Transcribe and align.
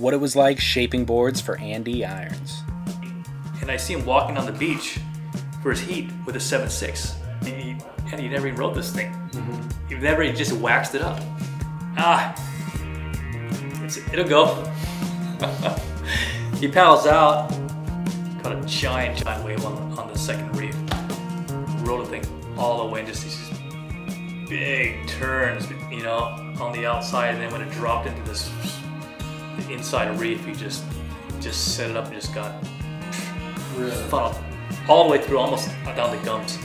what 0.00 0.14
it 0.14 0.16
was 0.16 0.34
like 0.34 0.58
shaping 0.58 1.04
boards 1.04 1.40
for 1.40 1.58
Andy 1.58 2.04
Irons. 2.04 2.62
and 3.60 3.70
I 3.70 3.76
see 3.76 3.92
him 3.92 4.06
walking 4.06 4.38
on 4.38 4.46
the 4.46 4.52
beach 4.52 4.98
for 5.62 5.70
his 5.70 5.80
heat 5.80 6.10
with 6.24 6.36
a 6.36 6.38
7.6. 6.38 7.16
And 7.40 7.48
he, 7.48 7.76
and 8.10 8.20
he 8.20 8.28
never 8.28 8.46
even 8.46 8.58
rode 8.58 8.74
this 8.74 8.92
thing. 8.92 9.14
He 9.88 9.94
never 9.94 10.22
he 10.22 10.32
just 10.32 10.52
waxed 10.52 10.94
it 10.94 11.02
up. 11.02 11.20
Ah, 11.98 12.34
it's, 13.84 13.98
it'll 14.12 14.26
go. 14.26 14.64
he 16.56 16.68
paddles 16.68 17.06
out, 17.06 17.50
caught 18.42 18.56
a 18.56 18.62
giant, 18.66 19.22
giant 19.22 19.44
wave 19.44 19.64
on, 19.66 19.98
on 19.98 20.08
the 20.08 20.18
second 20.18 20.56
reef. 20.56 20.74
Rode 21.86 22.06
the 22.06 22.10
thing 22.10 22.56
all 22.56 22.86
the 22.86 22.92
way, 22.92 23.00
and 23.00 23.08
just 23.08 23.24
these 23.24 24.48
big 24.48 25.06
turns, 25.08 25.68
you 25.90 26.02
know, 26.02 26.54
on 26.60 26.72
the 26.72 26.86
outside. 26.86 27.34
And 27.34 27.42
then 27.42 27.52
when 27.52 27.60
it 27.60 27.70
dropped 27.72 28.06
into 28.06 28.22
this 28.22 28.50
the 29.60 29.72
inside 29.72 30.18
reef, 30.18 30.46
you 30.46 30.54
just 30.54 30.84
just 31.40 31.74
set 31.76 31.90
it 31.90 31.96
up 31.96 32.06
and 32.06 32.14
just 32.14 32.34
got 32.34 32.64
funneled 34.08 34.36
all 34.88 35.04
the 35.04 35.10
way 35.10 35.18
through, 35.22 35.38
almost 35.38 35.68
down 35.84 36.16
the 36.16 36.22
gums. 36.24 36.58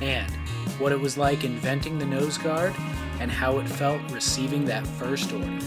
And 0.00 0.30
what 0.78 0.92
it 0.92 1.00
was 1.00 1.16
like 1.18 1.44
inventing 1.44 1.98
the 1.98 2.06
nose 2.06 2.38
guard 2.38 2.74
and 3.20 3.30
how 3.30 3.58
it 3.58 3.68
felt 3.68 4.00
receiving 4.10 4.64
that 4.64 4.86
first 4.86 5.32
order. 5.32 5.46
He 5.46 5.60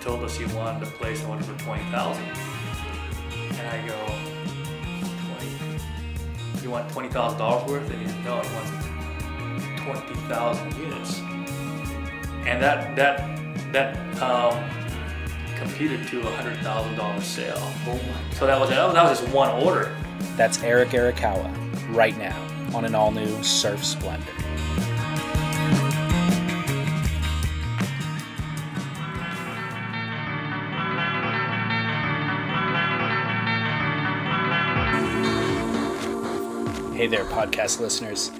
told 0.00 0.22
us 0.22 0.36
he 0.36 0.44
wanted 0.54 0.86
a 0.86 0.90
place 0.92 1.20
and 1.20 1.30
wanted 1.30 1.46
for 1.46 1.58
twenty 1.64 1.84
thousand, 1.84 2.24
and 3.50 3.66
I 3.66 3.86
go, 3.88 3.96
twenty? 5.26 6.62
You 6.62 6.70
want 6.70 6.90
twenty 6.90 7.08
thousand 7.08 7.38
dollars 7.38 7.70
worth? 7.70 7.90
And 7.90 8.02
he 8.02 8.08
said, 8.08 8.24
no, 8.24 8.40
he 8.42 8.54
wants 8.54 8.70
twenty 9.82 10.14
thousand 10.28 10.74
units, 10.76 11.18
and 12.46 12.62
that 12.62 12.94
that 12.96 13.72
that 13.72 14.22
um, 14.22 14.62
computed 15.56 16.06
to 16.08 16.20
a 16.20 16.30
hundred 16.36 16.56
thousand 16.58 16.96
dollar 16.96 17.20
sale. 17.20 17.54
Oh 17.58 17.94
my. 17.94 18.34
So 18.34 18.46
that 18.46 18.58
was 18.60 18.70
that 18.70 18.92
was 18.92 19.20
just 19.20 19.32
one 19.34 19.50
order. 19.62 19.94
That's 20.36 20.62
Eric 20.62 20.90
Arakawa 20.90 21.52
right 21.94 22.16
now 22.18 22.40
on 22.74 22.84
an 22.84 22.94
all 22.94 23.10
new 23.10 23.42
Surf 23.42 23.84
Splendor. 23.84 24.24
Hey 36.94 37.08
there, 37.08 37.24
podcast 37.24 37.80
listeners. 37.80 38.30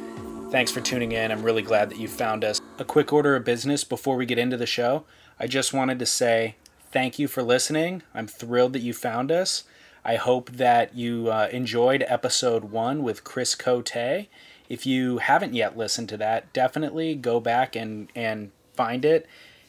Thanks 0.50 0.70
for 0.70 0.80
tuning 0.80 1.12
in. 1.12 1.30
I'm 1.30 1.42
really 1.42 1.60
glad 1.60 1.90
that 1.90 1.98
you 1.98 2.08
found 2.08 2.44
us. 2.44 2.60
A 2.78 2.84
quick 2.84 3.12
order 3.12 3.36
of 3.36 3.44
business 3.44 3.84
before 3.84 4.16
we 4.16 4.24
get 4.24 4.38
into 4.38 4.56
the 4.56 4.64
show. 4.64 5.04
I 5.38 5.48
just 5.48 5.74
wanted 5.74 5.98
to 5.98 6.06
say 6.06 6.54
thank 6.94 7.18
you 7.18 7.26
for 7.26 7.42
listening. 7.42 8.02
I'm 8.14 8.28
thrilled 8.28 8.72
that 8.74 8.82
you 8.82 8.94
found 8.94 9.32
us. 9.32 9.64
I 10.04 10.14
hope 10.14 10.52
that 10.52 10.94
you 10.94 11.28
uh, 11.28 11.48
enjoyed 11.50 12.04
episode 12.06 12.66
one 12.66 13.02
with 13.02 13.24
Chris 13.24 13.56
Cote. 13.56 14.28
If 14.68 14.86
you 14.86 15.18
haven't 15.18 15.54
yet 15.54 15.76
listened 15.76 16.08
to 16.10 16.16
that, 16.18 16.52
definitely 16.52 17.16
go 17.16 17.40
back 17.40 17.74
and, 17.74 18.12
and 18.14 18.52
find 18.74 19.04
it. 19.04 19.26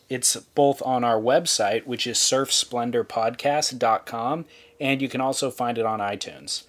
It's 0.07 0.35
both 0.35 0.83
on 0.83 1.03
our 1.03 1.19
website, 1.19 1.87
which 1.87 2.05
is 2.05 2.19
surfsplendorpodcast.com, 2.19 4.45
and 4.79 5.01
you 5.01 5.09
can 5.09 5.21
also 5.21 5.49
find 5.49 5.79
it 5.79 5.85
on 5.87 6.01
iTunes. 6.01 6.65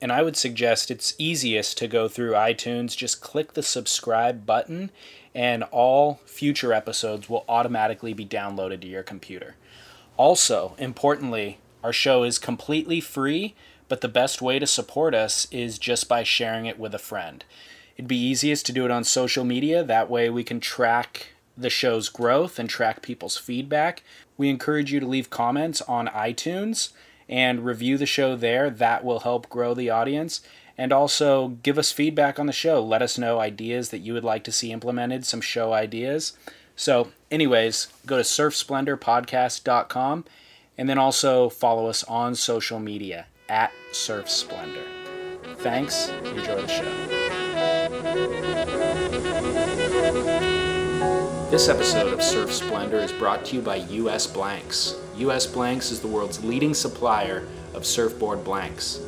And 0.00 0.10
I 0.10 0.22
would 0.22 0.38
suggest 0.38 0.90
it's 0.90 1.14
easiest 1.18 1.76
to 1.78 1.86
go 1.86 2.08
through 2.08 2.32
iTunes, 2.32 2.96
just 2.96 3.20
click 3.20 3.52
the 3.52 3.62
subscribe 3.62 4.46
button, 4.46 4.90
and 5.34 5.64
all 5.64 6.20
future 6.24 6.72
episodes 6.72 7.28
will 7.28 7.44
automatically 7.46 8.14
be 8.14 8.24
downloaded 8.24 8.80
to 8.80 8.88
your 8.88 9.02
computer. 9.02 9.56
Also, 10.18 10.74
importantly, 10.78 11.58
our 11.82 11.92
show 11.92 12.24
is 12.24 12.38
completely 12.38 13.00
free, 13.00 13.54
but 13.88 14.02
the 14.02 14.08
best 14.08 14.42
way 14.42 14.58
to 14.58 14.66
support 14.66 15.14
us 15.14 15.46
is 15.50 15.78
just 15.78 16.08
by 16.08 16.22
sharing 16.22 16.66
it 16.66 16.78
with 16.78 16.94
a 16.94 16.98
friend. 16.98 17.44
It'd 17.96 18.08
be 18.08 18.16
easiest 18.16 18.66
to 18.66 18.72
do 18.72 18.84
it 18.84 18.90
on 18.90 19.04
social 19.04 19.44
media, 19.44 19.82
that 19.84 20.10
way 20.10 20.28
we 20.28 20.44
can 20.44 20.60
track 20.60 21.28
the 21.56 21.70
show's 21.70 22.08
growth 22.08 22.58
and 22.58 22.68
track 22.68 23.00
people's 23.00 23.36
feedback. 23.36 24.02
We 24.36 24.48
encourage 24.48 24.92
you 24.92 25.00
to 25.00 25.06
leave 25.06 25.30
comments 25.30 25.80
on 25.82 26.08
iTunes 26.08 26.90
and 27.28 27.64
review 27.64 27.98
the 27.98 28.06
show 28.06 28.36
there. 28.36 28.70
That 28.70 29.04
will 29.04 29.20
help 29.20 29.48
grow 29.48 29.74
the 29.74 29.90
audience. 29.90 30.40
And 30.76 30.92
also 30.92 31.48
give 31.64 31.76
us 31.76 31.90
feedback 31.90 32.38
on 32.38 32.46
the 32.46 32.52
show. 32.52 32.82
Let 32.82 33.02
us 33.02 33.18
know 33.18 33.40
ideas 33.40 33.90
that 33.90 33.98
you 33.98 34.14
would 34.14 34.24
like 34.24 34.44
to 34.44 34.52
see 34.52 34.70
implemented, 34.70 35.26
some 35.26 35.40
show 35.40 35.72
ideas. 35.72 36.38
So, 36.76 37.08
anyways, 37.30 37.88
go 38.06 38.16
to 38.16 38.22
surfsplendorpodcast.com 38.22 40.24
and 40.76 40.88
then 40.88 40.98
also 40.98 41.48
follow 41.48 41.86
us 41.86 42.04
on 42.04 42.34
social 42.34 42.78
media 42.78 43.26
at 43.48 43.72
Surf 43.92 44.30
Splendor. 44.30 44.84
Thanks. 45.56 46.08
Enjoy 46.08 46.62
the 46.62 46.68
show. 46.68 46.84
This 51.50 51.68
episode 51.68 52.12
of 52.12 52.22
Surf 52.22 52.52
Splendor 52.52 52.98
is 52.98 53.12
brought 53.12 53.44
to 53.46 53.56
you 53.56 53.62
by 53.62 53.76
US 53.76 54.26
Blanks. 54.26 54.94
US 55.16 55.46
Blanks 55.46 55.90
is 55.90 56.00
the 56.00 56.06
world's 56.06 56.44
leading 56.44 56.74
supplier 56.74 57.48
of 57.74 57.86
surfboard 57.86 58.44
blanks. 58.44 59.00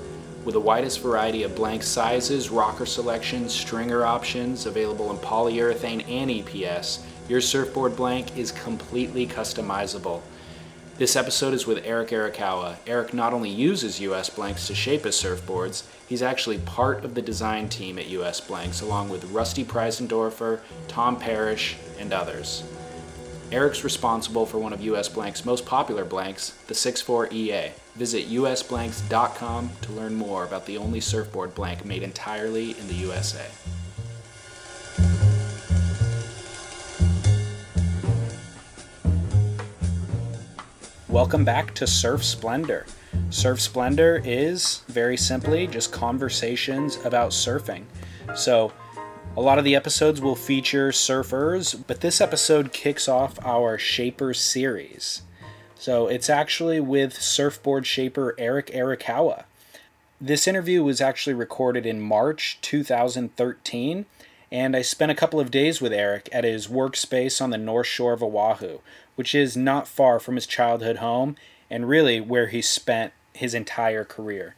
With 0.44 0.54
the 0.54 0.60
widest 0.60 1.00
variety 1.00 1.42
of 1.42 1.54
blank 1.54 1.82
sizes, 1.82 2.48
rocker 2.48 2.87
selections, 2.87 3.52
stringer 3.52 4.06
options 4.06 4.64
available 4.64 5.10
in 5.10 5.19
polyurethane 5.19 6.08
and 6.08 6.31
EPS, 6.31 7.00
your 7.31 7.41
surfboard 7.41 7.95
blank 7.95 8.37
is 8.37 8.51
completely 8.51 9.25
customizable. 9.25 10.21
This 10.99 11.15
episode 11.15 11.55
is 11.55 11.65
with 11.65 11.87
Eric 11.87 12.09
Arakawa. 12.09 12.75
Eric 12.89 13.15
not 13.15 13.33
only 13.33 13.49
uses 13.49 14.01
US 14.01 14.29
Blanks 14.29 14.67
to 14.67 14.75
shape 14.75 15.05
his 15.05 15.15
surfboards, 15.15 15.85
he's 16.09 16.23
actually 16.23 16.59
part 16.59 17.05
of 17.05 17.15
the 17.15 17.23
design 17.23 17.69
team 17.69 18.01
at 18.01 18.09
US 18.09 18.41
Blanks, 18.41 18.81
along 18.81 19.11
with 19.11 19.31
Rusty 19.31 19.65
Preisendorfer, 19.65 20.59
Tom 20.89 21.17
Parrish, 21.17 21.77
and 22.01 22.13
others. 22.13 22.65
Eric's 23.53 23.85
responsible 23.85 24.45
for 24.45 24.59
one 24.59 24.73
of 24.73 24.81
US 24.81 25.09
Blank's 25.09 25.45
most 25.45 25.65
popular 25.65 26.05
blanks, 26.05 26.51
the 26.67 26.75
64EA. 26.75 27.71
Visit 27.95 28.29
usblanks.com 28.29 29.71
to 29.83 29.93
learn 29.93 30.15
more 30.17 30.43
about 30.43 30.67
the 30.67 30.79
only 30.79 31.01
surfboard 31.01 31.55
blank 31.55 31.85
made 31.85 32.03
entirely 32.03 32.73
in 32.73 32.89
the 32.89 32.95
USA. 32.95 33.47
Welcome 41.10 41.44
back 41.44 41.75
to 41.75 41.88
Surf 41.88 42.22
Splendor. 42.22 42.87
Surf 43.31 43.60
Splendor 43.60 44.22
is 44.25 44.84
very 44.87 45.16
simply 45.16 45.66
just 45.66 45.91
conversations 45.91 47.04
about 47.04 47.32
surfing. 47.32 47.82
So, 48.37 48.72
a 49.37 49.41
lot 49.41 49.59
of 49.59 49.65
the 49.65 49.75
episodes 49.75 50.20
will 50.20 50.37
feature 50.37 50.91
surfers, 50.91 51.82
but 51.88 52.00
this 52.00 52.20
episode 52.20 52.72
kicks 52.72 53.09
off 53.09 53.44
our 53.44 53.76
Shaper 53.76 54.32
series. 54.32 55.22
So, 55.75 56.06
it's 56.06 56.31
actually 56.31 56.78
with 56.78 57.20
surfboard 57.20 57.88
shaper 57.88 58.37
Eric 58.38 58.69
Arakawa. 58.69 59.46
This 60.20 60.46
interview 60.46 60.85
was 60.85 61.00
actually 61.00 61.35
recorded 61.35 61.87
in 61.87 62.00
March 62.00 62.56
2013, 62.62 64.06
and 64.52 64.76
I 64.76 64.82
spent 64.82 65.11
a 65.11 65.17
couple 65.17 65.40
of 65.40 65.50
days 65.50 65.81
with 65.81 65.93
Eric 65.93 66.29
at 66.31 66.44
his 66.44 66.69
workspace 66.69 67.43
on 67.43 67.50
the 67.50 67.58
north 67.58 67.88
shore 67.88 68.12
of 68.12 68.23
Oahu, 68.23 68.79
which 69.20 69.34
is 69.34 69.55
not 69.55 69.87
far 69.87 70.19
from 70.19 70.34
his 70.34 70.46
childhood 70.46 70.96
home 70.96 71.37
and 71.69 71.87
really 71.87 72.19
where 72.22 72.46
he 72.46 72.62
spent 72.62 73.12
his 73.34 73.52
entire 73.52 74.02
career. 74.02 74.55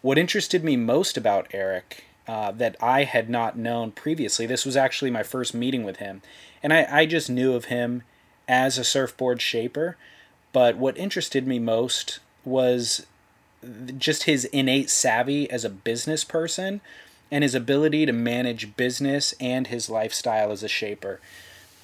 What 0.00 0.16
interested 0.16 0.62
me 0.62 0.76
most 0.76 1.16
about 1.16 1.48
Eric 1.52 2.04
uh, 2.28 2.52
that 2.52 2.76
I 2.80 3.02
had 3.02 3.28
not 3.28 3.58
known 3.58 3.90
previously, 3.90 4.46
this 4.46 4.64
was 4.64 4.76
actually 4.76 5.10
my 5.10 5.24
first 5.24 5.54
meeting 5.54 5.82
with 5.82 5.96
him, 5.96 6.22
and 6.62 6.72
I, 6.72 6.86
I 6.88 7.06
just 7.06 7.28
knew 7.28 7.54
of 7.54 7.64
him 7.64 8.04
as 8.46 8.78
a 8.78 8.84
surfboard 8.84 9.42
shaper, 9.42 9.96
but 10.52 10.76
what 10.76 10.96
interested 10.96 11.44
me 11.44 11.58
most 11.58 12.20
was 12.44 13.06
just 13.98 14.22
his 14.22 14.44
innate 14.44 14.88
savvy 14.88 15.50
as 15.50 15.64
a 15.64 15.68
business 15.68 16.22
person 16.22 16.80
and 17.32 17.42
his 17.42 17.56
ability 17.56 18.06
to 18.06 18.12
manage 18.12 18.76
business 18.76 19.34
and 19.40 19.66
his 19.66 19.90
lifestyle 19.90 20.52
as 20.52 20.62
a 20.62 20.68
shaper. 20.68 21.18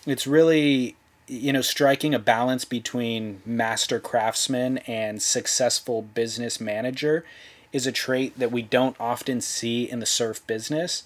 It's 0.07 0.29
really 0.29 0.95
you 1.33 1.53
know, 1.53 1.63
striking 1.63 2.15
a 2.15 2.19
balance 2.19 2.67
between 2.67 3.41
master 3.47 3.99
craftsman 3.99 4.79
and 4.79 5.23
successful 5.23 6.03
business 6.03 6.61
manager 6.61 7.25
is 7.73 7.87
a 7.87 7.93
trait 7.93 8.39
that 8.39 8.53
we 8.53 8.61
don't 8.61 8.97
often 9.01 9.41
see 9.41 9.91
in 9.91 9.99
the 9.99 10.07
surf 10.07 10.47
business, 10.47 11.05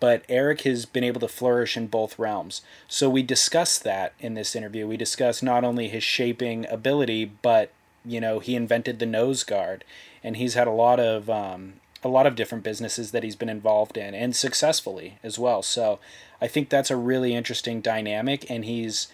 but 0.00 0.24
Eric 0.28 0.62
has 0.62 0.84
been 0.84 1.04
able 1.04 1.20
to 1.20 1.28
flourish 1.28 1.76
in 1.76 1.86
both 1.86 2.18
realms. 2.18 2.60
So 2.88 3.08
we 3.08 3.22
discuss 3.22 3.78
that 3.78 4.14
in 4.18 4.34
this 4.34 4.56
interview. 4.56 4.86
We 4.86 4.96
discuss 4.96 5.44
not 5.44 5.62
only 5.62 5.88
his 5.88 6.02
shaping 6.02 6.66
ability, 6.68 7.30
but 7.40 7.70
you 8.04 8.20
know, 8.20 8.40
he 8.40 8.56
invented 8.56 8.98
the 8.98 9.06
nose 9.06 9.44
guard, 9.44 9.84
and 10.24 10.36
he's 10.36 10.54
had 10.54 10.66
a 10.66 10.72
lot 10.72 10.98
of 10.98 11.30
um, 11.30 11.74
a 12.02 12.08
lot 12.08 12.26
of 12.26 12.34
different 12.34 12.64
businesses 12.64 13.12
that 13.12 13.22
he's 13.22 13.36
been 13.36 13.48
involved 13.48 13.96
in 13.96 14.14
and 14.14 14.34
successfully 14.34 15.18
as 15.22 15.38
well. 15.38 15.62
So 15.62 15.98
I 16.40 16.46
think 16.48 16.68
that's 16.68 16.90
a 16.90 16.96
really 16.96 17.34
interesting 17.34 17.80
dynamic, 17.80 18.48
and 18.50 18.64
he's 18.64 19.08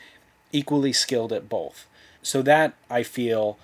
equally 0.54 0.92
skilled 0.92 1.32
at 1.32 1.48
both. 1.48 1.86
So 2.22 2.40
that 2.42 2.74
I 2.88 3.02
feel 3.02 3.58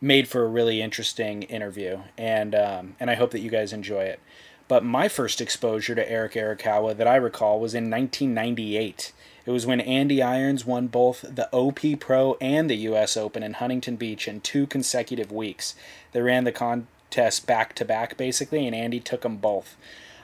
made 0.00 0.28
for 0.28 0.44
a 0.44 0.48
really 0.48 0.80
interesting 0.82 1.42
interview, 1.44 2.00
and 2.16 2.54
um, 2.54 2.94
and 3.00 3.10
I 3.10 3.14
hope 3.14 3.30
that 3.32 3.40
you 3.40 3.50
guys 3.50 3.72
enjoy 3.72 4.04
it. 4.04 4.20
But 4.68 4.84
my 4.84 5.08
first 5.08 5.40
exposure 5.40 5.94
to 5.94 6.10
Eric 6.10 6.32
Arakawa 6.32 6.96
that 6.96 7.06
I 7.06 7.16
recall 7.16 7.60
was 7.60 7.74
in 7.74 7.90
1998. 7.90 9.12
It 9.44 9.50
was 9.52 9.64
when 9.64 9.80
Andy 9.80 10.20
Irons 10.20 10.66
won 10.66 10.88
both 10.88 11.22
the 11.22 11.48
OP 11.52 11.80
Pro 12.00 12.36
and 12.40 12.68
the 12.68 12.76
US 12.88 13.16
Open 13.16 13.44
in 13.44 13.54
Huntington 13.54 13.94
Beach 13.94 14.26
in 14.26 14.40
two 14.40 14.66
consecutive 14.66 15.30
weeks. 15.30 15.76
They 16.10 16.20
ran 16.20 16.42
the 16.42 16.50
contest 16.50 17.46
back 17.46 17.74
to 17.76 17.84
back 17.84 18.16
basically, 18.16 18.66
and 18.66 18.74
Andy 18.74 18.98
took 18.98 19.22
them 19.22 19.36
both. 19.36 19.76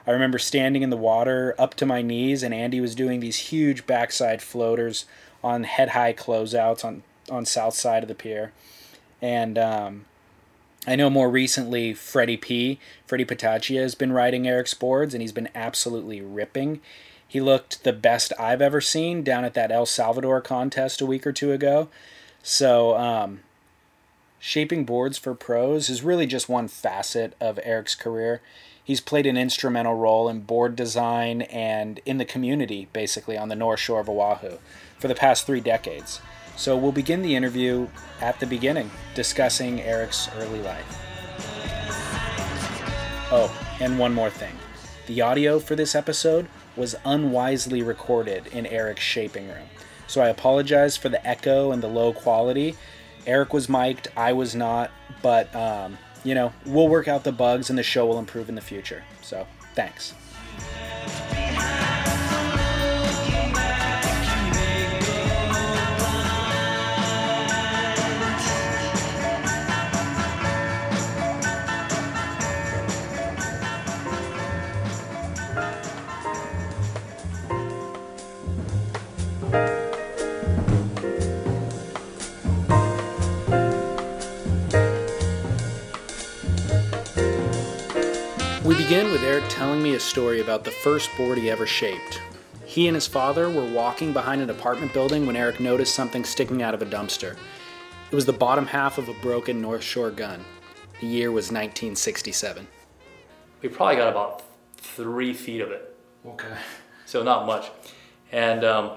I 0.04 0.10
remember 0.10 0.40
standing 0.40 0.82
in 0.82 0.90
the 0.90 0.96
water 0.96 1.54
up 1.56 1.74
to 1.74 1.86
my 1.86 2.02
knees, 2.02 2.42
and 2.42 2.52
Andy 2.52 2.80
was 2.80 2.96
doing 2.96 3.20
these 3.20 3.36
huge 3.36 3.86
backside 3.86 4.42
floaters 4.42 5.04
on 5.42 5.64
head 5.64 5.90
high 5.90 6.12
closeouts 6.12 6.84
on 6.84 7.02
on 7.30 7.46
south 7.46 7.74
side 7.74 8.02
of 8.02 8.08
the 8.08 8.14
pier, 8.14 8.52
and 9.20 9.58
um, 9.58 10.04
I 10.86 10.96
know 10.96 11.08
more 11.08 11.30
recently 11.30 11.94
Freddie 11.94 12.36
P. 12.36 12.80
Freddie 13.06 13.24
Patacchia 13.24 13.82
has 13.82 13.94
been 13.94 14.12
riding 14.12 14.48
Eric's 14.48 14.74
boards, 14.74 15.14
and 15.14 15.20
he's 15.20 15.32
been 15.32 15.48
absolutely 15.54 16.20
ripping. 16.20 16.80
He 17.26 17.40
looked 17.40 17.84
the 17.84 17.92
best 17.92 18.32
I've 18.38 18.60
ever 18.60 18.80
seen 18.80 19.22
down 19.22 19.44
at 19.44 19.54
that 19.54 19.70
El 19.70 19.86
Salvador 19.86 20.40
contest 20.40 21.00
a 21.00 21.06
week 21.06 21.26
or 21.26 21.32
two 21.32 21.52
ago. 21.52 21.88
So, 22.42 22.96
um, 22.96 23.40
shaping 24.40 24.84
boards 24.84 25.16
for 25.16 25.34
pros 25.34 25.88
is 25.88 26.02
really 26.02 26.26
just 26.26 26.48
one 26.48 26.66
facet 26.66 27.34
of 27.40 27.60
Eric's 27.62 27.94
career. 27.94 28.42
He's 28.84 29.00
played 29.00 29.26
an 29.26 29.36
instrumental 29.36 29.94
role 29.94 30.28
in 30.28 30.40
board 30.40 30.74
design 30.74 31.42
and 31.42 32.00
in 32.04 32.18
the 32.18 32.24
community, 32.24 32.88
basically, 32.92 33.38
on 33.38 33.48
the 33.48 33.54
North 33.54 33.78
Shore 33.78 34.00
of 34.00 34.08
Oahu 34.08 34.58
for 35.02 35.08
the 35.08 35.14
past 35.16 35.44
three 35.46 35.60
decades. 35.60 36.20
So 36.56 36.76
we'll 36.76 36.92
begin 36.92 37.22
the 37.22 37.34
interview 37.34 37.88
at 38.20 38.38
the 38.38 38.46
beginning, 38.46 38.88
discussing 39.16 39.80
Eric's 39.80 40.30
early 40.36 40.62
life. 40.62 40.98
Oh, 43.32 43.52
and 43.80 43.98
one 43.98 44.14
more 44.14 44.30
thing. 44.30 44.54
The 45.08 45.20
audio 45.20 45.58
for 45.58 45.74
this 45.74 45.96
episode 45.96 46.46
was 46.76 46.94
unwisely 47.04 47.82
recorded 47.82 48.46
in 48.48 48.64
Eric's 48.64 49.02
shaping 49.02 49.48
room. 49.48 49.66
So 50.06 50.22
I 50.22 50.28
apologize 50.28 50.96
for 50.96 51.08
the 51.08 51.26
echo 51.26 51.72
and 51.72 51.82
the 51.82 51.88
low 51.88 52.12
quality. 52.12 52.76
Eric 53.26 53.52
was 53.52 53.68
mic'd, 53.68 54.06
I 54.16 54.32
was 54.34 54.54
not, 54.54 54.92
but 55.20 55.52
um, 55.56 55.98
you 56.22 56.36
know, 56.36 56.52
we'll 56.64 56.88
work 56.88 57.08
out 57.08 57.24
the 57.24 57.32
bugs 57.32 57.70
and 57.70 57.78
the 57.78 57.82
show 57.82 58.06
will 58.06 58.20
improve 58.20 58.48
in 58.48 58.54
the 58.54 58.60
future. 58.60 59.02
So, 59.20 59.48
thanks. 59.74 60.14
Eric 89.32 89.48
telling 89.48 89.82
me 89.82 89.94
a 89.94 89.98
story 89.98 90.42
about 90.42 90.62
the 90.62 90.70
first 90.70 91.08
board 91.16 91.38
he 91.38 91.50
ever 91.50 91.66
shaped. 91.66 92.20
He 92.66 92.86
and 92.86 92.94
his 92.94 93.06
father 93.06 93.48
were 93.48 93.64
walking 93.64 94.12
behind 94.12 94.42
an 94.42 94.50
apartment 94.50 94.92
building 94.92 95.24
when 95.26 95.36
Eric 95.36 95.58
noticed 95.58 95.94
something 95.94 96.22
sticking 96.22 96.62
out 96.62 96.74
of 96.74 96.82
a 96.82 96.84
dumpster. 96.84 97.34
It 98.10 98.14
was 98.14 98.26
the 98.26 98.34
bottom 98.34 98.66
half 98.66 98.98
of 98.98 99.08
a 99.08 99.14
broken 99.22 99.62
North 99.62 99.82
Shore 99.82 100.10
gun. 100.10 100.44
The 101.00 101.06
year 101.06 101.32
was 101.32 101.44
1967. 101.44 102.68
We 103.62 103.70
probably 103.70 103.96
got 103.96 104.10
about 104.10 104.42
three 104.76 105.32
feet 105.32 105.62
of 105.62 105.70
it, 105.70 105.96
Okay. 106.26 106.54
so 107.06 107.22
not 107.22 107.46
much. 107.46 107.70
And 108.32 108.66
um, 108.66 108.90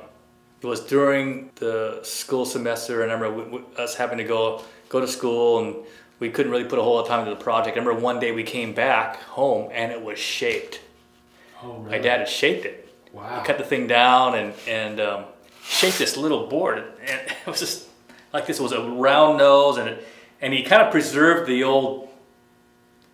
it 0.61 0.67
was 0.67 0.81
during 0.81 1.49
the 1.55 2.01
school 2.03 2.45
semester, 2.45 3.03
and 3.03 3.11
I 3.11 3.15
remember 3.15 3.41
we, 3.41 3.59
we, 3.59 3.65
us 3.77 3.95
having 3.95 4.17
to 4.17 4.25
go 4.25 4.63
go 4.89 4.99
to 4.99 5.07
school, 5.07 5.59
and 5.59 5.75
we 6.19 6.29
couldn't 6.29 6.51
really 6.51 6.63
put 6.65 6.79
a 6.79 6.81
whole 6.83 6.95
lot 6.95 7.01
of 7.03 7.07
time 7.07 7.19
into 7.19 7.31
the 7.31 7.41
project. 7.43 7.77
I 7.77 7.79
remember 7.79 7.99
one 8.01 8.19
day 8.19 8.31
we 8.31 8.43
came 8.43 8.73
back 8.73 9.21
home, 9.23 9.69
and 9.73 9.91
it 9.91 10.01
was 10.01 10.17
shaped. 10.19 10.81
Oh, 11.63 11.73
really? 11.73 11.91
My 11.91 11.97
dad 11.99 12.19
had 12.19 12.29
shaped 12.29 12.65
it. 12.65 12.81
Wow. 13.11 13.39
He 13.39 13.45
cut 13.45 13.57
the 13.57 13.63
thing 13.63 13.87
down 13.87 14.35
and 14.35 14.53
and 14.67 14.99
um, 14.99 15.25
shaped 15.63 15.97
this 15.97 16.17
little 16.17 16.47
board, 16.47 16.77
and 16.79 16.87
it 17.45 17.47
was 17.47 17.59
just 17.59 17.87
like 18.33 18.45
this. 18.45 18.59
It 18.59 18.63
was 18.63 18.71
a 18.71 18.81
round 18.81 19.37
nose, 19.37 19.77
and 19.77 19.89
it, 19.89 20.07
and 20.41 20.53
he 20.53 20.63
kind 20.63 20.81
of 20.81 20.91
preserved 20.91 21.47
the 21.47 21.63
old 21.63 22.09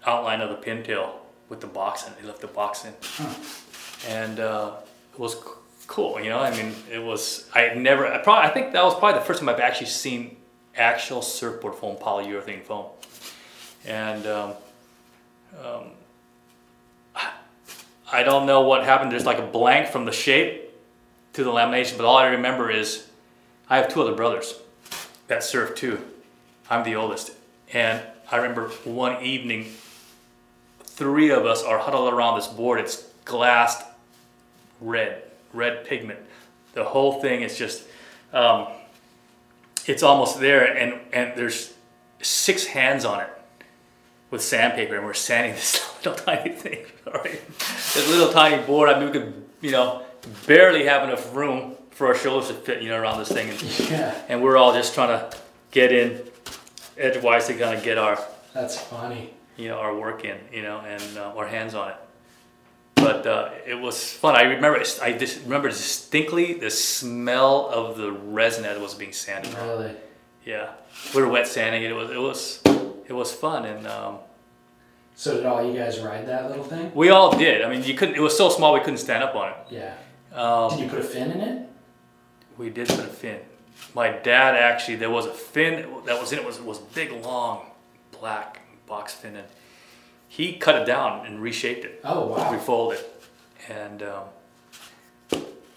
outline 0.05 0.41
of 0.41 0.49
the 0.49 0.55
pintail 0.55 1.13
with 1.49 1.61
the 1.61 1.67
box 1.67 2.05
in. 2.07 2.13
it. 2.13 2.19
He 2.21 2.27
left 2.27 2.41
the 2.41 2.47
box 2.47 2.85
in, 2.85 2.93
and 4.09 4.39
uh, 4.39 4.71
it 5.13 5.19
was 5.19 5.33
c- 5.35 5.39
cool. 5.87 6.19
You 6.19 6.29
know, 6.29 6.39
I 6.39 6.51
mean, 6.55 6.73
it 6.91 7.03
was. 7.03 7.49
I 7.53 7.61
had 7.61 7.77
never. 7.77 8.07
I 8.07 8.17
probably. 8.19 8.49
I 8.49 8.53
think 8.53 8.73
that 8.73 8.83
was 8.83 8.95
probably 8.95 9.19
the 9.19 9.25
first 9.25 9.39
time 9.39 9.49
I've 9.49 9.59
actually 9.59 9.87
seen 9.87 10.37
actual 10.75 11.21
surfboard 11.21 11.75
foam, 11.75 11.97
polyurethane 11.97 12.63
foam, 12.63 12.87
and. 13.85 14.25
Um, 14.27 14.53
um, 15.63 15.91
I 18.13 18.23
don't 18.23 18.45
know 18.45 18.61
what 18.61 18.83
happened. 18.83 19.11
There's 19.11 19.25
like 19.25 19.39
a 19.39 19.45
blank 19.45 19.87
from 19.87 20.03
the 20.03 20.11
shape 20.11 20.69
to 21.33 21.43
the 21.45 21.49
lamination, 21.49 21.95
but 21.95 22.05
all 22.05 22.17
I 22.17 22.27
remember 22.27 22.69
is 22.69 23.07
I 23.69 23.77
have 23.77 23.87
two 23.87 24.01
other 24.01 24.13
brothers 24.13 24.55
that 25.27 25.43
surf 25.43 25.75
too. 25.75 26.01
I'm 26.69 26.83
the 26.83 26.95
oldest. 26.95 27.31
And 27.73 28.01
I 28.29 28.35
remember 28.35 28.67
one 28.83 29.23
evening, 29.23 29.71
three 30.83 31.29
of 31.29 31.45
us 31.45 31.63
are 31.63 31.79
huddled 31.79 32.13
around 32.13 32.35
this 32.37 32.47
board. 32.47 32.81
It's 32.81 33.01
glassed 33.23 33.81
red, 34.81 35.23
red 35.53 35.85
pigment. 35.85 36.19
The 36.73 36.83
whole 36.83 37.21
thing 37.21 37.43
is 37.43 37.57
just, 37.57 37.83
um, 38.33 38.67
it's 39.87 40.03
almost 40.03 40.39
there, 40.39 40.63
and, 40.65 40.99
and 41.13 41.37
there's 41.37 41.73
six 42.21 42.65
hands 42.65 43.05
on 43.05 43.21
it 43.21 43.29
with 44.29 44.41
sandpaper, 44.41 44.95
and 44.95 45.05
we're 45.05 45.13
sanding 45.13 45.53
this 45.55 45.83
little 46.05 46.15
tiny 46.23 46.51
thing. 46.51 46.85
All 47.07 47.13
right, 47.13 47.41
this 47.59 48.07
little 48.09 48.31
tiny 48.31 48.61
board. 48.65 48.89
I 48.89 48.99
mean, 48.99 49.11
we 49.11 49.19
could, 49.19 49.45
you 49.61 49.71
know, 49.71 50.03
barely 50.47 50.85
have 50.85 51.03
enough 51.07 51.35
room 51.35 51.75
for 51.91 52.07
our 52.07 52.15
shoulders 52.15 52.47
to 52.47 52.53
fit, 52.53 52.81
you 52.81 52.89
know, 52.89 52.97
around 52.99 53.19
this 53.19 53.29
thing, 53.31 53.49
and, 53.49 53.61
Yeah, 53.89 54.15
and 54.29 54.41
we're 54.41 54.57
all 54.57 54.73
just 54.73 54.93
trying 54.93 55.09
to 55.09 55.37
get 55.71 55.91
in 55.91 56.21
edgewise 56.97 57.47
to 57.47 57.53
kind 57.53 57.77
of 57.77 57.83
get 57.83 57.97
our, 57.97 58.17
that's 58.53 58.79
funny. 58.79 59.33
you 59.57 59.67
know, 59.67 59.77
our 59.79 59.95
work 59.97 60.23
in, 60.25 60.37
you 60.53 60.61
know, 60.61 60.79
and 60.81 61.17
uh, 61.17 61.33
our 61.35 61.47
hands 61.47 61.73
on 61.75 61.89
it. 61.89 61.95
But 63.01 63.25
uh, 63.27 63.49
it 63.65 63.75
was 63.75 64.11
fun. 64.13 64.35
I 64.35 64.43
remember, 64.43 64.79
I 65.01 65.13
just 65.13 65.43
remember 65.43 65.69
distinctly 65.69 66.53
the 66.53 66.69
smell 66.69 67.67
of 67.69 67.97
the 67.97 68.11
resin 68.11 68.63
that 68.63 68.79
was 68.79 68.93
being 68.93 69.13
sanded. 69.13 69.53
Really? 69.55 69.95
Yeah, 70.45 70.71
we 71.13 71.21
were 71.21 71.27
wet 71.29 71.47
sanding 71.47 71.83
it. 71.83 71.91
It 71.91 71.93
was, 71.93 72.09
it 72.11 72.19
was, 72.19 72.61
it 73.07 73.13
was 73.13 73.31
fun, 73.31 73.65
and. 73.65 73.87
Um, 73.87 74.17
So 75.15 75.35
did 75.37 75.45
all 75.45 75.63
you 75.63 75.77
guys 75.77 75.99
ride 75.99 76.27
that 76.27 76.49
little 76.49 76.63
thing? 76.63 76.91
We 76.95 77.09
all 77.09 77.37
did. 77.37 77.61
I 77.61 77.69
mean, 77.69 77.83
you 77.83 77.93
couldn't. 77.93 78.15
It 78.15 78.21
was 78.21 78.35
so 78.37 78.49
small 78.49 78.73
we 78.73 78.79
couldn't 78.79 78.97
stand 78.97 79.23
up 79.23 79.35
on 79.35 79.49
it. 79.49 79.57
Yeah. 79.69 79.93
Um, 80.33 80.79
you 80.79 80.87
put 80.87 80.99
a 80.99 81.03
fin 81.03 81.31
in 81.31 81.41
it? 81.41 81.67
we 82.57 82.69
did 82.69 82.87
put 82.87 82.99
a 82.99 83.07
fin. 83.07 83.39
My 83.95 84.09
dad 84.09 84.55
actually, 84.55 84.97
there 84.97 85.09
was 85.09 85.25
a 85.25 85.33
fin 85.33 85.73
that 86.05 86.19
was 86.19 86.31
in 86.31 86.39
it. 86.39 86.45
Was 86.45 86.59
was 86.61 86.79
big, 86.79 87.11
long, 87.11 87.65
black 88.19 88.61
box 88.87 89.13
fin, 89.13 89.35
and 89.35 89.47
he 90.31 90.53
cut 90.53 90.75
it 90.81 90.85
down 90.85 91.25
and 91.25 91.41
reshaped 91.41 91.83
it, 91.83 91.99
Oh 92.05 92.27
wow. 92.27 92.51
refolded, 92.53 92.99
it, 92.99 93.23
and 93.69 94.01
um, 94.03 94.23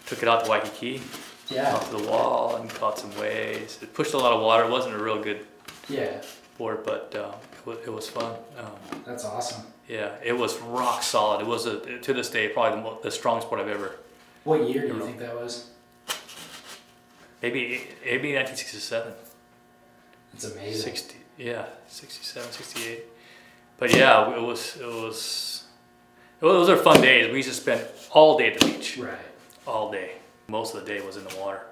took 0.07 0.23
it 0.23 0.29
out 0.29 0.45
to 0.45 0.51
Waikiki, 0.51 1.03
Yeah. 1.49 1.75
off 1.75 1.91
the 1.91 1.99
wall, 2.09 2.57
and 2.57 2.71
caught 2.71 2.99
some 2.99 3.11
waves. 3.19 3.83
It 3.83 3.93
pushed 3.95 4.15
a 4.15 4.19
lot 4.19 4.33
of 4.33 4.41
water. 4.41 4.65
It 4.65 4.71
wasn't 4.71 4.95
a 4.95 5.03
real 5.03 5.21
good 5.21 5.45
Yeah. 5.89 6.23
board, 6.57 6.85
but 6.85 7.15
um, 7.17 7.33
it, 7.59 7.67
was, 7.67 7.79
it 7.87 7.93
was 7.93 8.09
fun. 8.09 8.37
Um, 8.57 9.03
That's 9.05 9.25
awesome. 9.25 9.65
yeah, 9.89 10.13
it 10.23 10.35
was 10.35 10.57
rock 10.61 11.03
solid. 11.03 11.41
It 11.41 11.49
was 11.49 11.67
a, 11.67 11.99
to 11.99 12.13
this 12.15 12.31
day 12.31 12.49
probably 12.49 12.77
the, 12.79 12.83
mo- 12.85 12.99
the 13.03 13.11
strongest 13.11 13.49
board 13.49 13.61
I've 13.61 13.69
ever 13.69 13.97
What 14.45 14.69
year 14.69 14.83
do 14.83 14.87
you 14.89 14.93
know. 15.01 15.05
think 15.05 15.19
that 15.19 15.35
was? 15.35 15.71
maybe 17.43 17.89
maybe 18.05 18.35
1967. 18.35 19.13
That's 20.33 20.45
amazing. 20.53 20.83
60, 20.83 21.17
yeah, 21.39 21.67
67, 21.89 22.53
68. 22.53 23.03
But 23.79 23.95
yeah, 23.95 24.35
it 24.37 24.41
was 24.43 24.77
it 24.81 24.87
was. 24.87 25.65
Those 26.41 26.69
are 26.69 26.77
fun 26.77 27.01
days. 27.01 27.31
We 27.31 27.39
used 27.39 27.49
to 27.49 27.55
spend 27.55 27.87
all 28.11 28.37
day 28.39 28.53
at 28.53 28.61
the 28.61 28.67
beach, 28.67 28.99
Right. 28.99 29.15
all 29.67 29.91
day. 29.91 30.13
Most 30.49 30.75
of 30.75 30.81
the 30.85 30.87
day 30.87 31.01
was 31.05 31.17
in 31.17 31.25
the 31.25 31.37
water. 31.37 31.63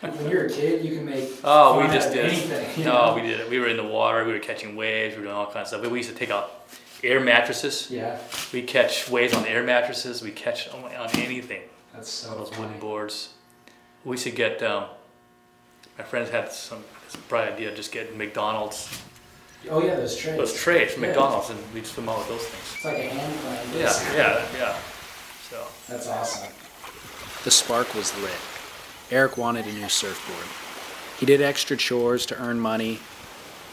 When 0.00 0.30
you're 0.30 0.46
a 0.46 0.50
kid, 0.50 0.84
you 0.84 0.96
can 0.96 1.04
make. 1.04 1.28
Oh, 1.44 1.80
we 1.80 1.86
just 1.92 2.12
did. 2.12 2.26
anything. 2.26 2.84
no, 2.84 3.08
know? 3.08 3.14
we 3.14 3.22
did 3.22 3.40
it. 3.40 3.50
We 3.50 3.58
were 3.58 3.66
in 3.66 3.76
the 3.76 3.84
water. 3.84 4.24
We 4.24 4.32
were 4.32 4.38
catching 4.38 4.74
waves. 4.76 5.14
We 5.14 5.20
were 5.20 5.26
doing 5.26 5.36
all 5.36 5.46
kinds 5.46 5.72
of 5.72 5.80
stuff. 5.80 5.90
We 5.92 5.98
used 5.98 6.08
to 6.10 6.16
take 6.16 6.30
out 6.30 6.64
air 7.02 7.20
mattresses. 7.20 7.90
Yeah, 7.90 8.18
We 8.52 8.62
catch 8.62 9.10
waves 9.10 9.34
on 9.34 9.44
air 9.46 9.62
mattresses. 9.62 10.22
We 10.22 10.30
catch 10.30 10.68
on 10.68 10.84
on 10.84 11.10
anything. 11.16 11.62
that's 11.92 12.08
so. 12.08 12.34
those 12.34 12.48
funny. 12.50 12.62
wooden 12.62 12.80
boards. 12.80 13.30
We 14.04 14.12
used 14.12 14.24
to 14.24 14.30
get. 14.30 14.62
Um, 14.62 14.84
my 15.98 16.04
friends 16.04 16.30
had 16.30 16.50
some, 16.50 16.82
some 17.08 17.20
bright 17.28 17.52
idea 17.52 17.68
of 17.68 17.74
just 17.76 17.92
getting 17.92 18.16
McDonald's 18.16 19.02
Oh 19.70 19.84
yeah, 19.84 19.96
those 19.96 20.16
trays. 20.16 20.36
those 20.36 20.54
trays 20.54 20.92
from 20.92 21.02
Yeah. 21.02 21.08
McDonald's, 21.10 21.50
and 21.50 21.58
we 21.74 21.80
just 21.80 21.94
swim 21.94 22.08
out 22.08 22.18
with 22.18 22.28
those 22.28 22.42
things. 22.46 22.64
It's 22.76 22.84
like 22.84 22.96
a 22.98 23.08
hand 23.08 23.40
plane. 23.40 23.78
Yeah, 23.80 23.86
basically. 23.86 24.16
yeah, 24.16 24.46
yeah. 24.58 24.76
So 25.50 25.66
That's 25.88 26.06
awesome. 26.08 26.50
The 27.44 27.50
spark 27.50 27.94
was 27.94 28.16
lit. 28.22 28.30
Eric 29.10 29.36
wanted 29.36 29.66
a 29.66 29.72
new 29.72 29.88
surfboard. 29.88 30.46
He 31.18 31.26
did 31.26 31.42
extra 31.42 31.76
chores 31.76 32.24
to 32.26 32.40
earn 32.40 32.60
money. 32.60 33.00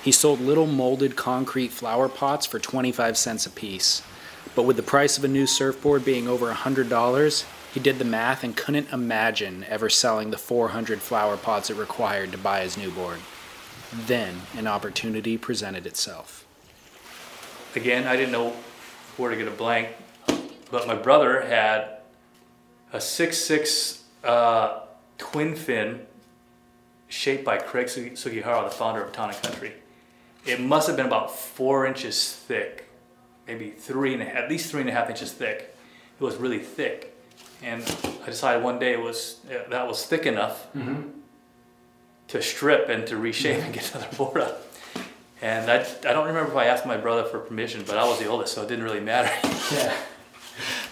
He 0.02 0.12
sold 0.12 0.42
little 0.42 0.66
molded 0.68 1.16
concrete 1.16 1.72
flower 1.72 2.10
pots 2.10 2.46
for 2.46 2.60
25 2.60 3.18
cents 3.18 3.46
a 3.46 3.50
piece. 3.50 4.02
But 4.56 4.64
with 4.64 4.76
the 4.78 4.84
price 4.84 5.18
of 5.18 5.24
a 5.24 5.28
new 5.28 5.46
surfboard 5.46 6.04
being 6.04 6.28
over 6.28 6.52
$100, 6.52 7.46
he 7.74 7.80
did 7.80 8.00
the 8.00 8.06
math 8.06 8.44
and 8.44 8.56
couldn't 8.58 8.92
imagine 8.92 9.66
ever 9.70 9.90
selling 9.90 10.32
the 10.32 10.38
400 10.38 11.02
flower 11.02 11.38
pots 11.38 11.70
it 11.70 11.76
required 11.78 12.32
to 12.32 12.38
buy 12.38 12.62
his 12.62 12.78
new 12.78 12.90
board. 12.90 13.20
Then 13.94 14.42
an 14.58 14.68
opportunity 14.68 15.38
presented 15.38 15.86
itself. 15.86 16.46
again, 17.76 18.08
I 18.08 18.16
didn't 18.16 18.32
know 18.32 18.54
where 19.18 19.30
to 19.32 19.38
get 19.38 19.48
a 19.48 19.52
blank, 19.52 19.90
but 20.72 20.88
my 20.88 20.96
brother 20.96 21.42
had 21.42 21.98
a 22.94 23.00
six 23.02 23.38
six 23.38 24.04
uh, 24.24 24.80
twin 25.18 25.56
fin 25.56 26.06
shaped 27.08 27.46
by 27.46 27.58
Craig 27.58 27.88
Sugihara, 27.90 28.64
the 28.66 28.70
founder 28.76 29.02
of 29.04 29.12
Town 29.14 29.30
and 29.30 29.42
Country. 29.42 29.74
It 30.46 30.60
must 30.60 30.88
have 30.88 30.96
been 30.98 31.06
about 31.08 31.32
four 31.36 31.86
inches 31.86 32.34
thick, 32.34 32.90
maybe 33.48 33.70
three 33.72 34.14
and 34.14 34.24
a, 34.24 34.36
at 34.36 34.50
least 34.50 34.70
three 34.72 34.82
and 34.82 34.90
a 34.90 34.94
half 34.94 35.10
inches 35.10 35.32
thick. 35.32 35.76
It 36.20 36.24
was 36.24 36.36
really 36.38 36.60
thick, 36.60 37.16
and 37.64 37.84
I 38.24 38.26
decided 38.28 38.64
one 38.64 38.80
day 38.80 38.94
it 38.94 39.02
was 39.02 39.40
uh, 39.50 39.70
that 39.70 39.88
was 39.88 40.06
thick 40.06 40.26
enough 40.26 40.68
to 42.30 42.42
strip 42.42 42.90
and 42.90 43.06
to 43.08 43.18
reshape 43.18 43.64
and 43.64 43.74
get 43.74 43.90
another 43.96 44.16
board 44.16 44.42
up. 44.42 44.64
And 45.42 45.70
I, 45.70 45.82
I 46.02 46.14
don't 46.14 46.28
remember 46.28 46.52
if 46.52 46.58
I 46.58 46.66
asked 46.66 46.86
my 46.86 46.98
brother 46.98 47.24
for 47.24 47.40
permission, 47.40 47.84
but 47.86 47.98
I 47.98 48.08
was 48.08 48.20
the 48.20 48.26
oldest, 48.26 48.54
so 48.54 48.64
it 48.64 48.68
didn't 48.70 48.84
really 48.84 49.00
matter. 49.00 49.32
Yeah. 49.72 49.94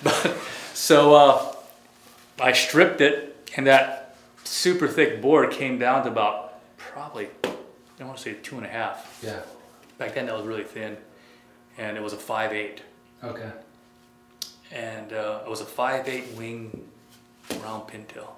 but, 0.04 0.38
so 0.74 1.16
uh, 1.16 1.56
I 2.40 2.52
stripped 2.52 3.00
it, 3.02 3.50
and 3.56 3.66
that 3.68 4.16
super 4.44 4.88
thick 4.88 5.22
board 5.22 5.52
came 5.52 5.80
down 5.80 6.04
to 6.04 6.10
about 6.12 6.60
probably, 6.78 7.30
I 7.44 8.04
want 8.04 8.18
to 8.18 8.24
say 8.24 8.34
two 8.44 8.58
and 8.58 8.66
a 8.66 8.70
half. 8.70 9.20
Yeah. 9.24 9.40
Back 9.98 10.14
then 10.14 10.26
that 10.28 10.36
was 10.36 10.46
really 10.46 10.66
thin, 10.66 10.98
and 11.78 11.96
it 11.98 12.04
was 12.04 12.12
a 12.14 12.18
five 12.18 12.52
eight, 12.52 12.82
Okay. 13.24 13.50
and 14.72 15.14
uh, 15.14 15.40
it 15.46 15.50
was 15.50 15.62
a 15.62 15.66
five 15.66 16.08
eight 16.10 16.28
wing 16.38 16.88
round 17.64 17.88
pintail. 17.88 18.35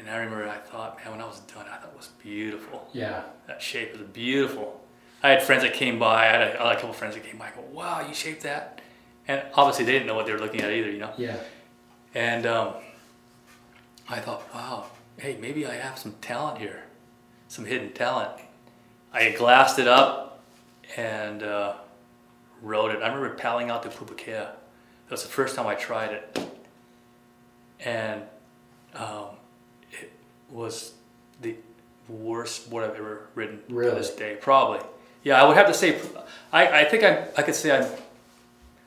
And 0.00 0.08
I 0.08 0.16
remember 0.16 0.48
I 0.48 0.56
thought, 0.56 0.98
man, 0.98 1.12
when 1.12 1.20
I 1.20 1.26
was 1.26 1.40
done, 1.40 1.66
I 1.70 1.76
thought 1.76 1.90
it 1.92 1.96
was 1.96 2.08
beautiful. 2.22 2.88
Yeah. 2.92 3.22
That 3.46 3.60
shape 3.60 3.92
was 3.92 4.00
beautiful. 4.08 4.80
I 5.22 5.28
had 5.28 5.42
friends 5.42 5.62
that 5.62 5.74
came 5.74 5.98
by. 5.98 6.22
I 6.22 6.26
had 6.26 6.40
a, 6.40 6.62
I 6.62 6.68
had 6.68 6.76
a 6.78 6.80
couple 6.80 6.94
friends 6.94 7.14
that 7.14 7.24
came 7.24 7.36
by. 7.36 7.48
I 7.48 7.50
go, 7.50 7.62
wow, 7.70 8.06
you 8.06 8.14
shaped 8.14 8.42
that. 8.44 8.80
And 9.28 9.42
obviously 9.54 9.84
they 9.84 9.92
didn't 9.92 10.06
know 10.06 10.14
what 10.14 10.24
they 10.24 10.32
were 10.32 10.38
looking 10.38 10.62
at 10.62 10.70
either, 10.72 10.90
you 10.90 10.98
know. 10.98 11.12
Yeah. 11.18 11.36
And 12.14 12.46
um, 12.46 12.74
I 14.08 14.20
thought, 14.20 14.52
wow, 14.54 14.86
hey, 15.18 15.36
maybe 15.38 15.66
I 15.66 15.74
have 15.74 15.98
some 15.98 16.14
talent 16.22 16.58
here, 16.58 16.84
some 17.48 17.66
hidden 17.66 17.92
talent. 17.92 18.30
I 19.12 19.32
glassed 19.32 19.78
it 19.78 19.86
up 19.86 20.40
and 20.96 21.42
uh, 21.42 21.74
wrote 22.62 22.92
it. 22.92 23.02
I 23.02 23.08
remember 23.08 23.34
paddling 23.34 23.70
out 23.70 23.82
to 23.82 23.90
Pupukea. 23.90 24.24
That 24.46 25.10
was 25.10 25.22
the 25.22 25.28
first 25.28 25.56
time 25.56 25.66
I 25.66 25.74
tried 25.74 26.12
it. 26.12 26.38
And 27.80 28.22
um, 28.94 29.26
was 30.50 30.92
the 31.40 31.56
worst 32.08 32.70
board 32.70 32.84
I've 32.84 32.96
ever 32.96 33.28
ridden 33.34 33.60
Really? 33.68 33.90
to 33.90 33.96
this 33.96 34.10
day. 34.10 34.36
Probably. 34.40 34.80
Yeah, 35.22 35.42
I 35.42 35.46
would 35.46 35.56
have 35.56 35.66
to 35.66 35.74
say, 35.74 35.98
I, 36.52 36.80
I 36.80 36.84
think 36.86 37.04
I, 37.04 37.28
I 37.36 37.42
could 37.42 37.54
say 37.54 37.76
I'm 37.76 37.86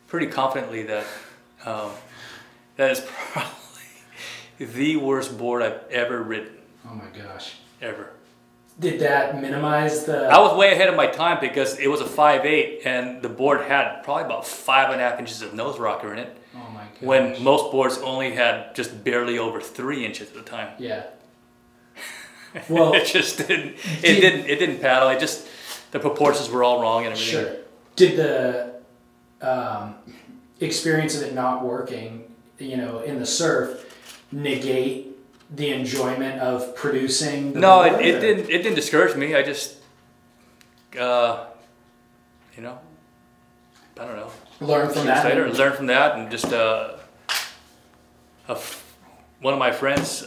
pretty 0.07 0.27
confidently 0.27 0.83
that 0.83 1.05
um, 1.65 1.91
that 2.75 2.91
is 2.91 3.01
probably 3.31 3.53
the 4.59 4.95
worst 4.97 5.37
board 5.37 5.61
I've 5.63 5.81
ever 5.91 6.21
ridden, 6.21 6.57
Oh 6.89 6.93
my 6.95 7.05
gosh. 7.17 7.53
ever. 7.81 8.09
Did 8.79 8.99
that 9.01 9.39
minimize 9.39 10.05
the? 10.05 10.25
I 10.27 10.39
was 10.39 10.57
way 10.57 10.71
ahead 10.73 10.89
of 10.89 10.95
my 10.95 11.05
time 11.05 11.37
because 11.39 11.77
it 11.77 11.87
was 11.87 12.01
a 12.01 12.05
5.8 12.05 12.83
and 12.87 13.21
the 13.21 13.29
board 13.29 13.61
had 13.61 14.01
probably 14.01 14.23
about 14.23 14.47
five 14.47 14.89
and 14.89 14.99
a 14.99 15.03
half 15.07 15.19
inches 15.19 15.43
of 15.43 15.53
nose 15.53 15.77
rocker 15.77 16.11
in 16.11 16.17
it 16.17 16.35
oh 16.55 16.69
my 16.73 16.81
gosh. 16.85 17.01
when 17.01 17.43
most 17.43 17.71
boards 17.71 17.99
only 17.99 18.31
had 18.33 18.73
just 18.73 19.03
barely 19.03 19.37
over 19.37 19.61
three 19.61 20.03
inches 20.03 20.29
at 20.29 20.33
the 20.33 20.41
time. 20.41 20.73
Yeah. 20.79 21.03
Well, 22.69 22.93
it 22.95 23.05
just 23.05 23.37
didn't, 23.37 23.75
it 23.75 24.01
Did- 24.01 24.21
didn't, 24.21 24.45
it 24.49 24.55
didn't 24.59 24.79
paddle. 24.79 25.09
It 25.09 25.19
just, 25.19 25.47
the 25.91 25.99
proportions 25.99 26.49
were 26.49 26.63
all 26.63 26.81
wrong 26.81 27.05
and 27.05 27.13
everything. 27.13 27.45
Sure. 27.45 27.55
Did 27.95 28.17
the 28.17 28.73
um, 29.41 29.95
experience 30.59 31.15
of 31.15 31.23
it 31.23 31.33
not 31.33 31.63
working, 31.63 32.31
you 32.57 32.77
know, 32.77 32.99
in 33.01 33.19
the 33.19 33.25
surf, 33.25 33.79
negate 34.31 35.15
the 35.55 35.69
enjoyment 35.71 36.39
of 36.41 36.75
producing? 36.75 37.53
The 37.53 37.59
No, 37.59 37.81
it, 37.83 38.01
it 38.05 38.19
didn't. 38.19 38.49
It 38.49 38.63
didn't 38.63 38.75
discourage 38.75 39.15
me. 39.15 39.35
I 39.35 39.43
just, 39.43 39.75
uh, 40.99 41.45
you 42.57 42.63
know, 42.63 42.79
I 43.99 44.05
don't 44.05 44.15
know. 44.15 44.31
Learn 44.59 44.89
from 44.91 45.05
that. 45.05 45.25
later, 45.25 45.47
learn 45.51 45.73
from 45.75 45.87
that, 45.87 46.17
and 46.17 46.31
just 46.31 46.51
uh, 46.51 46.97
a 48.47 48.51
f- 48.53 48.95
one 49.41 49.53
of 49.53 49.59
my 49.59 49.71
friends 49.71 50.25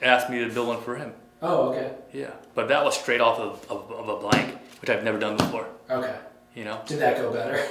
asked 0.00 0.30
me 0.30 0.38
to 0.38 0.48
build 0.48 0.68
one 0.68 0.80
for 0.82 0.96
him. 0.96 1.12
Oh, 1.42 1.70
okay. 1.70 1.92
Yeah, 2.12 2.30
but 2.54 2.68
that 2.68 2.84
was 2.84 2.96
straight 2.98 3.20
off 3.20 3.38
of, 3.38 3.70
of, 3.70 3.90
of 3.90 4.08
a 4.08 4.16
blank, 4.20 4.56
which 4.80 4.90
I've 4.90 5.02
never 5.04 5.18
done 5.18 5.36
before. 5.36 5.66
Okay. 5.90 6.14
You 6.54 6.64
know, 6.64 6.80
Did 6.86 7.00
that 7.00 7.16
go 7.16 7.32
better? 7.32 7.64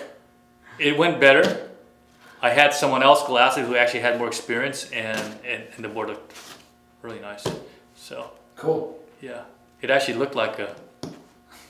it 0.80 0.98
went 0.98 1.20
better. 1.20 1.70
I 2.42 2.50
had 2.50 2.74
someone 2.74 3.04
else 3.04 3.26
glass 3.28 3.58
it 3.58 3.66
who 3.66 3.76
actually 3.76 4.00
had 4.02 4.18
more 4.18 4.28
experience, 4.28 4.90
and, 4.92 5.20
and, 5.46 5.64
and 5.76 5.86
the 5.86 5.90
board 5.90 6.10
looked 6.10 6.34
really 7.02 7.20
nice. 7.20 7.46
So 7.96 8.32
Cool. 8.56 9.00
yeah, 9.22 9.44
it 9.82 9.90
actually 9.90 10.16
looked 10.16 10.36
like 10.36 10.58
a 10.60 10.76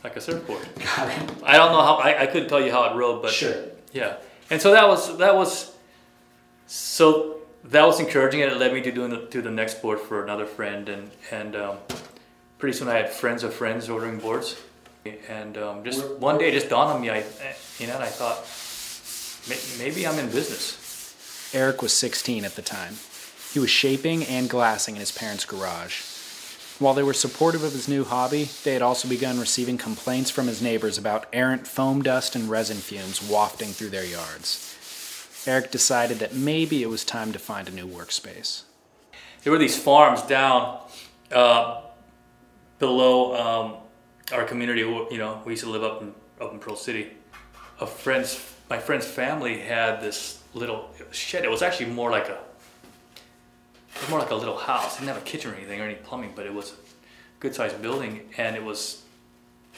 like 0.04 0.16
a 0.16 0.22
surfboard. 0.22 0.62
Got 0.96 1.10
it. 1.10 1.32
I 1.44 1.58
don't 1.58 1.72
know 1.74 1.82
how 1.84 1.96
I, 1.96 2.22
I 2.24 2.26
couldn't 2.28 2.48
tell 2.50 2.62
you 2.66 2.72
how 2.72 2.86
it 2.92 2.96
rode, 2.96 3.22
but 3.22 3.32
sure. 3.32 3.54
yeah. 3.92 4.16
And 4.50 4.62
so 4.62 4.72
that 4.72 4.88
was 4.88 5.18
that 5.18 5.36
was 5.36 5.76
so 6.68 7.41
that 7.66 7.86
was 7.86 8.00
encouraging, 8.00 8.42
and 8.42 8.52
it 8.52 8.58
led 8.58 8.74
me 8.74 8.82
to 8.82 8.92
doing 8.92 9.12
the, 9.12 9.26
to 9.28 9.42
the 9.42 9.52
next 9.52 9.82
board 9.82 10.00
for 10.00 10.24
another 10.24 10.46
friend, 10.46 10.90
and 10.90 11.12
and 11.32 11.56
um, 11.56 11.78
pretty 12.58 12.78
soon 12.78 12.88
I 12.88 12.96
had 12.96 13.10
friends 13.10 13.44
of 13.44 13.54
friends 13.54 13.90
ordering 13.90 14.20
boards, 14.20 14.56
and 15.30 15.58
um, 15.58 15.84
just 15.84 16.00
Where- 16.04 16.16
one 16.18 16.38
day 16.38 16.50
it 16.50 16.54
just 16.54 16.70
dawned 16.70 16.92
on 16.92 17.02
me, 17.02 17.10
I 17.10 17.24
you 17.80 17.88
know, 17.88 17.96
and 17.96 18.04
I 18.04 18.08
thought 18.08 18.46
maybe 19.80 20.06
I'm 20.08 20.20
in 20.20 20.32
business. 20.32 20.78
Eric 21.54 21.82
was 21.82 21.92
16 21.94 22.46
at 22.46 22.56
the 22.56 22.62
time. 22.62 22.96
He 23.52 23.60
was 23.60 23.70
shaping 23.70 24.24
and 24.24 24.50
glassing 24.50 24.96
in 24.96 25.02
his 25.02 25.12
parents' 25.12 25.44
garage. 25.44 26.02
While 26.80 26.94
they 26.94 27.04
were 27.04 27.14
supportive 27.14 27.64
of 27.64 27.74
his 27.74 27.88
new 27.90 28.06
hobby, 28.06 28.46
they 28.64 28.74
had 28.74 28.82
also 28.82 29.08
begun 29.08 29.40
receiving 29.40 29.78
complaints 29.78 30.32
from 30.32 30.48
his 30.48 30.62
neighbors 30.62 30.98
about 30.98 31.28
errant 31.34 31.68
foam 31.68 32.02
dust 32.02 32.36
and 32.36 32.50
resin 32.50 32.78
fumes 32.78 33.22
wafting 33.22 33.70
through 33.70 33.90
their 33.90 34.06
yards. 34.06 34.78
Eric 35.48 35.72
decided 35.72 36.20
that 36.20 36.34
maybe 36.34 36.84
it 36.84 36.90
was 36.90 37.04
time 37.04 37.32
to 37.34 37.40
find 37.40 37.68
a 37.68 37.72
new 37.72 37.88
workspace. 37.88 38.64
There 39.44 39.52
were 39.52 39.58
these 39.58 39.78
farms 39.78 40.22
down 40.22 40.80
uh, 41.32 41.82
below 42.78 43.36
um, 43.36 43.78
our 44.32 44.46
community. 44.46 44.82
You 44.82 45.18
know, 45.18 45.42
we 45.46 45.54
used 45.54 45.64
to 45.64 45.70
live 45.70 45.84
up 45.84 46.02
in 46.02 46.14
up 46.40 46.52
in 46.54 46.60
Pearl 46.60 46.76
City. 46.76 47.12
A 47.80 47.88
friend's 47.88 48.40
my 48.70 48.78
friend's 48.78 49.06
family 49.06 49.60
had 49.60 50.02
this 50.02 50.44
little 50.54 50.90
shed. 51.12 51.44
It 51.44 51.52
was 51.52 51.62
actually 51.62 51.88
more 51.88 52.12
like 52.12 52.30
a 52.30 52.40
more 54.10 54.20
like 54.20 54.32
a 54.32 54.36
little 54.36 54.58
house. 54.58 54.96
It 54.96 55.00
didn't 55.02 55.14
have 55.16 55.24
a 55.24 55.26
kitchen 55.26 55.52
or 55.52 55.56
anything 55.56 55.80
or 55.82 55.86
any 55.86 55.96
plumbing, 55.96 56.34
but 56.36 56.46
it 56.46 56.54
was 56.54 56.72
a 56.72 56.76
good 57.40 57.56
sized 57.56 57.82
building, 57.82 58.30
and 58.38 58.56
it 58.56 58.64
was 58.64 59.04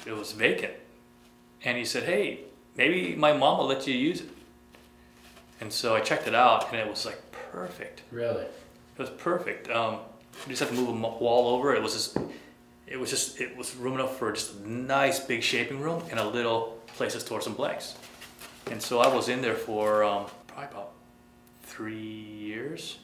it 0.05 0.11
was 0.11 0.33
vacant. 0.33 0.73
And 1.63 1.77
he 1.77 1.85
said, 1.85 2.03
"Hey, 2.03 2.41
maybe 2.75 3.15
my 3.15 3.31
mom 3.31 3.59
will 3.59 3.67
let 3.67 3.87
you 3.87 3.93
use 3.93 4.21
it." 4.21 4.29
And 5.63 5.71
so 5.71 5.95
I 5.95 6.01
checked 6.01 6.27
it 6.27 6.35
out, 6.35 6.69
and 6.73 6.77
it 6.77 6.89
was 6.89 7.05
like 7.05 7.21
perfect. 7.31 8.01
Really? 8.11 8.43
It 8.43 8.99
was 8.99 9.09
perfect. 9.11 9.69
Um, 9.69 9.99
you 10.45 10.49
just 10.49 10.59
have 10.59 10.67
to 10.67 10.75
move 10.75 10.89
a 10.89 10.91
wall 10.91 11.55
over. 11.55 11.73
It 11.73 11.81
was 11.81 11.93
just, 11.93 12.17
it 12.85 12.99
was 12.99 13.09
just 13.09 13.39
it 13.39 13.55
was 13.55 13.73
room 13.77 13.93
enough 13.93 14.17
for 14.17 14.33
just 14.33 14.55
a 14.55 14.69
nice 14.69 15.21
big 15.21 15.41
shaping 15.41 15.79
room 15.79 16.03
and 16.11 16.19
a 16.19 16.27
little 16.27 16.81
place 16.87 17.13
to 17.13 17.21
store 17.21 17.39
some 17.39 17.53
blanks. 17.53 17.95
And 18.71 18.81
so 18.81 18.99
I 18.99 19.07
was 19.07 19.29
in 19.29 19.41
there 19.41 19.55
for 19.55 20.03
um, 20.03 20.25
probably 20.47 20.65
about 20.65 20.91
three 21.61 21.95
years, 21.95 22.97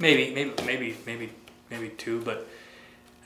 maybe 0.00 0.34
maybe 0.34 0.52
maybe 0.66 0.96
maybe 1.06 1.32
maybe 1.70 1.90
two, 1.90 2.20
but 2.22 2.48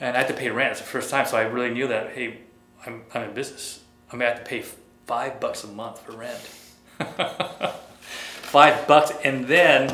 and 0.01 0.19
I 0.19 0.21
had 0.21 0.29
to 0.29 0.35
pay 0.35 0.51
rent. 0.51 0.73
It's 0.73 0.81
the 0.81 0.87
first 0.87 1.09
time, 1.09 1.25
so 1.25 1.39
I 1.39 1.45
really 1.45 1.71
knew 1.71 1.89
that 1.89 2.11
hey, 2.11 2.41
I'm 2.85 3.05
I'm 3.15 3.23
in 3.23 3.33
business. 3.33 3.83
I'm 4.13 4.19
gonna 4.19 4.33
have 4.33 4.45
to 4.45 4.47
pay 4.47 4.63
five 5.07 5.41
bucks 5.41 5.65
a 5.65 5.69
month 5.69 6.03
for 6.03 6.13
rent. 6.13 6.51
five 8.55 8.87
bucks, 8.87 9.11
and 9.25 9.49
then 9.49 9.93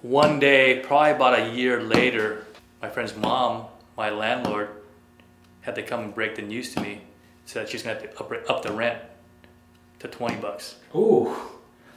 one 0.00 0.40
day, 0.40 0.80
probably 0.80 1.10
about 1.10 1.38
a 1.38 1.50
year 1.50 1.82
later, 1.82 2.46
my 2.80 2.88
friend's 2.88 3.14
mom, 3.14 3.66
my 3.94 4.08
landlord, 4.08 4.70
had 5.60 5.74
to 5.74 5.82
come 5.82 6.00
and 6.00 6.14
break 6.14 6.34
the 6.34 6.40
news 6.40 6.72
to 6.72 6.80
me. 6.80 7.02
Said 7.44 7.68
she's 7.68 7.82
gonna 7.82 8.00
have 8.00 8.10
to 8.10 8.18
up, 8.18 8.32
up 8.48 8.62
the 8.62 8.72
rent 8.72 9.02
to 9.98 10.08
twenty 10.08 10.36
bucks. 10.36 10.76
Ooh, 10.94 11.36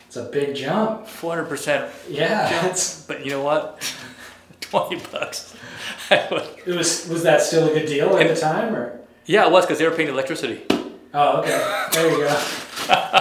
it's 0.06 0.18
a 0.18 0.24
big 0.24 0.58
jump. 0.58 1.08
Four 1.08 1.36
hundred 1.36 1.48
percent. 1.48 1.90
Yeah, 2.10 2.50
that's 2.62 3.04
But 3.04 3.24
you 3.24 3.32
know 3.32 3.42
what? 3.42 3.82
Twenty 4.60 5.02
bucks. 5.10 5.56
it 6.12 6.68
was. 6.68 7.08
Was 7.08 7.24
that 7.24 7.42
still 7.42 7.70
a 7.70 7.74
good 7.74 7.88
deal 7.88 8.18
at 8.18 8.28
the 8.28 8.36
time, 8.36 8.76
or? 8.76 9.00
yeah, 9.26 9.46
it 9.46 9.52
was 9.54 9.66
because 9.66 9.80
they 9.80 9.88
were 9.88 9.96
paying 9.96 10.10
electricity. 10.10 10.66
Oh, 11.14 11.40
okay. 11.40 11.88
There 11.94 12.12
you 12.12 12.18
go. 12.26 13.16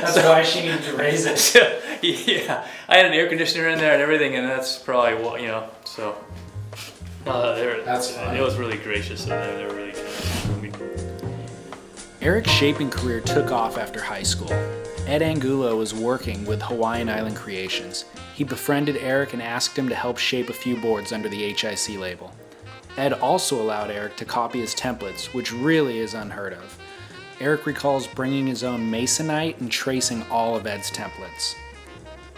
That's 0.00 0.16
why 0.16 0.42
she 0.42 0.62
needed 0.62 0.82
to 0.84 0.96
raise 0.96 1.26
it. 1.26 1.82
yeah, 2.02 2.66
I 2.88 2.96
had 2.96 3.06
an 3.06 3.12
air 3.12 3.28
conditioner 3.28 3.68
in 3.68 3.78
there 3.78 3.92
and 3.92 4.02
everything, 4.02 4.36
and 4.36 4.48
that's 4.48 4.78
probably 4.78 5.22
what 5.22 5.40
you 5.40 5.48
know. 5.48 5.68
So, 5.84 6.16
uh, 7.26 7.54
they 7.54 7.66
were, 7.66 7.82
That's 7.84 8.10
fine. 8.10 8.36
it 8.36 8.40
was 8.42 8.56
really 8.56 8.78
gracious 8.78 9.22
of 9.24 9.30
them. 9.30 9.56
They 9.56 9.66
were 9.66 9.74
really 9.74 9.92
kind. 9.92 10.08
Eric's 12.20 12.50
shaping 12.50 12.90
career 12.90 13.20
took 13.20 13.52
off 13.52 13.78
after 13.78 14.02
high 14.02 14.22
school. 14.22 14.52
Ed 15.06 15.22
Angulo 15.22 15.76
was 15.76 15.94
working 15.94 16.44
with 16.44 16.60
Hawaiian 16.60 17.08
Island 17.08 17.36
Creations. 17.36 18.04
He 18.34 18.44
befriended 18.44 18.96
Eric 18.98 19.32
and 19.32 19.42
asked 19.42 19.78
him 19.78 19.88
to 19.88 19.94
help 19.94 20.18
shape 20.18 20.50
a 20.50 20.52
few 20.52 20.76
boards 20.76 21.12
under 21.12 21.28
the 21.28 21.52
HIC 21.52 21.98
label. 21.98 22.32
Ed 22.96 23.12
also 23.14 23.60
allowed 23.62 23.90
Eric 23.90 24.16
to 24.16 24.24
copy 24.24 24.60
his 24.60 24.74
templates, 24.74 25.32
which 25.32 25.52
really 25.52 25.98
is 25.98 26.14
unheard 26.14 26.52
of. 26.52 26.78
Eric 27.40 27.66
recalls 27.66 28.06
bringing 28.06 28.46
his 28.46 28.64
own 28.64 28.90
masonite 28.90 29.60
and 29.60 29.70
tracing 29.70 30.24
all 30.30 30.56
of 30.56 30.66
Ed's 30.66 30.90
templates. 30.90 31.54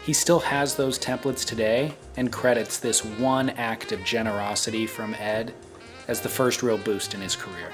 He 0.03 0.13
still 0.13 0.41
has 0.41 0.75
those 0.75 0.99
templates 0.99 1.45
today 1.45 1.95
and 2.17 2.33
credits 2.33 2.79
this 2.79 3.05
one 3.05 3.51
act 3.51 3.93
of 3.93 4.05
generosity 4.05 4.87
from 4.87 5.15
Ed 5.15 5.55
as 6.09 6.21
the 6.21 6.29
first 6.29 6.63
real 6.63 6.79
boost 6.79 7.15
in 7.15 7.21
his 7.21 7.37
career. 7.37 7.71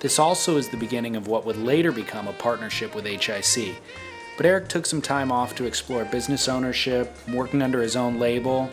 This 0.00 0.18
also 0.18 0.56
is 0.56 0.68
the 0.68 0.76
beginning 0.76 1.16
of 1.16 1.28
what 1.28 1.46
would 1.46 1.58
later 1.58 1.92
become 1.92 2.26
a 2.26 2.32
partnership 2.32 2.94
with 2.94 3.04
HIC. 3.04 3.76
But 4.36 4.46
Eric 4.46 4.68
took 4.68 4.86
some 4.86 5.02
time 5.02 5.30
off 5.30 5.54
to 5.56 5.66
explore 5.66 6.04
business 6.06 6.48
ownership, 6.48 7.14
working 7.28 7.60
under 7.62 7.82
his 7.82 7.96
own 7.96 8.18
label. 8.18 8.70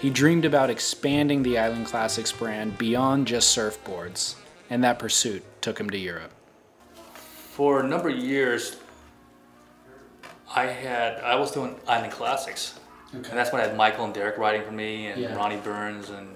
He 0.00 0.10
dreamed 0.10 0.44
about 0.44 0.70
expanding 0.70 1.42
the 1.42 1.58
Island 1.58 1.86
Classics 1.86 2.32
brand 2.32 2.76
beyond 2.76 3.28
just 3.28 3.56
surfboards, 3.56 4.34
and 4.68 4.82
that 4.82 4.98
pursuit 4.98 5.44
took 5.60 5.78
him 5.78 5.88
to 5.90 5.98
Europe. 5.98 6.33
For 7.54 7.78
a 7.78 7.86
number 7.86 8.08
of 8.08 8.16
years, 8.16 8.76
I 10.56 10.64
had 10.64 11.20
I 11.20 11.36
was 11.36 11.52
doing 11.52 11.76
Island 11.86 12.10
Classics, 12.12 12.80
and 13.12 13.24
that's 13.24 13.52
when 13.52 13.62
I 13.62 13.68
had 13.68 13.76
Michael 13.76 14.06
and 14.06 14.12
Derek 14.12 14.38
writing 14.38 14.64
for 14.64 14.72
me, 14.72 15.06
and 15.06 15.22
Yeah. 15.22 15.36
Ronnie 15.36 15.58
Burns 15.58 16.10
and 16.10 16.34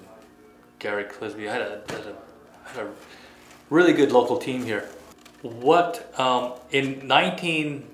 Gary 0.78 1.02
Clisby. 1.04 1.48
I 1.48 1.52
had 1.54 1.62
a, 1.62 1.82
had 1.88 2.00
a, 2.06 2.14
had 2.68 2.86
a 2.86 2.90
really 3.68 3.92
good 3.94 4.12
local 4.12 4.36
team 4.38 4.64
here. 4.64 4.88
What 5.42 6.08
um, 6.20 6.52
in 6.70 7.04
19, 7.04 7.84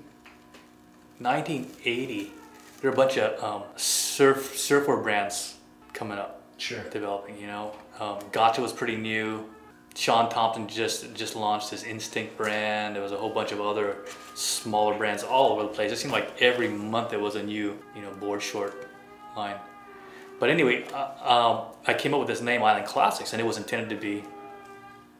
1980, 1.17 2.31
there 2.81 2.91
were 2.91 2.93
a 2.93 2.95
bunch 2.95 3.17
of 3.17 3.43
um, 3.43 3.63
surf 3.75 4.55
surfboard 4.55 5.01
brands 5.01 5.55
coming 5.93 6.19
up 6.19 6.41
Sure. 6.57 6.83
developing. 6.91 7.39
You 7.41 7.47
know, 7.47 7.71
um, 7.99 8.19
Gotcha 8.31 8.61
was 8.61 8.71
pretty 8.71 8.97
new. 8.97 9.49
Shaun 9.95 10.29
Tomson 10.29 10.67
just 10.67 11.13
just 11.13 11.35
launched 11.35 11.69
his 11.69 11.83
Instinct 11.83 12.37
brand. 12.37 12.95
There 12.95 13.03
was 13.03 13.11
a 13.11 13.17
whole 13.17 13.29
bunch 13.29 13.51
of 13.51 13.61
other 13.61 13.97
smaller 14.33 14.97
brands 14.97 15.23
all 15.23 15.53
over 15.53 15.63
the 15.63 15.69
place. 15.69 15.91
It 15.91 15.97
seemed 15.97 16.13
like 16.13 16.41
every 16.41 16.67
month 16.67 17.09
there 17.09 17.19
was 17.19 17.35
a 17.35 17.43
new 17.43 17.77
you 17.95 18.01
know 18.01 18.11
board 18.11 18.41
short 18.41 18.87
line. 19.35 19.55
But 20.39 20.49
anyway, 20.49 20.85
uh, 20.93 21.33
um, 21.33 21.61
I 21.87 21.93
came 21.93 22.13
up 22.13 22.19
with 22.19 22.27
this 22.27 22.41
name 22.41 22.61
Island 22.61 22.85
Classics, 22.85 23.31
and 23.31 23.41
it 23.41 23.45
was 23.45 23.57
intended 23.57 23.89
to 23.89 23.95
be 23.95 24.23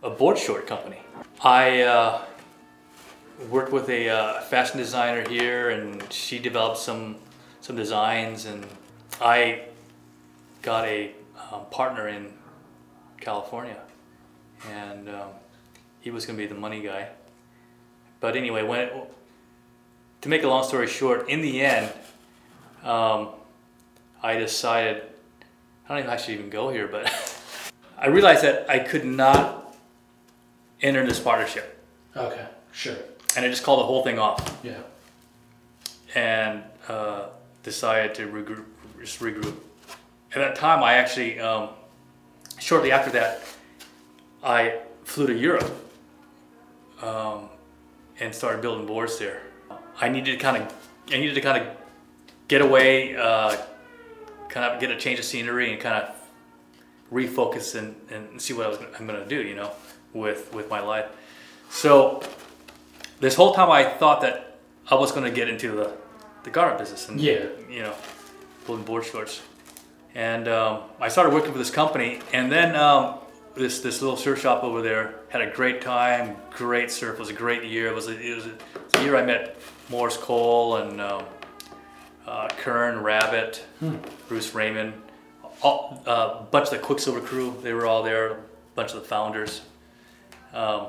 a 0.04 0.10
board 0.10 0.38
short 0.38 0.68
company. 0.68 1.00
I 1.42 1.82
uh, 1.84 2.22
worked 3.50 3.72
with 3.72 3.90
a 3.90 4.10
uh, 4.10 4.42
fashion 4.42 4.78
designer 4.78 5.28
here, 5.30 5.70
and 5.70 6.12
she 6.12 6.38
developed 6.38 6.78
some 6.78 7.16
some 7.62 7.78
designs, 7.78 8.46
and 8.46 8.66
I 9.22 9.64
got 10.62 10.86
a 10.86 11.14
um, 11.52 11.66
partner 11.72 12.10
in 12.10 12.34
California, 13.22 13.78
and 14.70 15.10
um, 15.10 15.30
he 16.02 16.12
was 16.12 16.26
going 16.26 16.38
to 16.38 16.44
be 16.44 16.48
the 16.48 16.60
money 16.60 16.82
guy. 16.82 17.08
But 18.20 18.36
anyway, 18.36 18.64
when 18.64 18.80
it, 18.82 19.14
to 20.22 20.30
make 20.30 20.44
a 20.44 20.48
long 20.48 20.64
story 20.64 20.88
short, 20.88 21.30
in 21.30 21.42
the 21.42 21.62
end, 21.62 21.92
um, 22.84 23.30
I 24.24 24.36
decided 24.38 25.04
I 25.88 25.90
don't 25.90 26.00
even 26.00 26.10
actually 26.12 26.36
even 26.36 26.50
go 26.50 26.70
here, 26.70 26.88
but 26.88 27.12
I 27.98 28.08
realized 28.08 28.44
that 28.44 28.70
I 28.70 28.80
could 28.80 29.06
not 29.06 29.76
enter 30.82 31.06
this 31.06 31.20
partnership, 31.20 31.78
Okay, 32.16 32.46
sure. 32.72 32.96
and 33.36 33.46
I 33.46 33.50
just 33.50 33.64
called 33.64 33.80
the 33.80 33.86
whole 33.86 34.04
thing 34.04 34.20
off 34.20 34.60
Yeah. 34.64 34.74
and 36.16 36.64
uh, 36.90 37.28
decided 37.64 38.16
to 38.16 38.28
regroup, 38.28 38.66
just 39.00 39.20
regroup. 39.20 39.56
At 40.34 40.40
that 40.40 40.56
time, 40.56 40.84
I 40.84 40.96
actually, 40.96 41.40
um, 41.40 41.70
shortly 42.60 42.92
after 42.92 43.12
that, 43.12 43.42
I 44.46 44.80
flew 45.04 45.28
to 45.28 45.34
Europe 45.34 45.70
um, 47.02 47.50
and 48.20 48.34
started 48.34 48.62
building 48.62 48.86
boards 48.86 49.18
there. 49.18 49.42
I 50.00 50.08
needed 50.10 50.32
to 50.34 50.38
kind 50.38 50.58
of, 50.62 50.74
I 51.12 51.18
needed 51.18 51.34
to 51.36 51.42
kind 51.42 51.62
of 51.66 51.76
get 52.48 52.62
away, 52.62 53.16
uh, 53.16 53.58
kind 54.50 54.72
of 54.72 54.80
get 54.80 54.92
a 54.92 54.98
change 54.98 55.20
of 55.20 55.26
scenery 55.26 55.72
and 55.72 55.82
kind 55.82 55.96
of 56.04 56.16
refocus 57.12 57.76
and, 57.76 57.96
and 58.10 58.40
see 58.42 58.54
what 58.54 58.68
I 58.68 58.70
was, 58.70 58.80
I'm 59.00 59.08
going 59.08 59.22
to 59.22 59.28
do, 59.28 59.42
you 59.42 59.56
know, 59.56 59.72
with 60.14 60.54
with 60.54 60.70
my 60.70 60.80
life. 60.80 61.08
So 61.70 62.22
this 63.20 63.36
whole 63.36 63.54
time, 63.54 63.70
I 63.72 63.84
thought 63.84 64.22
that 64.22 64.58
I 64.90 64.96
was 64.96 65.12
going 65.12 65.26
to 65.26 65.32
get 65.32 65.50
into 65.50 65.72
the 65.72 65.94
the 66.44 66.50
garment 66.52 66.78
business 66.80 67.10
and 67.10 67.20
Yeah. 67.20 67.46
you 67.70 67.82
know, 67.82 67.94
building 68.66 68.86
board 68.86 69.04
shorts. 69.06 69.42
And 70.14 70.48
um, 70.48 70.84
I 71.02 71.10
started 71.10 71.34
working 71.34 71.52
for 71.52 71.58
this 71.58 71.72
company, 71.72 72.20
and 72.32 72.52
then 72.52 72.76
um, 72.76 73.16
this 73.56 73.80
this 73.80 74.02
little 74.02 74.18
surf 74.18 74.42
shop 74.42 74.64
over 74.64 74.82
there 74.82 75.16
had 75.30 75.42
a 75.42 75.52
great 75.52 75.82
time, 75.82 76.36
great 76.52 76.92
surf. 76.92 77.16
It 77.16 77.20
was 77.20 77.30
a 77.30 77.34
great 77.34 77.64
year. 77.64 77.88
It 77.88 77.96
was 77.96 78.08
a, 78.08 78.20
it 78.20 78.36
was 78.36 78.46
a, 78.46 78.50
it 78.50 78.62
was 78.92 79.02
a 79.02 79.04
year 79.04 79.16
I 79.16 79.26
met 79.26 79.58
Maurice 79.90 80.18
Cole 80.18 80.78
and 80.78 81.02
um, 81.02 81.26
uh, 82.28 82.50
Kern 82.58 83.02
Rabbit, 83.02 83.64
Bruce 84.28 84.54
Raymond, 84.54 84.94
all, 85.62 86.02
uh, 86.06 86.40
a 86.40 86.44
bunch 86.52 86.66
of 86.66 86.72
the 86.72 86.80
Quiksilver 86.80 87.22
crew. 87.22 87.56
They 87.62 87.74
were 87.74 87.86
all 87.86 88.04
there. 88.04 88.32
A 88.32 88.38
bunch 88.76 88.94
of 88.94 89.02
the 89.02 89.08
founders. 89.08 89.62
Um, 90.54 90.88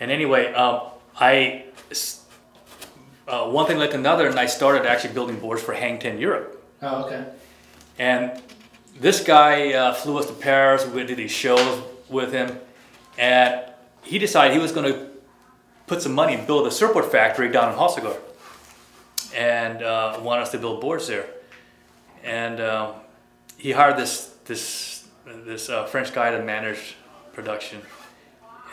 and 0.00 0.10
anyway, 0.10 0.52
um, 0.54 0.80
I 1.18 1.64
uh, 3.28 3.48
one 3.48 3.66
thing 3.66 3.78
led 3.78 3.90
to 3.90 3.96
another, 3.96 4.28
and 4.28 4.38
I 4.38 4.46
started 4.46 4.86
actually 4.86 5.14
building 5.14 5.38
boards 5.38 5.62
for 5.62 5.74
Hang 5.74 5.98
Ten 5.98 6.18
Europe. 6.18 6.62
Oh, 6.82 7.04
okay. 7.04 7.24
And 7.98 8.40
this 9.00 9.22
guy 9.22 9.72
uh, 9.72 9.94
flew 9.94 10.18
us 10.18 10.26
to 10.26 10.32
Paris. 10.32 10.86
We 10.86 10.92
went 10.92 11.08
to 11.08 11.14
these 11.14 11.30
shows 11.30 11.82
with 12.08 12.32
him, 12.32 12.58
and 13.18 13.62
he 14.02 14.18
decided 14.18 14.54
he 14.54 14.60
was 14.60 14.72
going 14.72 14.92
to 14.92 15.10
put 15.86 16.02
some 16.02 16.14
money 16.14 16.34
and 16.34 16.46
build 16.46 16.66
a 16.66 16.70
surfboard 16.70 17.06
factory 17.06 17.50
down 17.50 17.72
in 17.72 17.78
Hossegor, 17.78 18.16
and 19.34 19.82
uh, 19.82 20.18
wanted 20.22 20.42
us 20.42 20.50
to 20.52 20.58
build 20.58 20.80
boards 20.80 21.06
there. 21.06 21.26
And 22.24 22.60
um, 22.60 22.94
he 23.56 23.72
hired 23.72 23.96
this 23.96 24.34
this 24.44 25.06
this 25.24 25.68
uh, 25.68 25.86
French 25.86 26.12
guy 26.12 26.30
to 26.30 26.42
manage 26.42 26.96
production, 27.32 27.82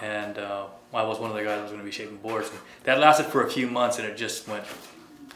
and 0.02 0.38
uh, 0.38 0.66
I 0.94 1.04
was 1.04 1.20
one 1.20 1.32
of 1.32 1.36
the 1.36 1.44
guys 1.44 1.58
that 1.58 1.64
was 1.64 1.72
going 1.72 1.82
to 1.82 1.86
be 1.86 1.92
shaping 1.92 2.18
boards. 2.18 2.50
And 2.50 2.60
that 2.84 3.00
lasted 3.00 3.26
for 3.26 3.46
a 3.46 3.50
few 3.50 3.68
months, 3.68 3.98
and 4.00 4.08
it 4.08 4.16
just 4.16 4.48
went 4.48 4.64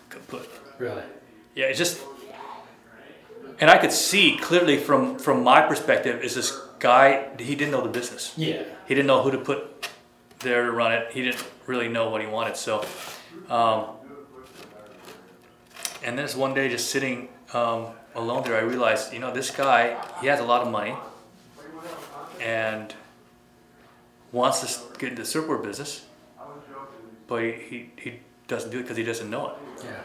kaput. 0.10 0.50
Really? 0.78 1.02
Yeah, 1.56 1.66
it's 1.66 1.80
just, 1.80 2.00
and 3.60 3.70
I 3.70 3.78
could 3.78 3.92
see 3.92 4.38
clearly 4.38 4.78
from 4.78 5.18
from 5.20 5.44
my 5.44 5.62
perspective 5.62 6.24
is 6.24 6.36
this 6.36 6.52
guy. 6.80 7.30
He 7.40 7.56
didn't 7.56 7.72
know 7.72 7.82
the 7.82 7.90
business. 7.90 8.34
Yeah. 8.38 8.64
He 8.88 8.96
didn't 8.96 9.08
know 9.08 9.22
who 9.24 9.32
to 9.32 9.38
put 9.38 9.90
there 10.40 10.66
to 10.66 10.72
run 10.72 10.92
it. 10.94 11.12
He 11.12 11.24
didn't 11.24 11.44
really 11.66 11.90
know 11.90 12.10
what 12.10 12.22
he 12.22 12.28
wanted. 12.28 12.56
So, 12.56 12.86
um, 13.50 13.86
and 16.04 16.18
this 16.18 16.36
one 16.36 16.54
day, 16.54 16.70
just 16.70 16.90
sitting 16.92 17.30
um, 17.54 17.88
alone 18.16 18.44
there, 18.44 18.56
I 18.56 18.62
realized, 18.62 19.14
you 19.14 19.20
know, 19.20 19.34
this 19.34 19.52
guy, 19.52 19.98
he 20.22 20.28
has 20.28 20.40
a 20.40 20.44
lot 20.44 20.62
of 20.62 20.72
money. 20.72 20.96
and 22.42 22.94
wants 24.32 24.62
to 24.62 25.00
get 25.00 25.10
into 25.10 25.22
the 25.24 25.28
surfboard 25.28 25.64
business, 25.64 26.06
but 27.28 27.42
he, 27.42 27.52
he, 27.52 27.90
he 27.98 28.20
doesn't 28.48 28.70
do 28.70 28.80
it 28.80 28.84
because 28.84 28.98
he 28.98 29.04
doesn't 29.04 29.30
know 29.30 29.50
it. 29.50 29.56
Yeah. 29.84 30.04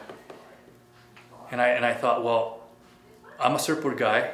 And 1.51 1.61
I 1.61 1.69
and 1.69 1.85
I 1.85 1.93
thought, 1.93 2.25
well, 2.25 2.62
I'm 3.43 3.57
a 3.57 3.59
surfboard 3.59 3.99
guy 3.99 4.31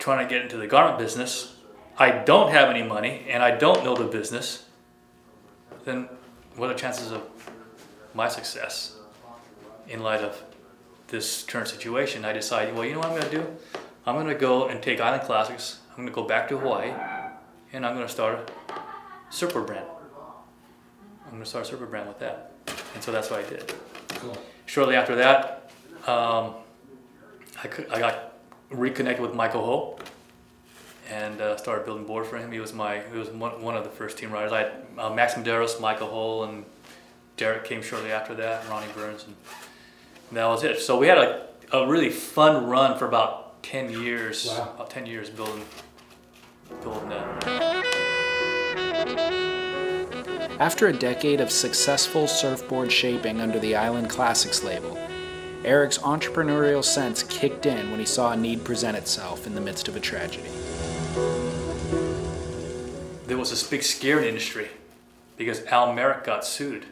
trying 0.00 0.26
to 0.26 0.34
get 0.34 0.42
into 0.42 0.56
the 0.56 0.66
garment 0.66 0.98
business. 0.98 1.54
I 1.96 2.10
don't 2.10 2.50
have 2.50 2.68
any 2.68 2.82
money 2.82 3.24
and 3.28 3.44
I 3.44 3.52
don't 3.52 3.84
know 3.84 3.94
the 3.94 4.06
business. 4.06 4.66
Then 5.84 6.08
what 6.56 6.68
are 6.68 6.72
the 6.72 6.78
chances 6.78 7.12
of 7.12 7.22
my 8.12 8.28
success 8.28 8.96
in 9.88 10.02
light 10.02 10.20
of 10.20 10.42
this 11.08 11.44
current 11.44 11.68
situation? 11.68 12.24
I 12.24 12.32
decided, 12.32 12.74
well, 12.74 12.84
you 12.84 12.94
know 12.94 12.98
what 12.98 13.10
I'm 13.10 13.20
going 13.20 13.30
to 13.30 13.36
do? 13.36 13.46
I'm 14.04 14.16
going 14.16 14.26
to 14.26 14.34
go 14.34 14.66
and 14.66 14.82
take 14.82 15.00
Island 15.00 15.22
Classics. 15.22 15.78
I'm 15.90 15.98
going 15.98 16.08
to 16.08 16.14
go 16.14 16.24
back 16.24 16.48
to 16.48 16.58
Hawaii 16.58 16.92
and 17.72 17.86
I'm 17.86 17.94
going 17.94 18.06
to 18.06 18.12
start 18.12 18.50
a 18.68 19.32
surfboard 19.32 19.66
brand. 19.66 19.86
I'm 21.24 21.30
going 21.30 21.44
to 21.44 21.48
start 21.48 21.66
a 21.66 21.68
surfboard 21.68 21.90
brand 21.90 22.08
with 22.08 22.18
that. 22.18 22.50
And 22.94 23.02
so 23.02 23.12
that's 23.12 23.30
what 23.30 23.44
I 23.44 23.48
did. 23.48 23.72
Cool. 24.08 24.36
Shortly 24.66 24.96
after 24.96 25.14
that, 25.14 25.70
um, 26.08 26.54
I, 27.62 27.68
cou- 27.68 27.86
I 27.90 27.98
got 27.98 28.32
reconnected 28.70 29.24
with 29.24 29.34
Michael 29.34 29.64
Ho 29.64 29.98
and 31.10 31.40
uh, 31.40 31.56
started 31.56 31.84
building 31.84 32.06
board 32.06 32.26
for 32.26 32.38
him. 32.38 32.50
He 32.52 32.60
was 32.60 32.72
my 32.72 33.00
he 33.12 33.18
was 33.18 33.28
one, 33.30 33.62
one 33.62 33.76
of 33.76 33.84
the 33.84 33.90
first 33.90 34.18
team 34.18 34.32
riders. 34.32 34.52
I 34.52 34.58
had 34.60 34.72
uh, 34.98 35.10
Max 35.10 35.34
Medeiros, 35.34 35.80
Michael 35.80 36.08
Ho, 36.08 36.42
and 36.44 36.64
Derek 37.36 37.64
came 37.64 37.82
shortly 37.82 38.12
after 38.12 38.34
that, 38.34 38.62
and 38.62 38.70
Ronnie 38.70 38.86
Burns, 38.94 39.24
and, 39.24 39.34
and 40.28 40.36
that 40.38 40.46
was 40.46 40.64
it. 40.64 40.80
So 40.80 40.98
we 40.98 41.06
had 41.06 41.18
a, 41.18 41.46
a 41.72 41.86
really 41.86 42.10
fun 42.10 42.66
run 42.66 42.98
for 42.98 43.06
about 43.06 43.62
ten 43.62 43.90
years. 43.90 44.46
Wow. 44.48 44.72
About 44.74 44.90
ten 44.90 45.06
years 45.06 45.30
building 45.30 45.64
building 46.82 47.08
that. 47.10 47.44
After 50.58 50.86
a 50.86 50.92
decade 50.92 51.40
of 51.40 51.50
successful 51.50 52.28
surfboard 52.28 52.92
shaping 52.92 53.40
under 53.40 53.58
the 53.58 53.74
Island 53.74 54.08
Classics 54.08 54.62
label, 54.62 54.96
Eric's 55.64 55.98
entrepreneurial 55.98 56.84
sense 56.84 57.22
kicked 57.22 57.66
in 57.66 57.90
when 57.90 58.00
he 58.00 58.06
saw 58.06 58.32
a 58.32 58.36
need 58.36 58.64
present 58.64 58.96
itself 58.96 59.46
in 59.46 59.54
the 59.54 59.60
midst 59.60 59.88
of 59.88 59.96
a 59.96 60.00
tragedy. 60.00 60.48
there 63.26 63.38
was 63.38 63.48
this 63.48 63.62
big 63.62 63.82
scare 63.82 64.18
in 64.18 64.24
the 64.24 64.28
industry 64.28 64.68
because 65.38 65.64
Al 65.66 65.94
Merrick 65.94 66.22
got 66.22 66.44
sued 66.44 66.84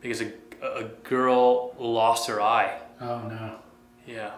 because 0.00 0.20
a, 0.20 0.32
a 0.60 0.84
girl 1.04 1.72
lost 1.78 2.26
her 2.28 2.40
eye. 2.42 2.80
Oh 3.00 3.20
no. 3.28 3.54
Yeah. 4.06 4.32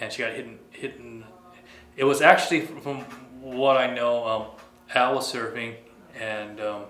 And 0.00 0.12
she 0.12 0.22
got 0.22 0.32
hit. 0.32 0.46
in- 0.46 0.58
hit 0.70 1.00
it 1.96 2.04
was 2.04 2.20
actually, 2.22 2.62
from 2.62 3.00
what 3.40 3.76
I 3.76 3.94
know, 3.94 4.26
um, 4.26 4.46
Al 4.94 5.14
was 5.14 5.32
surfing 5.32 5.76
and 6.18 6.60
um, 6.60 6.84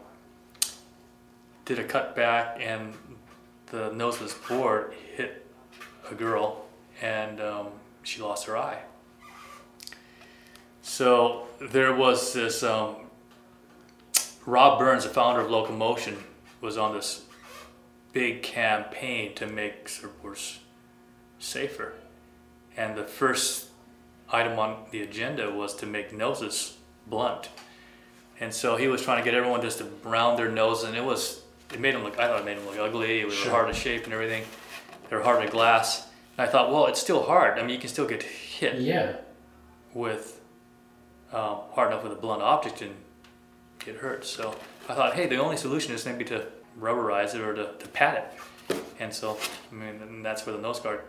did 1.64 1.78
a 1.78 1.84
cut 1.84 2.14
back, 2.16 2.58
and 2.60 2.94
the 3.72 3.90
noseless 3.92 4.34
board 4.34 4.92
hit 5.16 5.44
a 6.08 6.14
girl, 6.14 6.66
and 7.00 7.40
um, 7.40 7.68
she 8.02 8.22
lost 8.22 8.46
her 8.46 8.56
eye. 8.56 8.78
So 10.82 11.46
there 11.60 11.94
was 11.94 12.32
this. 12.32 12.62
Um, 12.62 12.96
Rob 14.44 14.78
Burns, 14.78 15.04
the 15.04 15.10
founder 15.10 15.40
of 15.40 15.50
Local 15.50 15.74
Motion, 15.74 16.16
was 16.60 16.76
on 16.76 16.94
this 16.94 17.24
big 18.12 18.42
campaign 18.42 19.34
to 19.36 19.46
make 19.46 19.86
surfboards 19.86 20.58
safer. 21.38 21.94
And 22.76 22.96
the 22.96 23.04
first 23.04 23.68
item 24.30 24.58
on 24.58 24.84
the 24.90 25.02
agenda 25.02 25.50
was 25.50 25.74
to 25.76 25.86
make 25.86 26.12
noses 26.12 26.76
blunt. 27.06 27.48
And 28.40 28.52
so 28.52 28.76
he 28.76 28.88
was 28.88 29.02
trying 29.02 29.18
to 29.18 29.24
get 29.24 29.34
everyone 29.34 29.62
just 29.62 29.78
to 29.78 29.84
round 30.02 30.38
their 30.38 30.50
nose, 30.50 30.82
and 30.82 30.96
it 30.96 31.04
was 31.04 31.41
it 31.72 31.80
made 31.80 31.94
them 31.94 32.02
look. 32.04 32.18
I 32.18 32.26
thought 32.28 32.40
it 32.40 32.44
made 32.44 32.58
them 32.58 32.66
look 32.66 32.78
ugly. 32.78 33.20
It 33.20 33.26
was 33.26 33.34
Sure. 33.34 33.50
hard 33.50 33.68
to 33.68 33.74
shape 33.74 34.04
and 34.04 34.12
everything. 34.12 34.44
They 35.08 35.16
were 35.16 35.22
hard 35.22 35.44
to 35.44 35.50
glass. 35.50 36.06
And 36.38 36.46
I 36.46 36.50
thought, 36.50 36.70
well, 36.72 36.86
it's 36.86 37.00
still 37.00 37.22
hard. 37.24 37.58
I 37.58 37.62
mean, 37.62 37.70
you 37.70 37.78
can 37.78 37.88
still 37.88 38.06
get 38.06 38.22
hit 38.22 38.76
Yeah. 38.80 39.16
with 39.94 40.40
um, 41.32 41.58
hard 41.72 41.90
enough 41.90 42.02
with 42.02 42.12
a 42.12 42.16
blunt 42.16 42.42
object 42.42 42.82
and 42.82 42.94
get 43.78 43.96
hurt. 43.96 44.24
So 44.26 44.54
I 44.88 44.94
thought, 44.94 45.14
hey, 45.14 45.26
the 45.26 45.38
only 45.38 45.56
solution 45.56 45.94
is 45.94 46.04
maybe 46.04 46.24
to 46.26 46.46
rubberize 46.78 47.34
it 47.34 47.40
or 47.40 47.54
to, 47.54 47.72
to 47.78 47.88
pat 47.88 48.34
it. 48.68 48.76
And 49.00 49.12
so, 49.14 49.38
I 49.70 49.74
mean, 49.74 50.00
and 50.02 50.24
that's 50.24 50.44
where 50.46 50.54
the 50.54 50.60
nose 50.62 50.78
guard 50.80 51.00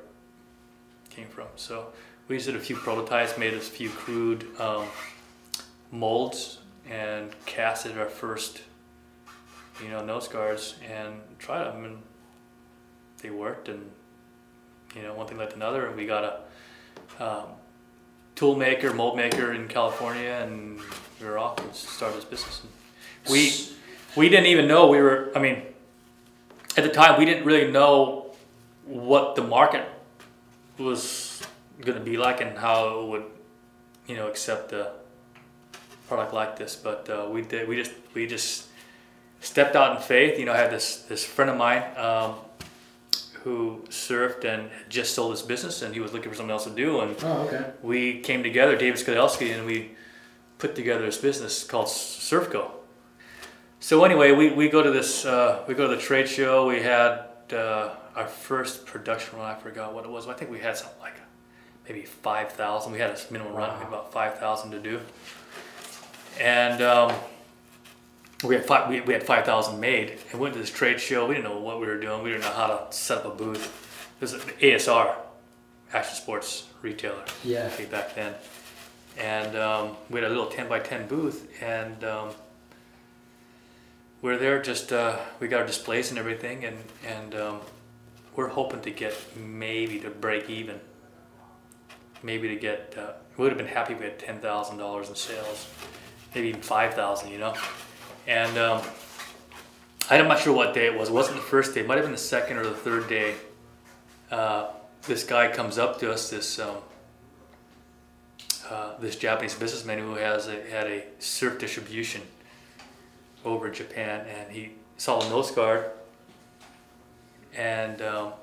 came 1.09 1.27
from. 1.27 1.47
So 1.57 1.87
we 2.27 2.35
just 2.37 2.47
did 2.47 2.55
a 2.55 2.59
few 2.59 2.75
prototypes, 2.77 3.37
made 3.37 3.53
a 3.53 3.59
few 3.59 3.89
crude 3.89 4.47
um, 4.59 4.85
molds, 5.91 6.59
and 6.89 7.31
casted 7.45 7.97
our 7.97 8.07
first, 8.09 8.61
you 9.81 9.89
know, 9.89 10.03
nose 10.03 10.27
guards 10.27 10.75
and 10.89 11.21
tried 11.39 11.65
them, 11.65 11.85
and 11.85 12.01
they 13.21 13.29
worked. 13.29 13.69
And 13.69 13.89
you 14.95 15.01
know, 15.01 15.13
one 15.13 15.27
thing 15.27 15.37
led 15.37 15.49
to 15.51 15.55
another, 15.55 15.87
and 15.87 15.95
we 15.95 16.05
got 16.05 16.23
a 17.19 17.23
um, 17.23 17.47
tool 18.35 18.55
maker, 18.55 18.93
mold 18.93 19.15
maker 19.15 19.53
in 19.53 19.67
California, 19.67 20.29
and 20.29 20.79
we 21.19 21.25
were 21.25 21.37
off 21.37 21.59
and 21.59 21.73
started 21.73 22.17
this 22.17 22.25
business. 22.25 22.61
And 23.25 23.31
we 23.31 23.69
we 24.15 24.29
didn't 24.29 24.47
even 24.47 24.67
know 24.67 24.87
we 24.87 25.01
were. 25.01 25.31
I 25.35 25.39
mean, 25.39 25.63
at 26.77 26.83
the 26.83 26.89
time, 26.89 27.19
we 27.19 27.25
didn't 27.25 27.45
really 27.45 27.71
know 27.71 28.35
what 28.85 29.35
the 29.35 29.43
market 29.43 29.87
was 30.77 31.41
going 31.81 31.97
to 31.97 32.03
be 32.03 32.17
like 32.17 32.41
and 32.41 32.57
how 32.57 32.99
it 32.99 33.07
would, 33.07 33.25
you 34.07 34.15
know, 34.15 34.27
accept 34.27 34.73
a 34.73 34.91
product 36.07 36.33
like 36.33 36.57
this. 36.57 36.75
But 36.75 37.09
uh, 37.09 37.27
we 37.29 37.41
did. 37.41 37.67
We 37.67 37.75
just 37.75 37.91
we 38.13 38.27
just 38.27 38.67
stepped 39.43 39.75
out 39.75 39.95
in 39.95 40.01
faith. 40.01 40.39
You 40.39 40.45
know, 40.45 40.53
I 40.53 40.57
had 40.57 40.71
this 40.71 41.03
this 41.03 41.23
friend 41.23 41.51
of 41.51 41.57
mine. 41.57 41.83
Um, 41.97 42.35
who 43.43 43.83
surfed 43.89 44.45
and 44.45 44.69
just 44.87 45.13
sold 45.13 45.31
his 45.31 45.41
business 45.41 45.81
and 45.81 45.93
he 45.93 45.99
was 45.99 46.13
looking 46.13 46.29
for 46.29 46.35
something 46.37 46.49
else 46.51 46.63
to 46.63 46.69
do 46.69 47.01
and 47.01 47.13
Oh, 47.23 47.41
okay. 47.41 47.71
we 47.81 48.21
came 48.21 48.41
together, 48.41 48.77
David 48.77 48.97
Skedeleski, 49.05 49.53
and 49.53 49.65
we 49.65 49.91
put 50.59 50.75
together 50.75 51.03
this 51.05 51.17
business 51.17 51.65
called 51.65 51.87
Surfco. 51.87 52.71
So 53.81 54.05
anyway, 54.05 54.31
we, 54.31 54.51
we 54.51 54.69
go 54.69 54.81
to 54.81 54.91
this 54.91 55.25
uh, 55.25 55.65
we 55.67 55.73
go 55.73 55.89
to 55.89 55.93
the 55.97 56.01
trade 56.01 56.29
show. 56.29 56.67
We 56.67 56.81
had 56.81 57.25
uh, 57.51 57.89
our 58.15 58.27
first 58.27 58.85
production 58.85 59.37
run. 59.37 59.51
I 59.51 59.59
forgot 59.59 59.93
what 59.93 60.05
it 60.05 60.09
was. 60.09 60.25
I 60.29 60.33
think 60.35 60.49
we 60.49 60.59
had 60.59 60.77
something 60.77 61.01
like 61.01 61.15
maybe 61.85 62.03
five 62.03 62.53
thousand. 62.53 62.93
We 62.93 62.99
had 62.99 63.09
a 63.09 63.17
minimum 63.33 63.55
run, 63.55 63.71
about 63.81 64.13
five 64.13 64.39
thousand 64.39 64.71
to 64.71 64.79
do, 64.79 65.01
and 66.39 66.81
um, 66.81 67.11
we 68.43 68.55
had 68.55 68.65
five, 68.65 68.89
we, 68.89 69.01
we 69.01 69.13
had 69.13 69.23
five 69.23 69.45
thousand 69.45 69.79
made. 69.79 70.19
And 70.31 70.39
went 70.39 70.53
to 70.53 70.59
this 70.59 70.69
trade 70.71 70.99
show. 70.99 71.27
We 71.27 71.35
didn't 71.35 71.49
know 71.49 71.59
what 71.59 71.79
we 71.79 71.87
were 71.87 71.99
doing. 71.99 72.21
We 72.23 72.29
didn't 72.31 72.43
know 72.43 72.51
how 72.51 72.67
to 72.67 72.95
set 72.95 73.19
up 73.19 73.25
a 73.25 73.29
booth. 73.29 73.65
It 74.17 74.21
was 74.21 74.33
an 74.33 74.39
ASR, 74.61 75.15
Action 75.93 76.15
Sports 76.15 76.67
Retailer 76.81 77.23
Yeah. 77.43 77.69
back 77.91 78.15
then. 78.15 78.33
And 79.17 79.55
um, 79.55 79.97
we 80.09 80.19
had 80.19 80.27
a 80.27 80.33
little 80.33 80.47
10 80.47 80.67
by 80.67 80.79
10 80.79 81.07
booth, 81.07 81.47
and 81.61 82.03
um, 82.03 82.29
we're 84.21 84.37
there 84.37 84.61
just, 84.61 84.91
uh, 84.91 85.19
we 85.39 85.47
got 85.47 85.61
our 85.61 85.67
displays 85.67 86.09
and 86.09 86.17
everything, 86.17 86.65
and, 86.65 86.77
and 87.05 87.35
um, 87.35 87.59
we're 88.35 88.47
hoping 88.47 88.81
to 88.81 88.89
get 88.91 89.13
maybe 89.37 89.99
to 89.99 90.09
break 90.09 90.49
even. 90.49 90.79
Maybe 92.23 92.47
to 92.47 92.55
get, 92.55 92.95
uh, 92.97 93.11
we 93.37 93.43
would 93.43 93.51
have 93.51 93.57
been 93.57 93.67
happy 93.67 93.93
if 93.93 93.99
we 93.99 94.05
had 94.05 94.17
$10,000 94.17 95.09
in 95.09 95.15
sales, 95.15 95.67
maybe 96.33 96.47
even 96.49 96.61
5000 96.61 97.29
you 97.29 97.37
know? 97.37 97.53
And 98.27 98.57
um, 98.57 98.81
I'm 100.09 100.27
not 100.27 100.39
sure 100.39 100.53
what 100.53 100.73
day 100.73 100.85
it 100.85 100.97
was. 100.97 101.09
It 101.09 101.13
wasn't 101.13 101.37
the 101.37 101.43
first 101.43 101.73
day, 101.73 101.81
it 101.81 101.87
might 101.87 101.95
have 101.95 102.05
been 102.05 102.11
the 102.11 102.17
second 102.17 102.57
or 102.57 102.63
the 102.63 102.71
third 102.71 103.07
day. 103.07 103.35
Uh, 104.31 104.67
this 105.03 105.23
guy 105.23 105.51
comes 105.51 105.77
up 105.77 105.99
to 105.99 106.11
us, 106.11 106.29
this 106.29 106.59
um, 106.59 106.77
uh, 108.69 108.97
this 108.99 109.15
Japanese 109.15 109.53
businessman 109.53 109.99
who 109.99 110.15
has 110.15 110.47
a, 110.47 110.63
had 110.69 110.87
a 110.87 111.03
surf 111.19 111.59
distribution 111.59 112.21
over 113.43 113.67
in 113.67 113.73
Japan, 113.73 114.25
and 114.27 114.51
he 114.51 114.71
saw 114.97 115.19
a 115.19 115.29
nose 115.29 115.51
guard, 115.51 115.91
and 117.53 118.01
um, 118.01 118.33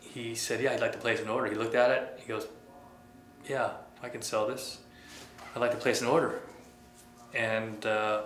he 0.00 0.34
said, 0.34 0.62
"Yeah, 0.62 0.72
I'd 0.72 0.80
like 0.80 0.92
to 0.92 0.98
place 0.98 1.20
an 1.20 1.28
order." 1.28 1.48
He 1.48 1.54
looked 1.54 1.74
at 1.74 1.90
it. 1.90 2.20
He 2.20 2.26
goes, 2.26 2.46
"Yeah, 3.46 3.72
I 4.02 4.08
can 4.08 4.22
sell 4.22 4.46
this. 4.46 4.78
I'd 5.54 5.60
like 5.60 5.72
to 5.72 5.76
place 5.76 6.00
an 6.00 6.08
order," 6.08 6.40
and 7.34 7.84
uh, 7.84 8.22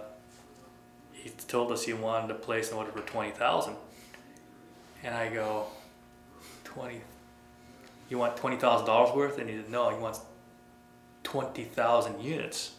he 1.24 1.30
told 1.48 1.72
us 1.72 1.84
he 1.84 1.94
wanted 1.94 2.30
a 2.30 2.34
place 2.34 2.70
an 2.70 2.76
order 2.76 2.92
for 2.92 3.00
twenty 3.00 3.30
thousand, 3.30 3.76
and 5.02 5.14
I 5.14 5.32
go, 5.32 5.66
20 6.64 7.00
you 8.10 8.18
want 8.18 8.37
twenty 8.37 8.56
thousand 8.56 8.87
dollars 8.87 9.14
worth? 9.16 9.38
And 9.38 9.48
he 9.48 9.56
said, 9.56 9.70
no, 9.70 9.88
he 9.88 9.96
wants 9.96 10.20
twenty 11.22 11.64
thousand 11.64 12.20
units. 12.20 12.72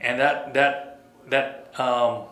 And 0.00 0.20
that 0.20 0.54
that 0.54 1.00
that 1.30 1.80
um, 1.80 2.26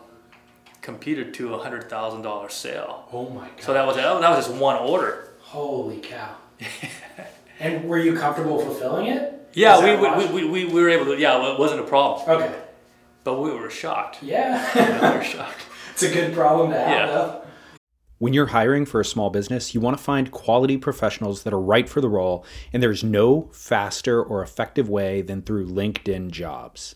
competed 0.81 1.33
to 1.33 1.53
a 1.55 1.59
hundred 1.59 1.89
thousand 1.89 2.21
dollar 2.21 2.47
sale. 2.47 3.09
Oh 3.11 3.29
my 3.29 3.49
god. 3.49 3.61
So 3.61 3.73
that 3.73 3.85
was 3.85 3.97
that 3.97 4.21
was 4.21 4.47
just 4.47 4.57
one 4.57 4.77
order. 4.77 5.33
Holy 5.41 5.99
cow. 5.99 6.35
and 7.59 7.83
were 7.89 7.99
you 7.99 8.15
comfortable 8.17 8.59
fulfilling 8.59 9.07
it? 9.07 9.49
Yeah, 9.53 9.83
we, 9.83 9.95
we, 9.95 10.25
we, 10.25 10.49
we, 10.49 10.65
we 10.65 10.81
were 10.81 10.89
able 10.89 11.05
to. 11.05 11.19
Yeah, 11.19 11.53
it 11.53 11.59
wasn't 11.59 11.81
a 11.81 11.83
problem, 11.83 12.27
Okay. 12.27 12.55
But 13.23 13.39
we 13.41 13.51
were 13.51 13.69
shocked. 13.69 14.21
Yeah. 14.21 15.11
we 15.11 15.17
were 15.17 15.23
shocked. 15.23 15.61
it's 15.91 16.03
a 16.03 16.11
good 16.11 16.33
problem 16.33 16.71
to 16.71 16.77
have, 16.77 16.89
Yeah. 16.89 17.05
though. 17.07 17.39
When 18.19 18.31
you're 18.33 18.47
hiring 18.47 18.85
for 18.85 19.01
a 19.01 19.05
small 19.05 19.29
business, 19.29 19.73
you 19.73 19.81
want 19.81 19.97
to 19.97 20.03
find 20.03 20.31
quality 20.31 20.77
professionals 20.77 21.43
that 21.43 21.53
are 21.53 21.59
right 21.59 21.89
for 21.89 21.99
the 21.99 22.07
role, 22.07 22.45
and 22.71 22.81
there's 22.81 23.03
no 23.03 23.49
faster 23.51 24.23
or 24.23 24.41
effective 24.41 24.87
way 24.87 25.21
than 25.21 25.41
through 25.41 25.67
LinkedIn 25.67 26.31
Jobs. 26.31 26.95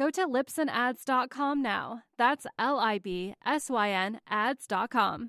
Go 0.00 0.08
to 0.08 0.26
libsynads.com 0.26 1.60
now. 1.60 2.04
That's 2.16 2.46
L 2.58 2.78
I 2.78 2.96
B 2.96 3.34
S 3.44 3.68
Y 3.68 3.90
N 3.90 4.18
ads.com. 4.30 5.28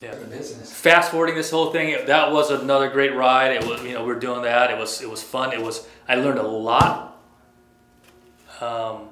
Yeah. 0.00 0.14
the 0.14 0.26
business 0.26 0.72
Fast 0.72 1.10
forwarding 1.10 1.34
this 1.34 1.50
whole 1.50 1.72
thing, 1.72 2.06
that 2.06 2.30
was 2.30 2.52
another 2.52 2.88
great 2.88 3.16
ride. 3.16 3.50
It 3.50 3.66
was, 3.66 3.82
you 3.82 3.94
know, 3.94 4.04
we 4.04 4.12
are 4.12 4.18
doing 4.18 4.42
that. 4.42 4.70
It 4.70 4.78
was, 4.78 5.02
it 5.02 5.10
was 5.10 5.24
fun. 5.24 5.52
It 5.52 5.60
was. 5.60 5.88
I 6.08 6.14
learned 6.14 6.38
a 6.38 6.46
lot 6.46 7.20
um, 8.60 9.08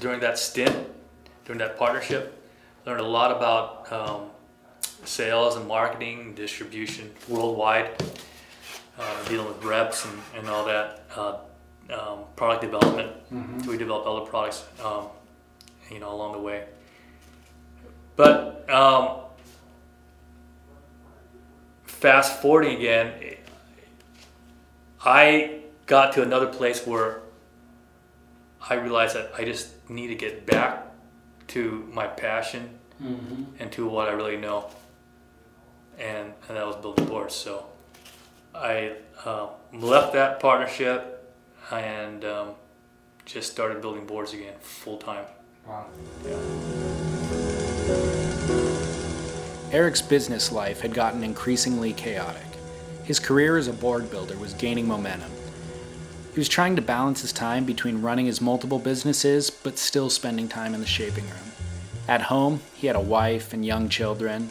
during 0.00 0.20
that 0.20 0.38
stint, 0.38 0.76
during 1.46 1.58
that 1.60 1.78
partnership. 1.78 2.46
Learned 2.84 3.00
a 3.00 3.08
lot 3.08 3.34
about 3.34 3.90
um, 3.90 4.26
sales 5.06 5.56
and 5.56 5.66
marketing, 5.66 6.34
distribution 6.34 7.10
worldwide, 7.26 8.02
uh, 8.98 9.24
dealing 9.30 9.48
with 9.48 9.64
reps 9.64 10.04
and, 10.04 10.20
and 10.36 10.50
all 10.50 10.66
that. 10.66 11.04
Uh, 11.16 11.38
um, 11.92 12.20
product 12.36 12.62
development. 12.62 13.10
We 13.66 13.76
developed 13.76 14.06
other 14.06 14.26
products, 14.26 14.64
um, 14.84 15.06
you 15.90 15.98
know, 16.00 16.12
along 16.12 16.32
the 16.32 16.38
way. 16.38 16.64
But 18.16 18.68
um, 18.70 19.20
fast 21.84 22.40
forwarding 22.42 22.76
again, 22.76 23.12
I 25.04 25.60
got 25.86 26.12
to 26.14 26.22
another 26.22 26.46
place 26.46 26.86
where 26.86 27.20
I 28.68 28.74
realized 28.74 29.16
that 29.16 29.32
I 29.36 29.44
just 29.44 29.68
need 29.88 30.08
to 30.08 30.14
get 30.14 30.46
back 30.46 30.86
to 31.48 31.88
my 31.92 32.06
passion 32.06 32.78
and 33.58 33.72
to 33.72 33.88
what 33.88 34.08
I 34.08 34.12
really 34.12 34.36
know, 34.36 34.66
and 35.98 36.34
and 36.48 36.56
that 36.56 36.66
was 36.66 36.76
building 36.76 37.06
boards. 37.06 37.34
So 37.34 37.64
I 38.54 38.92
uh, 39.24 39.46
left 39.72 40.12
that 40.12 40.38
partnership 40.40 41.19
and 41.78 42.24
um, 42.24 42.54
just 43.24 43.52
started 43.52 43.80
building 43.80 44.06
boards 44.06 44.32
again 44.32 44.54
full 44.60 44.98
time. 44.98 45.24
wow. 45.66 45.86
Yeah. 46.26 46.36
Eric's 49.72 50.02
business 50.02 50.50
life 50.50 50.80
had 50.80 50.92
gotten 50.92 51.22
increasingly 51.22 51.92
chaotic. 51.92 52.42
His 53.04 53.20
career 53.20 53.56
as 53.56 53.68
a 53.68 53.72
board 53.72 54.10
builder 54.10 54.36
was 54.36 54.52
gaining 54.54 54.88
momentum. 54.88 55.30
He 56.32 56.40
was 56.40 56.48
trying 56.48 56.76
to 56.76 56.82
balance 56.82 57.22
his 57.22 57.32
time 57.32 57.64
between 57.64 58.02
running 58.02 58.26
his 58.26 58.40
multiple 58.40 58.78
businesses 58.78 59.50
but 59.50 59.78
still 59.78 60.10
spending 60.10 60.48
time 60.48 60.74
in 60.74 60.80
the 60.80 60.86
shaping 60.86 61.24
room. 61.24 61.52
At 62.08 62.22
home, 62.22 62.60
he 62.74 62.88
had 62.88 62.96
a 62.96 63.00
wife 63.00 63.52
and 63.52 63.64
young 63.64 63.88
children. 63.88 64.50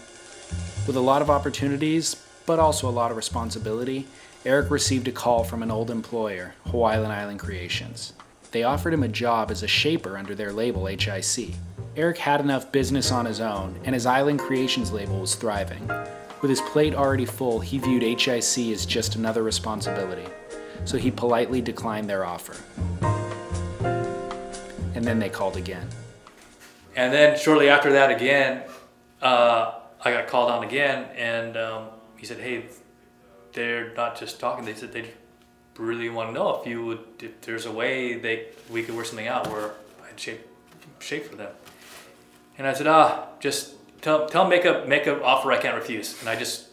With 0.87 0.95
a 0.95 1.01
lot 1.01 1.21
of 1.21 1.29
opportunities, 1.29 2.15
but 2.45 2.59
also 2.59 2.87
a 2.87 2.91
lot 2.91 3.11
of 3.11 3.17
responsibility, 3.17 4.07
Eric 4.45 4.71
received 4.71 5.09
a 5.09 5.11
call 5.11 5.43
from 5.43 5.61
an 5.63 5.69
old 5.69 5.91
employer, 5.91 6.53
Hawaiian 6.67 7.11
Island 7.11 7.39
Creations. 7.39 8.13
They 8.51 8.63
offered 8.63 8.93
him 8.93 9.03
a 9.03 9.09
job 9.09 9.51
as 9.51 9.63
a 9.63 9.67
shaper 9.67 10.17
under 10.17 10.33
their 10.33 10.53
label 10.53 10.85
HIC. 10.85 11.55
Eric 11.97 12.17
had 12.17 12.39
enough 12.39 12.71
business 12.71 13.11
on 13.11 13.25
his 13.25 13.41
own, 13.41 13.77
and 13.83 13.93
his 13.93 14.05
Island 14.05 14.39
Creations 14.39 14.93
label 14.93 15.19
was 15.19 15.35
thriving. 15.35 15.85
With 16.41 16.49
his 16.49 16.61
plate 16.61 16.95
already 16.95 17.25
full, 17.25 17.59
he 17.59 17.79
viewed 17.79 18.01
HIC 18.01 18.71
as 18.71 18.85
just 18.85 19.17
another 19.17 19.43
responsibility, 19.43 20.25
so 20.85 20.97
he 20.97 21.11
politely 21.11 21.61
declined 21.61 22.09
their 22.09 22.25
offer. 22.25 22.55
And 24.95 25.03
then 25.03 25.19
they 25.19 25.29
called 25.29 25.57
again. 25.57 25.89
And 26.95 27.13
then 27.13 27.37
shortly 27.37 27.67
after 27.67 27.91
that, 27.91 28.09
again, 28.09 28.63
uh, 29.21 29.73
I 30.01 30.11
got 30.11 30.27
called 30.27 30.49
on 30.49 30.63
again, 30.63 31.09
and 31.15 31.57
um, 31.57 31.87
he 32.15 32.25
said, 32.25 32.39
"Hey, 32.39 32.65
they're 33.59 33.93
not 33.93 34.17
just 34.17 34.39
talking. 34.39 34.63
They 34.65 34.73
said 34.73 34.93
they 34.93 35.11
really 35.77 36.09
want 36.09 36.29
to 36.29 36.33
know 36.33 36.59
if 36.61 36.65
you 36.67 36.85
would, 36.85 36.99
if 37.21 37.41
there's 37.41 37.65
a 37.65 37.71
way 37.71 38.17
they 38.17 38.47
we 38.69 38.83
could 38.83 38.95
work 38.95 39.05
something 39.05 39.27
out 39.27 39.47
where 39.47 39.71
I'd 40.07 40.19
shape 40.19 40.41
shape 40.99 41.25
for 41.29 41.35
them." 41.35 41.51
And 42.57 42.65
I 42.67 42.73
said, 42.73 42.87
"Ah, 42.87 43.27
just 43.39 43.73
tell 44.01 44.27
tell 44.29 44.43
them 44.43 44.49
make 44.49 44.65
a 44.65 44.85
make 44.87 45.07
an 45.07 45.19
offer 45.21 45.51
I 45.51 45.57
can't 45.57 45.75
refuse." 45.75 46.19
And 46.21 46.29
I 46.29 46.35
just 46.35 46.67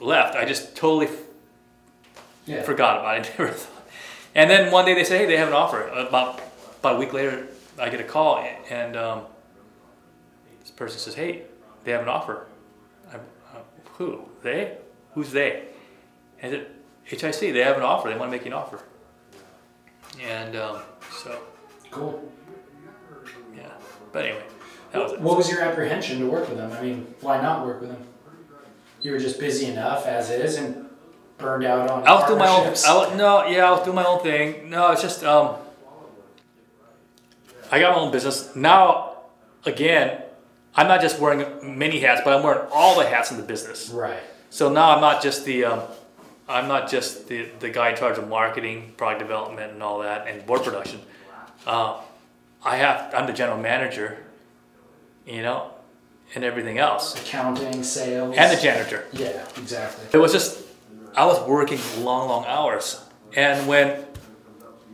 left. 0.00 0.34
I 0.36 0.44
just 0.44 0.76
totally 0.76 1.08
Yeah. 2.46 2.62
forgot 2.62 2.98
about 3.00 3.18
it. 3.18 3.30
Never 3.38 3.52
thought. 3.52 3.82
And 4.34 4.50
then 4.50 4.72
one 4.72 4.84
day 4.84 4.94
they 4.94 5.04
say, 5.04 5.18
"Hey, 5.18 5.26
they 5.26 5.36
have 5.36 5.48
an 5.48 5.54
offer." 5.54 5.86
About 5.88 6.40
about 6.80 6.96
a 6.96 6.98
week 6.98 7.12
later, 7.12 7.46
I 7.78 7.88
get 7.88 8.00
a 8.00 8.04
call, 8.16 8.44
and 8.70 8.96
um, 8.96 9.22
this 10.62 10.70
person 10.72 10.98
says, 10.98 11.14
"Hey, 11.14 11.42
they 11.84 11.92
have 11.92 12.02
an 12.02 12.08
offer." 12.08 12.46
I, 13.12 13.16
uh, 13.16 13.62
who? 13.98 14.28
They? 14.42 14.76
Who's 15.14 15.30
they? 15.30 15.52
And 16.44 16.54
I 16.54 16.58
said, 16.58 16.66
"HIC. 17.04 17.52
They 17.54 17.60
have 17.60 17.76
an 17.78 17.82
offer. 17.82 18.08
They 18.10 18.16
want 18.18 18.30
to 18.30 18.36
make 18.36 18.44
you 18.44 18.52
an 18.52 18.58
offer." 18.58 18.78
And 20.22 20.54
um, 20.56 20.82
so, 21.22 21.40
Cool. 21.90 22.30
yeah. 23.56 23.70
But 24.12 24.26
anyway, 24.26 24.44
that 24.92 25.02
was 25.02 25.12
it. 25.14 25.20
What 25.20 25.36
was 25.38 25.50
your 25.50 25.62
apprehension 25.62 26.18
to 26.20 26.26
work 26.26 26.48
with 26.48 26.58
them? 26.58 26.70
I 26.72 26.82
mean, 26.82 27.14
why 27.20 27.40
not 27.40 27.64
work 27.64 27.80
with 27.80 27.90
them? 27.90 28.02
You 29.00 29.12
were 29.12 29.18
just 29.18 29.40
busy 29.40 29.66
enough 29.66 30.06
as 30.06 30.30
is 30.30 30.56
and 30.56 30.86
burned 31.38 31.64
out 31.64 31.90
on 31.90 32.06
I'll 32.06 32.26
do 32.28 32.36
my 32.36 32.46
own. 32.46 32.54
partnerships. 32.56 32.86
I 32.86 32.94
was, 32.94 33.16
no, 33.16 33.46
yeah, 33.46 33.64
I'll 33.64 33.84
do 33.84 33.92
my 33.92 34.04
own 34.04 34.20
thing. 34.20 34.70
No, 34.70 34.92
it's 34.92 35.02
just 35.02 35.24
um, 35.24 35.56
I 37.72 37.80
got 37.80 37.94
my 37.96 38.02
own 38.02 38.12
business 38.12 38.54
now. 38.54 39.12
Again, 39.66 40.22
I'm 40.74 40.88
not 40.88 41.00
just 41.00 41.18
wearing 41.18 41.78
many 41.78 42.00
hats, 42.00 42.20
but 42.22 42.36
I'm 42.36 42.42
wearing 42.42 42.68
all 42.70 42.98
the 42.98 43.06
hats 43.08 43.30
in 43.30 43.38
the 43.38 43.42
business. 43.42 43.88
Right. 43.88 44.20
So 44.50 44.70
now 44.70 44.94
I'm 44.94 45.00
not 45.00 45.22
just 45.22 45.44
the 45.46 45.64
um, 45.64 45.80
I'm 46.48 46.68
not 46.68 46.90
just 46.90 47.28
the, 47.28 47.48
the 47.58 47.70
guy 47.70 47.90
in 47.90 47.96
charge 47.96 48.18
of 48.18 48.28
marketing, 48.28 48.92
product 48.96 49.20
development, 49.20 49.72
and 49.72 49.82
all 49.82 50.00
that, 50.00 50.26
and 50.26 50.44
board 50.44 50.62
production. 50.62 51.00
Uh, 51.66 52.00
I 52.62 52.76
have 52.76 53.14
I'm 53.14 53.26
the 53.26 53.32
general 53.32 53.58
manager, 53.58 54.18
you 55.26 55.42
know, 55.42 55.70
and 56.34 56.44
everything 56.44 56.78
else, 56.78 57.18
Accounting, 57.20 57.82
sales, 57.82 58.36
and 58.36 58.56
the 58.56 58.60
janitor. 58.60 59.06
Yeah, 59.12 59.46
exactly. 59.56 60.06
It 60.12 60.18
was 60.18 60.32
just 60.32 60.62
I 61.14 61.24
was 61.26 61.40
working 61.48 61.78
long, 61.98 62.28
long 62.28 62.44
hours, 62.46 63.02
and 63.34 63.66
when 63.66 64.04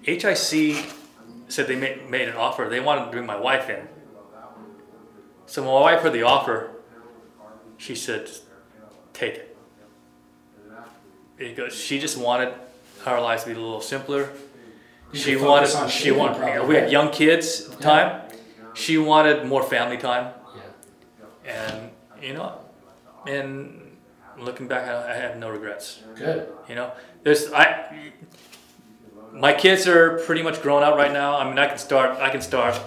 HIC 0.02 0.84
said 1.48 1.66
they 1.66 1.76
made, 1.76 2.08
made 2.08 2.28
an 2.28 2.36
offer, 2.36 2.68
they 2.68 2.80
wanted 2.80 3.06
to 3.06 3.10
bring 3.10 3.26
my 3.26 3.38
wife 3.38 3.68
in. 3.68 3.88
So 5.46 5.62
when 5.62 5.72
my 5.72 5.80
wife 5.80 6.00
heard 6.02 6.12
the 6.12 6.22
offer, 6.22 6.70
she 7.76 7.96
said, 7.96 8.30
"Take 9.12 9.34
it." 9.34 9.49
Because 11.40 11.72
she 11.74 11.98
just 11.98 12.16
wanted 12.18 12.52
our 13.06 13.20
lives 13.20 13.42
to 13.44 13.48
be 13.50 13.56
a 13.56 13.58
little 13.58 13.80
simpler. 13.80 14.28
She 15.14 15.34
wanted. 15.36 15.68
focus 15.70 15.74
on 15.74 15.88
She 15.88 16.10
wanted. 16.12 16.68
we 16.68 16.74
had 16.76 16.92
young 16.92 17.10
kids 17.10 17.46
at 17.70 17.78
the 17.78 17.82
Yeah. 17.84 17.90
time. 17.90 18.22
She 18.74 18.98
wanted 18.98 19.44
more 19.46 19.62
family 19.64 19.96
time, 19.96 20.26
Yeah, 20.54 21.52
and 21.56 21.90
you 22.22 22.34
know, 22.34 22.52
and 23.26 23.96
looking 24.38 24.68
back, 24.68 24.86
I, 24.86 25.12
I 25.12 25.16
have 25.16 25.36
no 25.38 25.48
regrets. 25.50 26.00
good. 26.14 26.46
You 26.68 26.74
know, 26.76 26.92
there's 27.24 27.50
I. 27.52 27.64
My 29.32 29.52
kids 29.52 29.88
are 29.88 30.18
pretty 30.26 30.42
much 30.42 30.60
grown 30.62 30.82
up 30.82 30.94
right 30.96 31.12
now. 31.12 31.36
I 31.38 31.44
mean, 31.48 31.58
I 31.58 31.66
can 31.68 31.78
start. 31.78 32.18
I 32.20 32.30
can 32.30 32.42
start 32.42 32.78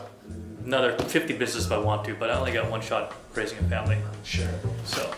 another 0.66 0.92
50 0.98 1.34
business 1.38 1.66
if 1.66 1.72
I 1.72 1.78
want 1.80 2.06
to, 2.06 2.14
but 2.16 2.30
I 2.30 2.36
only 2.40 2.52
got 2.54 2.70
one 2.70 2.82
shot 2.82 3.14
raising 3.36 3.58
a 3.60 3.64
family. 3.64 3.98
Sure. 4.24 4.48
So 4.86 5.12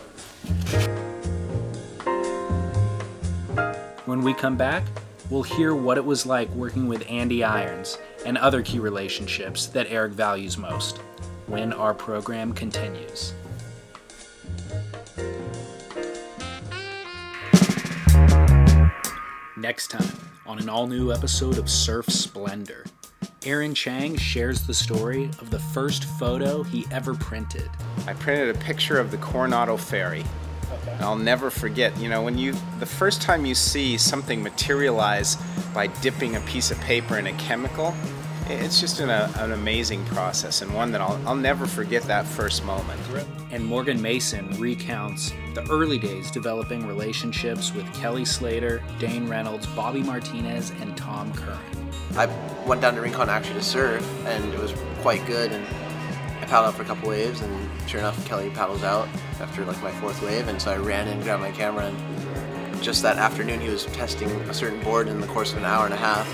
When 4.05 4.21
we 4.21 4.35
come 4.35 4.55
back, 4.55 4.83
we'll 5.31 5.41
hear 5.41 5.73
what 5.73 5.97
it 5.97 6.05
was 6.05 6.27
like 6.27 6.47
working 6.51 6.87
with 6.87 7.03
Andy 7.09 7.43
Irons 7.43 7.97
and 8.23 8.37
other 8.37 8.61
key 8.61 8.77
relationships 8.77 9.65
that 9.67 9.87
Eric 9.89 10.11
values 10.11 10.59
most 10.59 10.99
when 11.47 11.73
our 11.73 11.91
program 11.91 12.53
continues. 12.53 13.33
Next 19.57 19.87
time 19.87 20.19
on 20.45 20.59
an 20.59 20.69
all 20.69 20.85
new 20.85 21.11
episode 21.11 21.57
of 21.57 21.67
Surf 21.67 22.05
Splendor, 22.05 22.85
Aaron 23.43 23.73
Chang 23.73 24.15
shares 24.17 24.67
the 24.67 24.73
story 24.75 25.25
of 25.39 25.49
the 25.49 25.57
first 25.57 26.03
photo 26.19 26.61
he 26.61 26.85
ever 26.91 27.15
printed. 27.15 27.71
I 28.05 28.13
printed 28.13 28.55
a 28.55 28.59
picture 28.59 28.99
of 28.99 29.09
the 29.09 29.17
Coronado 29.17 29.77
Ferry. 29.77 30.23
And 30.87 31.01
I'll 31.01 31.15
never 31.15 31.49
forget, 31.49 31.97
you 31.97 32.09
know, 32.09 32.23
when 32.23 32.37
you, 32.37 32.53
the 32.79 32.85
first 32.85 33.21
time 33.21 33.45
you 33.45 33.55
see 33.55 33.97
something 33.97 34.41
materialize 34.41 35.37
by 35.73 35.87
dipping 35.87 36.35
a 36.35 36.41
piece 36.41 36.71
of 36.71 36.79
paper 36.81 37.17
in 37.17 37.27
a 37.27 37.33
chemical, 37.33 37.93
it's 38.47 38.79
just 38.79 38.99
an, 38.99 39.09
a, 39.09 39.31
an 39.37 39.53
amazing 39.53 40.05
process 40.05 40.61
and 40.61 40.73
one 40.73 40.91
that 40.91 41.01
I'll, 41.01 41.19
I'll 41.27 41.35
never 41.35 41.65
forget 41.65 42.03
that 42.03 42.25
first 42.25 42.63
moment. 42.63 42.99
And 43.51 43.65
Morgan 43.65 44.01
Mason 44.01 44.49
recounts 44.59 45.31
the 45.53 45.65
early 45.71 45.97
days 45.97 46.29
developing 46.29 46.85
relationships 46.85 47.73
with 47.73 47.91
Kelly 47.93 48.25
Slater, 48.25 48.83
Dane 48.99 49.27
Reynolds, 49.27 49.65
Bobby 49.67 50.03
Martinez, 50.03 50.71
and 50.81 50.95
Tom 50.97 51.33
Curran. 51.33 51.59
I 52.17 52.27
went 52.67 52.81
down 52.81 52.95
to 52.95 53.01
Rincon 53.01 53.29
actually 53.29 53.55
to 53.55 53.63
surf, 53.63 54.25
and 54.25 54.53
it 54.53 54.59
was 54.59 54.73
quite 55.01 55.25
good. 55.25 55.51
And 55.51 55.65
I 56.45 56.47
paddled 56.47 56.67
out 56.67 56.75
for 56.75 56.83
a 56.83 56.85
couple 56.85 57.09
waves, 57.09 57.41
and 57.41 57.89
sure 57.89 57.99
enough, 57.99 58.23
Kelly 58.27 58.51
paddles 58.51 58.83
out 58.83 59.07
after 59.39 59.65
like 59.65 59.81
my 59.81 59.89
fourth 59.93 60.21
wave, 60.21 60.47
and 60.47 60.61
so 60.61 60.71
I 60.71 60.77
ran 60.77 61.07
in, 61.07 61.19
grabbed 61.21 61.41
my 61.41 61.49
camera, 61.49 61.85
and 61.85 62.83
just 62.83 63.01
that 63.01 63.17
afternoon, 63.17 63.61
he 63.61 63.69
was 63.69 63.85
testing 63.87 64.29
a 64.29 64.53
certain 64.53 64.79
board 64.83 65.07
in 65.07 65.19
the 65.19 65.25
course 65.25 65.53
of 65.53 65.57
an 65.57 65.65
hour 65.65 65.85
and 65.85 65.93
a 65.93 65.97
half. 65.97 66.27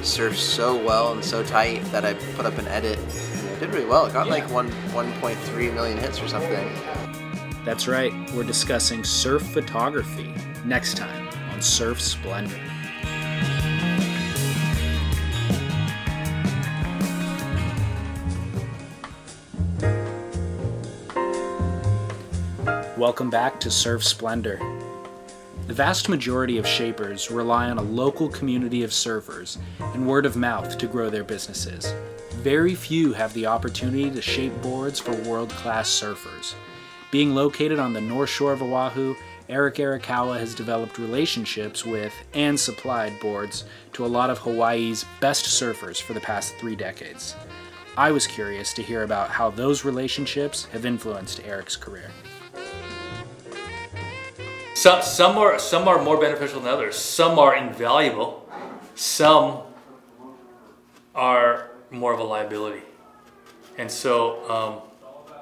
Surfed 0.00 0.34
so 0.34 0.76
well 0.84 1.12
and 1.12 1.24
so 1.24 1.44
tight 1.44 1.84
that 1.92 2.04
I 2.04 2.14
put 2.34 2.44
up 2.44 2.58
an 2.58 2.66
edit, 2.66 2.98
and 2.98 3.48
it 3.50 3.60
did 3.60 3.72
really 3.72 3.86
well. 3.86 4.06
It 4.06 4.12
got 4.12 4.28
like 4.28 4.50
one 4.50 4.68
1.3 4.90 5.74
million 5.74 5.96
hits 5.96 6.20
or 6.20 6.26
something. 6.26 6.68
That's 7.64 7.86
right, 7.86 8.12
we're 8.32 8.42
discussing 8.42 9.04
surf 9.04 9.42
photography 9.42 10.34
next 10.64 10.96
time 10.96 11.28
on 11.52 11.62
Surf 11.62 12.00
Splendor. 12.00 12.60
Welcome 22.96 23.28
back 23.28 23.60
to 23.60 23.70
Surf 23.70 24.02
Splendor. 24.02 24.58
The 25.66 25.74
vast 25.74 26.08
majority 26.08 26.56
of 26.56 26.66
shapers 26.66 27.30
rely 27.30 27.68
on 27.68 27.76
a 27.76 27.82
local 27.82 28.30
community 28.30 28.84
of 28.84 28.90
surfers 28.90 29.58
and 29.78 30.06
word 30.06 30.24
of 30.24 30.34
mouth 30.34 30.78
to 30.78 30.86
grow 30.86 31.10
their 31.10 31.22
businesses. 31.22 31.92
Very 32.36 32.74
few 32.74 33.12
have 33.12 33.34
the 33.34 33.44
opportunity 33.44 34.10
to 34.10 34.22
shape 34.22 34.62
boards 34.62 34.98
for 34.98 35.12
world 35.28 35.50
class 35.50 35.90
surfers. 35.90 36.54
Being 37.10 37.34
located 37.34 37.78
on 37.78 37.92
the 37.92 38.00
north 38.00 38.30
shore 38.30 38.54
of 38.54 38.62
Oahu, 38.62 39.14
Eric 39.50 39.74
Arakawa 39.74 40.38
has 40.38 40.54
developed 40.54 40.96
relationships 40.96 41.84
with 41.84 42.14
and 42.32 42.58
supplied 42.58 43.20
boards 43.20 43.64
to 43.92 44.06
a 44.06 44.08
lot 44.08 44.30
of 44.30 44.38
Hawaii's 44.38 45.04
best 45.20 45.44
surfers 45.44 46.00
for 46.00 46.14
the 46.14 46.20
past 46.20 46.54
three 46.54 46.74
decades. 46.74 47.36
I 47.98 48.10
was 48.10 48.26
curious 48.26 48.72
to 48.72 48.82
hear 48.82 49.02
about 49.02 49.28
how 49.28 49.50
those 49.50 49.84
relationships 49.84 50.64
have 50.72 50.86
influenced 50.86 51.44
Eric's 51.44 51.76
career. 51.76 52.10
Some 54.76 55.00
some 55.00 55.38
are 55.38 55.58
some 55.58 55.88
are 55.88 56.02
more 56.02 56.20
beneficial 56.20 56.60
than 56.60 56.70
others. 56.70 56.96
Some 56.96 57.38
are 57.38 57.56
invaluable. 57.56 58.46
Some 58.94 59.62
are 61.14 61.70
more 61.90 62.12
of 62.12 62.20
a 62.20 62.22
liability, 62.22 62.82
and 63.78 63.90
so 63.90 64.44
um, 64.50 65.32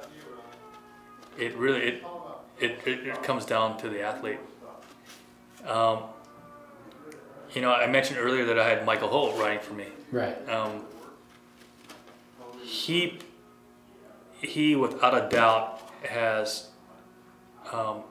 it 1.37 1.53
really 1.57 1.81
it, 1.81 2.05
it 2.61 2.79
it 2.87 3.07
it 3.09 3.23
comes 3.25 3.45
down 3.45 3.77
to 3.79 3.89
the 3.89 4.03
athlete. 4.03 4.39
Um, 5.67 6.05
you 7.55 7.61
know, 7.61 7.73
I 7.73 7.89
mentioned 7.89 8.21
earlier 8.21 8.45
that 8.45 8.59
I 8.61 8.69
had 8.69 8.87
Michael 8.87 9.09
Ho 9.09 9.37
writing 9.37 9.59
for 9.59 9.75
me. 9.75 9.89
Right. 10.13 10.49
Um, 10.49 10.85
he 12.63 13.19
he 14.41 14.77
without 14.77 15.13
a 15.13 15.29
doubt 15.29 15.81
has 16.05 16.69
um, 17.73 18.05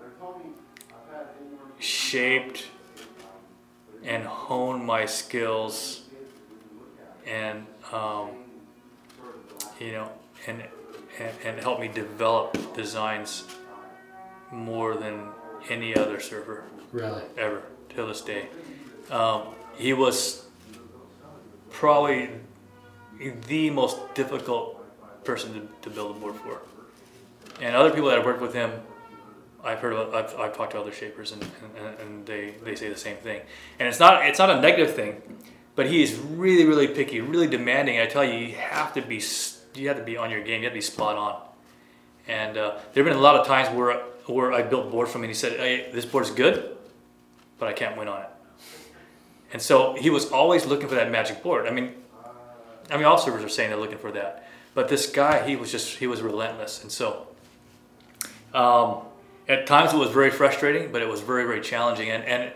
shaped 1.84 2.68
and 4.04 4.24
honed 4.24 4.86
my 4.86 5.06
skills 5.06 6.04
and 7.28 7.66
um, 7.92 8.30
you 9.80 9.92
know 9.92 10.10
and, 10.48 10.64
and 11.20 11.32
and 11.46 11.60
helped 11.60 11.82
me 11.82 11.88
develop 11.88 12.76
designs 12.76 13.44
more 14.52 14.96
than 14.96 15.28
any 15.70 15.96
other 15.96 16.20
surfer 16.20 16.64
Really? 16.92 17.22
ever 17.38 17.64
till 17.90 18.08
this 18.08 18.22
day. 18.22 18.48
Um, 19.10 19.44
he 19.76 19.94
was 19.94 20.46
probably 21.70 22.30
the 23.48 23.70
most 23.70 23.98
difficult 24.14 24.80
person 25.24 25.54
to, 25.54 25.68
to 25.82 25.90
build 25.90 26.16
a 26.16 26.20
board 26.20 26.36
for. 26.36 26.62
And 27.62 27.76
other 27.76 27.92
people 27.92 28.10
that 28.10 28.18
have 28.18 28.26
worked 28.26 28.42
with 28.42 28.54
him, 28.54 28.72
I've 29.64 29.80
heard 29.80 29.94
I've, 30.14 30.38
I've 30.40 30.56
talked 30.56 30.72
to 30.74 30.80
other 30.80 30.92
shapers 30.92 31.32
and, 31.32 31.42
and, 31.78 32.00
and 32.00 32.26
they, 32.26 32.56
they 32.64 32.76
say 32.76 32.90
the 32.90 32.98
same 32.98 33.18
thing. 33.18 33.42
And 33.80 33.88
it's 33.88 34.00
not, 34.00 34.26
it's 34.26 34.40
not 34.40 34.50
a 34.50 34.60
negative 34.60 34.94
thing, 34.96 35.22
but 35.76 35.88
he 35.88 36.04
is 36.04 36.16
really, 36.16 36.66
really 36.66 36.88
picky, 36.88 37.22
really 37.22 37.48
demanding. 37.48 38.00
I 38.00 38.06
tell 38.06 38.24
you, 38.24 38.34
you 38.34 38.56
have 38.56 38.94
to 38.94 39.02
be, 39.02 39.22
you 39.76 39.88
have 39.88 39.98
to 39.98 40.04
be 40.04 40.18
on 40.18 40.30
your 40.30 40.44
game. 40.44 40.62
You 40.62 40.66
have 40.66 40.74
to 40.74 40.78
be 40.78 40.82
spot 40.82 41.16
on. 41.16 41.42
And 42.28 42.58
uh, 42.58 42.78
there 42.94 43.04
have 43.04 43.12
been 43.12 43.18
a 43.18 43.22
lot 43.22 43.36
of 43.36 43.48
times 43.48 43.76
where, 43.76 44.02
where 44.26 44.52
I 44.54 44.62
built 44.62 44.92
board 44.92 45.08
for 45.08 45.18
him 45.18 45.24
and 45.24 45.30
he 45.30 45.36
said, 45.36 45.60
hey, 45.60 45.90
this 45.94 46.06
board's 46.06 46.32
good, 46.32 46.78
but 47.58 47.68
I 47.68 47.74
can't 47.74 47.98
win 47.98 48.08
on 48.08 48.22
it. 48.22 48.30
And 49.54 49.62
so 49.62 49.94
he 49.96 50.10
was 50.10 50.32
always 50.32 50.66
looking 50.66 50.88
for 50.88 50.96
that 50.96 51.12
magic 51.12 51.44
board. 51.44 51.68
I 51.68 51.72
mean, 51.72 51.94
I 52.90 52.98
mean, 52.98 53.06
all 53.06 53.18
servers 53.18 53.44
are 53.44 53.50
saying 53.50 53.70
they're 53.70 53.80
looking 53.80 53.98
for 53.98 54.12
that, 54.12 54.48
but 54.74 54.90
this 54.90 55.10
guy, 55.10 55.48
he 55.48 55.56
was 55.56 55.72
just 55.72 55.98
he 55.98 56.08
was 56.08 56.22
relentless, 56.22 56.82
and 56.82 56.92
so 56.92 57.28
um, 58.54 59.04
at 59.48 59.68
times 59.68 59.94
it 59.94 59.98
was 59.98 60.10
very 60.10 60.32
frustrating, 60.32 60.92
but 60.92 61.02
it 61.02 61.08
was 61.08 61.22
very 61.22 61.46
very 61.46 61.62
challenging. 61.62 62.10
And 62.10 62.24
and 62.24 62.52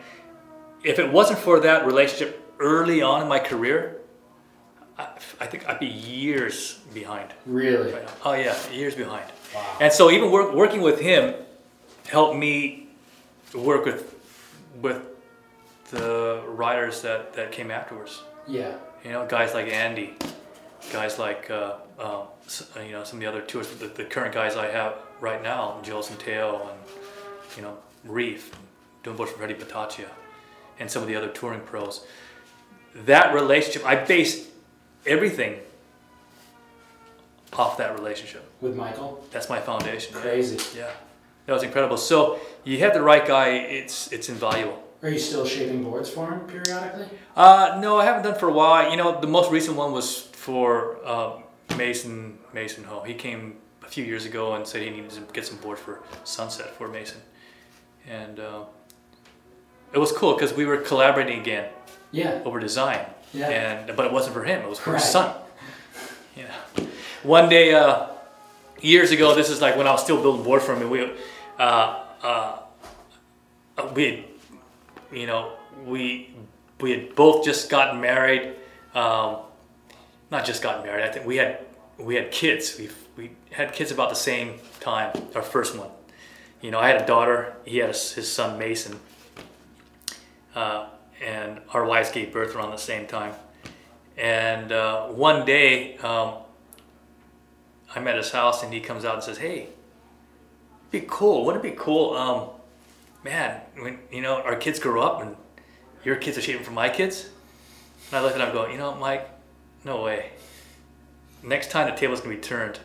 if 0.84 1.00
it 1.00 1.12
wasn't 1.12 1.40
for 1.40 1.60
that 1.62 1.86
relationship 1.86 2.44
early 2.60 3.02
on 3.02 3.22
in 3.22 3.28
my 3.28 3.40
career, 3.40 4.02
I, 4.98 5.08
I 5.40 5.46
think 5.46 5.68
I'd 5.68 5.80
be 5.80 5.88
years 5.88 6.80
behind. 6.94 7.34
Really? 7.46 7.94
Oh 8.24 8.34
yeah, 8.34 8.56
years 8.72 8.96
behind. 8.96 9.26
Wow. 9.54 9.78
And 9.82 9.94
so 9.94 10.12
even 10.12 10.32
work, 10.32 10.54
working 10.54 10.82
with 10.82 11.00
him 11.00 11.36
helped 12.08 12.38
me 12.38 12.88
work 13.54 13.86
with 13.86 14.16
with 14.82 15.02
the 15.92 16.44
writers 16.48 17.02
that, 17.02 17.34
that 17.34 17.52
came 17.52 17.72
afterwards. 17.72 18.22
Yeah. 18.48 18.78
You 19.04 19.12
know, 19.12 19.26
guys 19.26 19.54
like 19.54 19.68
Andy, 19.68 20.16
guys 20.92 21.20
like 21.20 21.50
uh, 21.50 21.76
um, 22.00 22.24
uh, 22.76 22.80
you 22.82 22.92
know 22.92 23.04
some 23.04 23.18
of 23.18 23.22
the 23.22 23.28
other 23.28 23.42
tours. 23.42 23.70
The, 23.70 23.88
the 23.88 24.06
current 24.06 24.34
guys 24.34 24.56
I 24.56 24.68
have 24.68 24.96
right 25.20 25.42
now, 25.42 25.80
Joel 25.84 26.04
Centeio 26.04 26.62
and 26.62 26.80
you 27.56 27.64
know 27.64 27.78
Reef, 28.04 28.52
doing 29.04 29.18
for 29.18 29.28
Freddie 29.28 29.56
Patacchia, 29.56 30.10
and 30.80 30.90
some 30.90 31.02
of 31.02 31.08
the 31.08 31.16
other 31.16 31.30
touring 31.30 31.62
pros. 31.62 32.06
That 32.96 33.34
relationship, 33.34 33.86
I 33.86 33.96
base 33.96 34.48
everything 35.06 35.60
off 37.54 37.78
that 37.78 37.94
relationship. 37.94 38.50
With 38.62 38.76
Michael? 38.76 39.24
That's 39.32 39.50
my 39.50 39.60
foundation. 39.60 40.14
Crazy. 40.14 40.60
Yeah, 40.78 40.92
that 41.46 41.54
was 41.54 41.64
incredible. 41.64 41.98
So 41.98 42.40
you 42.64 42.80
have 42.80 42.94
the 42.94 43.02
right 43.02 43.26
guy. 43.26 43.50
It's 43.50 44.12
it's 44.12 44.30
invaluable. 44.30 44.84
Are 45.04 45.10
you 45.10 45.20
still 45.20 45.46
shaping 45.46 45.84
boards 45.84 46.10
for 46.10 46.32
him 46.32 46.40
periodically? 46.48 47.08
Uh, 47.36 47.78
no, 47.80 48.00
I 48.00 48.06
haven't 48.06 48.24
done 48.24 48.40
for 48.40 48.50
a 48.50 48.54
while. 48.54 48.90
You 48.90 48.98
know, 48.98 49.22
the 49.22 49.28
most 49.28 49.52
recent 49.52 49.78
one 49.78 49.92
was 49.92 50.27
for 50.48 50.98
uh, 51.06 51.32
Mason 51.78 52.38
Mason 52.54 52.84
Ho. 52.86 53.04
He 53.04 53.14
came 53.14 53.58
a 53.86 53.90
few 53.90 54.06
years 54.06 54.26
ago 54.26 54.54
and 54.56 54.66
said 54.66 54.82
he 54.82 54.90
needed 54.90 55.10
to 55.12 55.22
get 55.34 55.46
some 55.46 55.58
board 55.58 55.78
for 55.78 56.00
Sunset 56.24 56.70
for 56.78 56.88
Mason, 56.88 57.20
and 58.10 58.40
uh, 58.40 58.64
it 59.92 60.00
was 60.00 60.12
cool 60.14 60.34
because 60.36 60.54
we 60.54 60.66
were 60.66 60.78
collaborating 60.78 61.40
again 61.42 61.66
Yeah. 62.12 62.42
over 62.46 62.60
design. 62.62 63.02
Yeah. 63.34 63.50
And 63.50 63.96
but 63.98 64.06
it 64.06 64.12
wasn't 64.14 64.34
for 64.38 64.44
him. 64.46 64.62
It 64.66 64.70
was 64.70 64.80
for 64.80 64.94
his 64.94 65.04
son. 65.04 65.30
You 66.38 66.44
know, 66.50 66.88
one 67.24 67.50
day 67.50 67.74
uh, 67.74 68.08
years 68.80 69.12
ago, 69.12 69.36
this 69.36 69.50
is 69.50 69.60
like 69.60 69.76
when 69.76 69.88
I 69.88 69.92
was 69.92 70.02
still 70.04 70.22
building 70.22 70.44
board 70.48 70.62
for 70.62 70.74
him, 70.76 70.82
and 70.84 70.92
we 70.96 71.00
uh, 71.60 72.04
uh, 72.24 72.60
we 73.96 74.06
you 75.12 75.28
know 75.28 75.42
we 75.86 76.30
we 76.80 76.92
had 76.96 77.16
both 77.16 77.44
just 77.44 77.70
gotten 77.70 78.00
married. 78.00 78.54
Um, 78.96 79.38
not 80.32 80.46
just 80.46 80.62
gotten 80.62 80.86
married. 80.86 81.04
I 81.04 81.12
think 81.12 81.26
we 81.26 81.38
had 81.38 81.60
we 81.98 82.16
had 82.16 82.32
kids. 82.32 82.78
We 82.78 82.90
we 83.16 83.32
had 83.52 83.74
kids 83.74 83.92
about 83.92 84.10
the 84.10 84.16
same 84.16 84.60
time. 84.80 85.12
Our 85.36 85.42
first 85.42 85.78
one. 85.78 85.90
You 86.62 86.72
know, 86.72 86.80
I 86.80 86.88
had 86.88 87.02
a 87.02 87.06
daughter. 87.06 87.56
He 87.66 87.78
had 87.78 87.90
a, 87.90 87.94
his 87.94 88.32
son 88.32 88.58
Mason. 88.58 89.00
Uh, 90.56 90.88
and 91.24 91.60
our 91.74 91.86
wives 91.86 92.12
gave 92.12 92.34
birth 92.34 92.56
around 92.56 92.72
the 92.72 92.78
same 92.78 93.08
time. 93.08 93.34
And 94.18 94.72
uh, 94.72 95.08
one 95.08 95.46
day, 95.46 95.98
um, 95.98 96.36
I'm 97.96 98.08
at 98.08 98.18
his 98.18 98.32
house, 98.32 98.64
and 98.64 98.74
he 98.74 98.80
comes 98.80 99.06
out 99.06 99.16
and 99.16 99.24
says, 99.24 99.38
"Hey, 99.38 99.70
be 100.90 101.04
cool. 101.08 101.46
Wouldn't 101.46 101.64
it 101.64 101.72
be 101.72 101.76
cool, 101.80 102.16
um, 102.16 102.50
man? 103.24 103.62
When 103.78 104.00
you 104.12 104.22
know 104.22 104.42
our 104.42 104.56
kids 104.56 104.80
grow 104.80 105.02
up, 105.02 105.22
and 105.22 105.36
your 106.04 106.16
kids 106.16 106.38
are 106.38 106.42
shaping 106.42 106.64
for 106.64 106.72
my 106.72 106.90
kids." 106.90 107.30
And 108.08 108.18
I 108.18 108.22
looked 108.22 108.36
at 108.36 108.48
him, 108.48 108.54
going, 108.54 108.72
"You 108.72 108.78
know, 108.78 108.96
Mike, 108.96 109.30
no 109.88 110.04
way. 110.04 110.32
Next 111.42 111.72
time 111.72 111.90
the 111.90 111.96
table's 111.96 112.20
gonna 112.20 112.36
be 112.36 112.42
turned, 112.42 112.80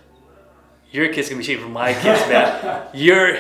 your 0.93 1.13
kids 1.13 1.29
gonna 1.29 1.41
be 1.41 1.45
shaping 1.45 1.65
for 1.65 1.71
my 1.71 1.93
kids, 1.93 2.21
man. 2.29 2.87
your 2.95 3.39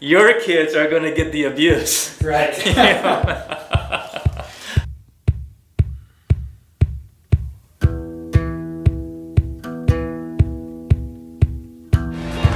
your 0.00 0.40
kids 0.40 0.74
are 0.74 0.88
gonna 0.88 1.14
get 1.14 1.32
the 1.32 1.44
abuse." 1.44 2.20
Right. 2.22 2.54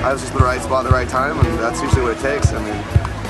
I 0.02 0.12
was 0.12 0.22
just 0.22 0.32
in 0.32 0.38
the 0.38 0.44
right 0.44 0.62
spot 0.62 0.86
at 0.86 0.88
the 0.88 0.94
right 0.94 1.08
time, 1.08 1.38
and 1.44 1.58
that's 1.58 1.82
usually 1.82 2.02
what 2.02 2.16
it 2.16 2.20
takes. 2.20 2.52
I 2.52 2.64
mean, 2.64 2.76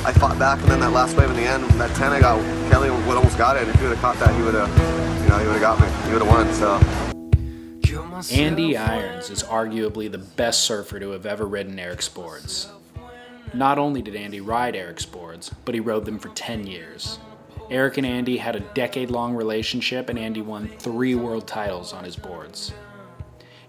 I 0.05 0.13
fought 0.13 0.39
back, 0.39 0.61
and 0.61 0.71
then 0.71 0.81
that 0.81 0.93
last 0.93 1.17
wave 1.17 1.31
in 1.31 1.37
the 1.37 1.43
end, 1.43 1.65
that 1.81 1.97
10 1.97 2.13
I 2.13 2.21
got, 2.21 2.39
Kelly 2.71 2.91
would 2.91 3.17
almost 3.17 3.39
got 3.39 3.57
it. 3.57 3.67
If 3.67 3.75
he 3.77 3.87
would 3.87 3.97
have 3.97 4.01
caught 4.03 4.19
that, 4.19 4.37
he 4.37 4.43
would 4.43 4.55
have, 4.55 4.69
you 5.23 5.29
know, 5.31 5.39
he 5.39 5.47
would 5.47 5.59
have 5.59 5.63
got 5.63 5.81
me. 5.81 5.89
He 6.07 6.13
would. 6.13 6.55
So. 6.55 6.81
Andy 8.33 8.77
Irons 8.77 9.29
is 9.29 9.43
arguably 9.43 10.11
the 10.11 10.19
best 10.19 10.65
surfer 10.65 11.01
to 11.01 11.11
have 11.11 11.27
ever 11.27 11.47
ridden 11.47 11.79
Eric's 11.79 12.09
boards. 12.09 12.69
Not 13.53 13.79
only 13.79 14.03
did 14.03 14.15
Andy 14.15 14.41
ride 14.41 14.77
Eric's 14.77 15.05
boards, 15.05 15.51
but 15.65 15.75
he 15.75 15.81
rode 15.81 16.05
them 16.05 16.19
for 16.19 16.29
10 16.29 16.67
years. 16.67 17.19
Eric 17.71 17.97
and 17.99 18.07
Andy 18.07 18.37
had 18.37 18.55
a 18.55 18.61
decade 18.61 19.11
long 19.11 19.35
relationship, 19.35 20.09
and 20.09 20.19
Andy 20.19 20.41
won 20.41 20.69
three 20.79 21.17
world 21.17 21.49
titles 21.49 21.93
on 21.93 22.05
his 22.05 22.17
boards. 22.17 22.73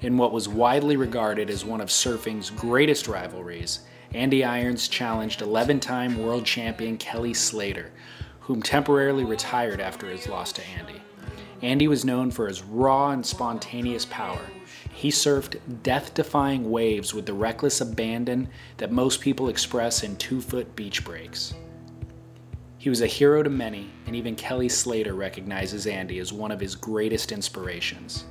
In 0.01 0.17
what 0.17 0.31
was 0.31 0.47
widely 0.47 0.95
regarded 0.95 1.49
as 1.49 1.65
one 1.65 1.81
of 1.81 1.89
surfing's 1.89 2.51
greatest 2.51 3.07
rivalries, 3.07 3.79
Andy 4.13 4.43
Irons 4.43 4.87
challenged 4.87 5.41
11 5.41 5.79
time 5.79 6.19
world 6.19 6.45
champion 6.45 6.97
Kelly 6.97 7.33
Slater, 7.33 7.91
whom 8.41 8.61
temporarily 8.61 9.25
retired 9.25 9.81
after 9.81 10.07
his 10.07 10.27
loss 10.27 10.51
to 10.53 10.61
Andy. 10.67 11.01
Andy 11.61 11.87
was 11.87 12.05
known 12.05 12.29
for 12.31 12.47
his 12.47 12.61
raw 12.61 13.11
and 13.11 13.25
spontaneous 13.25 14.05
power. 14.05 14.41
He 14.93 15.09
surfed 15.09 15.59
death 15.83 16.13
defying 16.13 16.69
waves 16.69 17.13
with 17.13 17.25
the 17.25 17.33
reckless 17.33 17.81
abandon 17.81 18.49
that 18.77 18.91
most 18.91 19.21
people 19.21 19.49
express 19.49 20.03
in 20.03 20.15
two 20.17 20.41
foot 20.41 20.75
beach 20.75 21.03
breaks. 21.03 21.53
He 22.77 22.89
was 22.89 23.01
a 23.01 23.07
hero 23.07 23.43
to 23.43 23.49
many, 23.49 23.89
and 24.05 24.15
even 24.15 24.35
Kelly 24.35 24.69
Slater 24.69 25.13
recognizes 25.13 25.87
Andy 25.87 26.19
as 26.19 26.31
one 26.31 26.51
of 26.51 26.59
his 26.59 26.75
greatest 26.75 27.31
inspirations. 27.31 28.25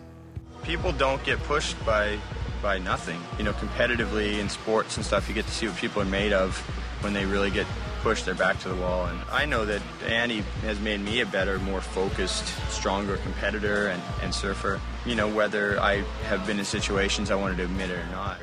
people 0.62 0.92
don't 0.92 1.22
get 1.24 1.38
pushed 1.44 1.76
by 1.84 2.18
by 2.62 2.78
nothing. 2.78 3.20
You 3.38 3.44
know, 3.44 3.52
competitively 3.52 4.38
in 4.38 4.48
sports 4.48 4.96
and 4.96 5.04
stuff, 5.04 5.28
you 5.28 5.34
get 5.34 5.44
to 5.46 5.52
see 5.52 5.68
what 5.68 5.76
people 5.76 6.00
are 6.02 6.06
made 6.06 6.32
of 6.32 6.56
when 7.00 7.12
they 7.12 7.26
really 7.26 7.50
get 7.50 7.66
pushed 8.07 8.24
their 8.24 8.36
back 8.36 8.57
to 8.61 8.68
the 8.68 8.74
wall. 8.76 9.07
And 9.07 9.18
I 9.32 9.46
know 9.46 9.64
that 9.64 9.82
Andy 10.07 10.42
has 10.62 10.78
made 10.78 11.00
me 11.00 11.22
a 11.22 11.26
better, 11.26 11.59
more 11.59 11.80
focused, 11.80 12.46
stronger 12.70 13.16
competitor 13.16 13.88
and, 13.88 14.00
and 14.22 14.32
surfer. 14.32 14.80
You 15.04 15.16
know, 15.16 15.26
whether 15.26 15.80
I 15.80 16.04
have 16.28 16.46
been 16.46 16.61
in 16.61 16.64
situations 16.64 17.32
I 17.32 17.34
wanted 17.34 17.57
to 17.57 17.64
admit 17.64 17.90
it 17.90 17.98
or 17.98 18.07
not. 18.12 18.38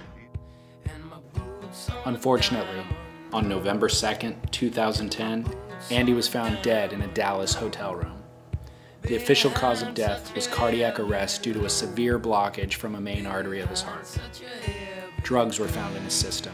Unfortunately, 2.04 2.84
on 3.32 3.48
November 3.48 3.88
2nd, 3.88 4.52
2010, 4.52 5.50
Andy 5.90 6.12
was 6.12 6.28
found 6.28 6.62
dead 6.62 6.92
in 6.92 7.02
a 7.02 7.08
Dallas 7.08 7.54
hotel 7.54 7.96
room. 7.96 8.22
The 9.04 9.16
official 9.16 9.50
cause 9.52 9.82
of 9.82 9.94
death 9.94 10.36
was 10.36 10.46
cardiac 10.46 11.00
arrest 11.00 11.42
due 11.42 11.54
to 11.54 11.64
a 11.64 11.70
severe 11.70 12.20
blockage 12.20 12.74
from 12.74 12.96
a 12.96 13.00
main 13.00 13.26
artery 13.26 13.62
of 13.62 13.70
his 13.70 13.82
heart. 13.82 14.20
Drugs 15.22 15.58
were 15.58 15.70
found 15.70 15.96
in 15.96 16.04
his 16.04 16.14
system. 16.14 16.54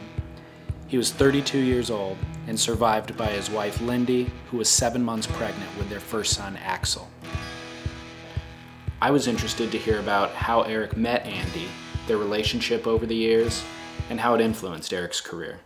He 0.89 0.97
was 0.97 1.11
32 1.11 1.59
years 1.59 1.91
old 1.91 2.17
and 2.47 2.59
survived 2.59 3.15
by 3.15 3.27
his 3.27 3.49
wife 3.49 3.79
Lyndie, 3.79 4.31
who 4.49 4.57
was 4.57 4.67
seven 4.67 5.03
months 5.03 5.27
pregnant 5.27 5.69
with 5.77 5.87
their 5.87 5.99
first 5.99 6.33
son 6.33 6.57
Axel. 6.57 7.07
I 8.99 9.11
was 9.11 9.27
interested 9.27 9.71
to 9.71 9.77
hear 9.77 9.99
about 9.99 10.31
how 10.31 10.63
Eric 10.63 10.97
met 10.97 11.25
Andy, 11.27 11.67
their 12.07 12.17
relationship 12.17 12.87
over 12.87 13.05
the 13.05 13.15
years, 13.15 13.63
and 14.09 14.19
how 14.19 14.33
it 14.33 14.41
influenced 14.41 14.91
Eric's 14.91 15.21
career. 15.21 15.59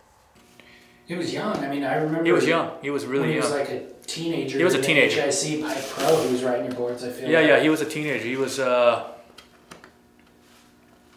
He 1.05 1.15
was 1.15 1.33
young. 1.33 1.55
I 1.57 1.69
mean, 1.69 1.85
I 1.85 1.95
remember. 1.95 2.25
He 2.25 2.31
was 2.33 2.45
young. 2.45 2.71
He 2.81 2.89
was 2.89 3.05
really 3.05 3.21
when 3.21 3.29
he 3.29 3.35
young. 3.35 3.43
was 3.43 3.53
like 3.53 3.69
a 3.69 3.85
teenager. 4.05 4.57
He 4.57 4.63
was 4.63 4.73
a 4.73 4.81
teenager. 4.81 5.21
HIC 5.21 5.61
Pipe 5.61 5.83
Pro. 5.89 6.21
He 6.23 6.33
was 6.33 6.43
riding 6.43 6.65
your 6.65 6.75
boards. 6.75 7.03
I 7.03 7.09
feel. 7.09 7.29
yeah, 7.29 7.39
like. 7.39 7.47
yeah. 7.47 7.59
He 7.61 7.69
was 7.69 7.81
a 7.81 7.85
teenager. 7.85 8.23
He 8.25 8.35
was 8.35 8.59
uh, 8.59 9.11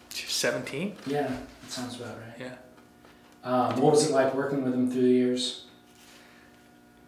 17. 0.09 0.95
Yeah, 1.05 1.27
that 1.27 1.41
sounds 1.67 1.99
about 1.99 2.17
right. 2.17 2.39
Yeah. 2.39 2.55
Um, 3.47 3.79
what 3.79 3.93
was 3.93 4.09
it 4.09 4.13
like 4.13 4.33
working 4.33 4.61
with 4.65 4.73
him 4.73 4.91
through 4.91 5.03
the 5.03 5.07
years? 5.07 5.63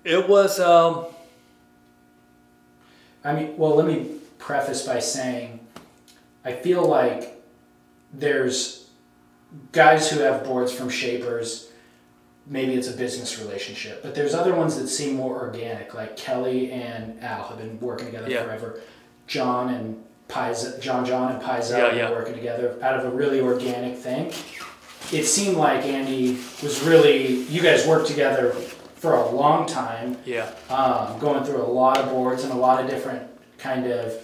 It 0.05 0.29
was. 0.29 0.57
Um, 0.57 1.07
I 3.25 3.33
mean, 3.33 3.57
well, 3.57 3.75
let 3.75 3.85
me 3.85 4.09
preface 4.37 4.85
by 4.87 4.99
saying, 4.99 5.59
I 6.45 6.53
feel 6.53 6.87
like 6.87 7.43
there's 8.13 8.87
guys 9.73 10.09
who 10.09 10.21
have 10.21 10.45
boards 10.45 10.71
from 10.71 10.87
shapers. 10.87 11.71
Maybe 12.47 12.73
it's 12.73 12.87
a 12.87 12.95
business 12.95 13.37
relationship, 13.37 14.01
but 14.01 14.15
there's 14.15 14.33
other 14.33 14.55
ones 14.55 14.77
that 14.77 14.87
seem 14.87 15.17
more 15.17 15.37
organic. 15.41 15.93
Like 15.93 16.15
Kelly 16.15 16.71
and 16.71 17.21
Al 17.21 17.43
have 17.49 17.57
been 17.57 17.77
working 17.81 18.05
together 18.05 18.29
Yeah. 18.29 18.43
forever. 18.45 18.79
John 19.27 19.73
and 19.73 20.01
Pies, 20.29 20.77
John, 20.79 21.05
John 21.05 21.33
and 21.33 21.41
Pyzel 21.43 21.77
Yeah, 21.77 21.93
yeah. 21.93 22.11
working 22.11 22.33
together 22.33 22.75
out 22.81 22.95
of 22.97 23.03
a 23.05 23.09
really 23.15 23.41
organic 23.41 23.97
thing. 23.97 24.31
It 25.11 25.25
seemed 25.25 25.57
like 25.57 25.85
Andy 25.85 26.33
was 26.61 26.81
really. 26.83 27.43
You 27.43 27.61
guys 27.61 27.87
worked 27.87 28.07
together 28.07 28.51
for 28.95 29.13
a 29.13 29.29
long 29.29 29.65
time 29.65 30.17
yeah. 30.25 30.51
um, 30.69 31.17
going 31.19 31.43
through 31.45 31.61
a 31.61 31.71
lot 31.71 31.97
of 31.97 32.09
boards 32.09 32.43
and 32.43 32.51
a 32.51 32.55
lot 32.55 32.83
of 32.83 32.89
different 32.89 33.25
kind 33.57 33.87
of 33.87 34.21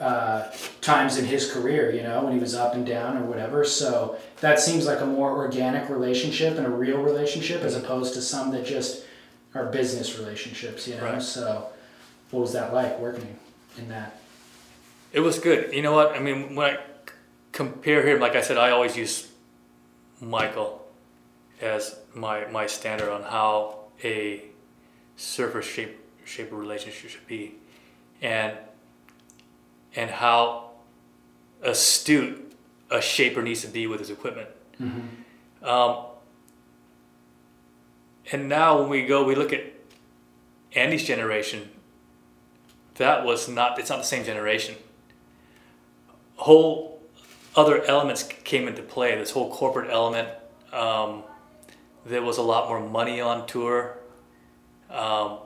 uh, 0.00 0.50
times 0.80 1.18
in 1.18 1.26
his 1.26 1.52
career, 1.52 1.92
you 1.92 2.02
know, 2.02 2.24
when 2.24 2.32
he 2.32 2.38
was 2.38 2.54
up 2.54 2.74
and 2.74 2.86
down 2.86 3.18
or 3.18 3.24
whatever. 3.24 3.64
So 3.64 4.16
that 4.40 4.58
seems 4.58 4.86
like 4.86 5.00
a 5.00 5.06
more 5.06 5.36
organic 5.36 5.90
relationship 5.90 6.56
and 6.56 6.66
a 6.66 6.70
real 6.70 7.02
relationship 7.02 7.62
as 7.62 7.76
opposed 7.76 8.14
to 8.14 8.22
some 8.22 8.50
that 8.52 8.64
just 8.64 9.04
are 9.54 9.66
business 9.66 10.18
relationships, 10.18 10.88
you 10.88 10.96
know. 10.96 11.04
Right. 11.04 11.22
So 11.22 11.68
what 12.30 12.40
was 12.40 12.52
that 12.54 12.72
like 12.72 12.98
working 12.98 13.36
in 13.76 13.88
that? 13.90 14.18
It 15.12 15.20
was 15.20 15.38
good. 15.38 15.74
You 15.74 15.82
know 15.82 15.92
what? 15.92 16.12
I 16.12 16.20
mean, 16.20 16.54
when 16.54 16.74
I 16.74 16.78
compare 17.52 18.06
him, 18.06 18.20
like 18.20 18.34
I 18.34 18.40
said, 18.40 18.56
I 18.56 18.70
always 18.70 18.96
use 18.96 19.27
Michael 20.20 20.84
as 21.60 21.98
my 22.14 22.46
my 22.46 22.66
standard 22.66 23.10
on 23.10 23.22
how 23.22 23.78
a 24.02 24.44
surfer 25.16 25.62
shape 25.62 25.98
shape 26.24 26.48
relationship 26.52 27.10
should 27.10 27.26
be, 27.26 27.54
and 28.20 28.56
and 29.94 30.10
how 30.10 30.70
astute 31.62 32.52
a 32.90 33.00
shaper 33.00 33.42
needs 33.42 33.62
to 33.62 33.68
be 33.68 33.86
with 33.86 34.00
his 34.00 34.10
equipment. 34.10 34.48
Um, 35.62 35.96
and 38.30 38.48
now 38.48 38.80
when 38.80 38.88
we 38.88 39.06
go, 39.06 39.24
we 39.24 39.34
look 39.34 39.52
at 39.52 39.64
Andy's 40.74 41.04
generation. 41.04 41.70
That 42.96 43.24
was 43.24 43.48
not. 43.48 43.78
It's 43.78 43.90
not 43.90 43.98
the 43.98 44.04
same 44.04 44.24
generation 44.24 44.74
whole 46.38 46.97
other 47.58 47.84
elements 47.84 48.22
came 48.22 48.68
into 48.68 48.82
play. 48.82 49.16
This 49.16 49.32
whole 49.32 49.52
corporate 49.52 49.90
element. 49.90 50.28
Um, 50.72 51.24
there 52.06 52.22
was 52.22 52.38
a 52.38 52.42
lot 52.42 52.68
more 52.68 52.80
money 52.80 53.20
on 53.20 53.46
tour. 53.46 53.98
Um, 54.90 55.38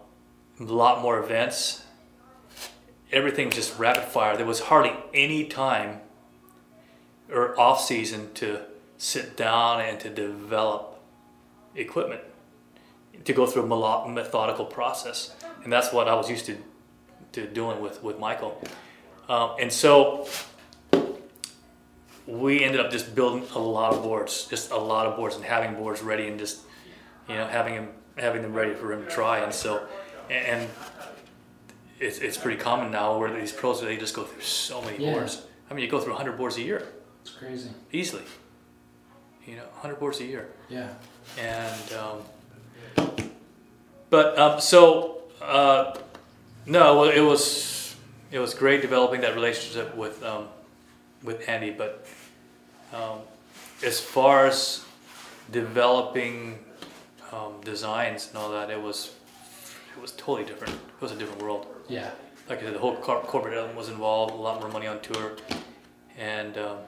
a 0.61 0.65
lot 0.65 1.01
more 1.01 1.19
events. 1.19 1.85
Everything 3.11 3.47
was 3.47 3.57
just 3.57 3.79
rapid 3.79 4.05
fire. 4.05 4.37
There 4.37 4.47
was 4.47 4.61
hardly 4.61 4.93
any 5.15 5.47
time 5.47 6.01
or 7.31 7.59
off 7.59 7.81
season 7.83 8.33
to 8.35 8.61
sit 8.99 9.37
down 9.37 9.81
and 9.81 9.99
to 10.01 10.11
develop 10.11 11.01
equipment 11.75 12.21
to 13.25 13.33
go 13.33 13.47
through 13.47 13.63
a 13.73 14.09
methodical 14.09 14.65
process 14.65 15.35
and 15.65 15.73
that's 15.73 15.93
what 15.93 16.07
i 16.07 16.15
was 16.15 16.29
used 16.29 16.47
to, 16.47 16.57
to 17.33 17.47
doing 17.47 17.81
with, 17.81 18.03
with 18.03 18.19
michael 18.19 18.61
um, 19.29 19.53
and 19.59 19.73
so 19.73 20.27
we 22.27 22.63
ended 22.65 22.81
up 22.81 22.91
just 22.91 23.15
building 23.15 23.45
a 23.55 23.59
lot 23.59 23.93
of 23.95 24.03
boards 24.03 24.47
just 24.47 24.71
a 24.71 24.77
lot 24.77 25.07
of 25.07 25.17
boards 25.17 25.35
and 25.37 25.45
having 25.45 25.75
boards 25.75 26.03
ready 26.03 26.29
and 26.29 26.39
just 26.39 26.61
you 27.29 27.35
know 27.35 27.47
having 27.47 27.75
him 27.75 27.89
having 28.17 28.43
them 28.43 28.53
ready 28.53 28.75
for 28.75 28.93
him 28.93 29.05
to 29.05 29.11
try 29.11 29.39
and 29.41 29.53
so 29.53 29.87
and 30.31 30.69
it's, 31.99 32.19
it's 32.19 32.37
pretty 32.37 32.59
common 32.61 32.91
now 32.91 33.19
where 33.19 33.33
these 33.33 33.53
pros 33.53 33.81
they 33.81 33.97
just 33.97 34.15
go 34.15 34.25
through 34.25 34.41
so 34.43 34.81
many 34.83 34.99
Yeah. 35.05 35.13
boards 35.13 35.43
i 35.71 35.75
mean 35.75 35.85
you 35.85 35.91
go 35.91 35.99
through 36.01 36.13
100 36.15 36.37
boards 36.37 36.57
a 36.59 36.63
year 36.63 36.87
It's 37.23 37.31
crazy. 37.33 37.71
easily. 37.93 38.23
You 39.47 39.57
know, 39.57 39.65
100 39.65 39.99
boards 39.99 40.21
a 40.21 40.25
year. 40.25 40.51
Yeah. 40.69 40.89
And, 41.37 41.93
um, 41.95 43.17
but, 44.09 44.39
um, 44.39 44.61
so, 44.61 45.23
uh, 45.41 45.97
no, 46.67 47.05
it 47.05 47.21
was, 47.21 47.97
it 48.31 48.39
was 48.39 48.55
great 48.55 48.83
developing 48.83 49.21
that 49.23 49.35
relationship 49.35 49.97
with, 49.97 50.23
um, 50.23 50.47
with 51.23 51.49
Andy, 51.49 51.71
but, 51.71 52.07
um, 52.93 53.21
as 53.85 54.01
far 54.01 54.47
as 54.47 54.85
developing, 55.51 56.59
um, 57.33 57.61
designs 57.65 58.29
and 58.29 58.39
all 58.39 58.51
that, 58.51 58.71
it 58.71 58.81
was, 58.81 59.13
it 59.97 60.01
was 60.03 60.13
totally 60.13 60.45
different. 60.45 60.75
It 60.75 61.01
was 61.01 61.13
a 61.13 61.17
different 61.17 61.43
world 61.43 61.67
Yeah. 61.89 62.11
like 62.49 62.59
I 62.61 62.63
said, 62.63 62.75
the 62.75 62.79
whole 62.79 62.97
cor- 62.97 63.23
corporate 63.23 63.55
element 63.55 63.77
was 63.77 63.89
involved, 63.89 64.33
a 64.33 64.37
lot 64.37 64.61
more 64.61 64.69
money 64.71 64.87
on 64.87 65.01
tour, 65.01 65.37
and 66.19 66.57
um, 66.59 66.79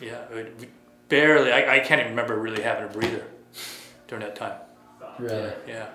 yeah, 0.00 0.22
it, 0.32 0.68
barely. 1.08 1.52
I, 1.52 1.76
I 1.76 1.78
can't 1.80 2.00
even 2.00 2.10
remember 2.12 2.36
really 2.36 2.62
having 2.62 2.84
a 2.84 2.88
breather 2.92 3.24
during 4.08 4.24
that 4.24 4.36
time. 4.36 4.58
Really. 5.18 5.52
Yeah. 5.66 5.86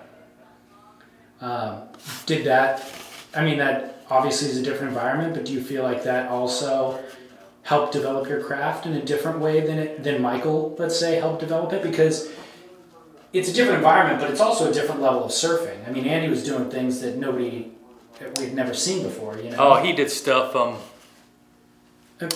Um, 1.40 1.82
did 2.26 2.44
that? 2.46 2.80
I 3.34 3.44
mean, 3.44 3.58
that 3.58 4.04
obviously 4.10 4.48
is 4.48 4.58
a 4.58 4.62
different 4.62 4.88
environment, 4.88 5.34
but 5.34 5.44
do 5.44 5.52
you 5.52 5.62
feel 5.62 5.82
like 5.82 6.04
that 6.04 6.30
also 6.30 7.02
helped 7.62 7.92
develop 7.92 8.28
your 8.28 8.42
craft 8.42 8.86
in 8.86 8.92
a 8.94 9.04
different 9.04 9.38
way 9.38 9.60
than 9.60 9.78
it, 9.78 10.02
than 10.04 10.20
Michael, 10.20 10.74
let's 10.78 10.98
say, 10.98 11.16
helped 11.16 11.40
develop 11.40 11.72
it? 11.72 11.82
Because 11.82 12.28
it's 13.32 13.48
a 13.48 13.52
different 13.52 13.78
environment, 13.78 14.20
but 14.20 14.30
it's 14.30 14.40
also 14.40 14.70
a 14.70 14.74
different 14.74 15.00
level 15.00 15.24
of 15.24 15.30
surfing. 15.30 15.86
I 15.88 15.90
mean, 15.90 16.06
Andy 16.06 16.28
was 16.28 16.44
doing 16.44 16.70
things 16.70 17.00
that 17.00 17.16
nobody 17.16 17.72
that 18.18 18.38
we'd 18.38 18.52
never 18.54 18.74
seen 18.74 19.02
before. 19.02 19.38
You 19.38 19.50
know. 19.50 19.56
Oh, 19.58 19.82
he 19.82 19.92
did 19.92 20.10
stuff. 20.10 20.54
Um, 20.54 20.76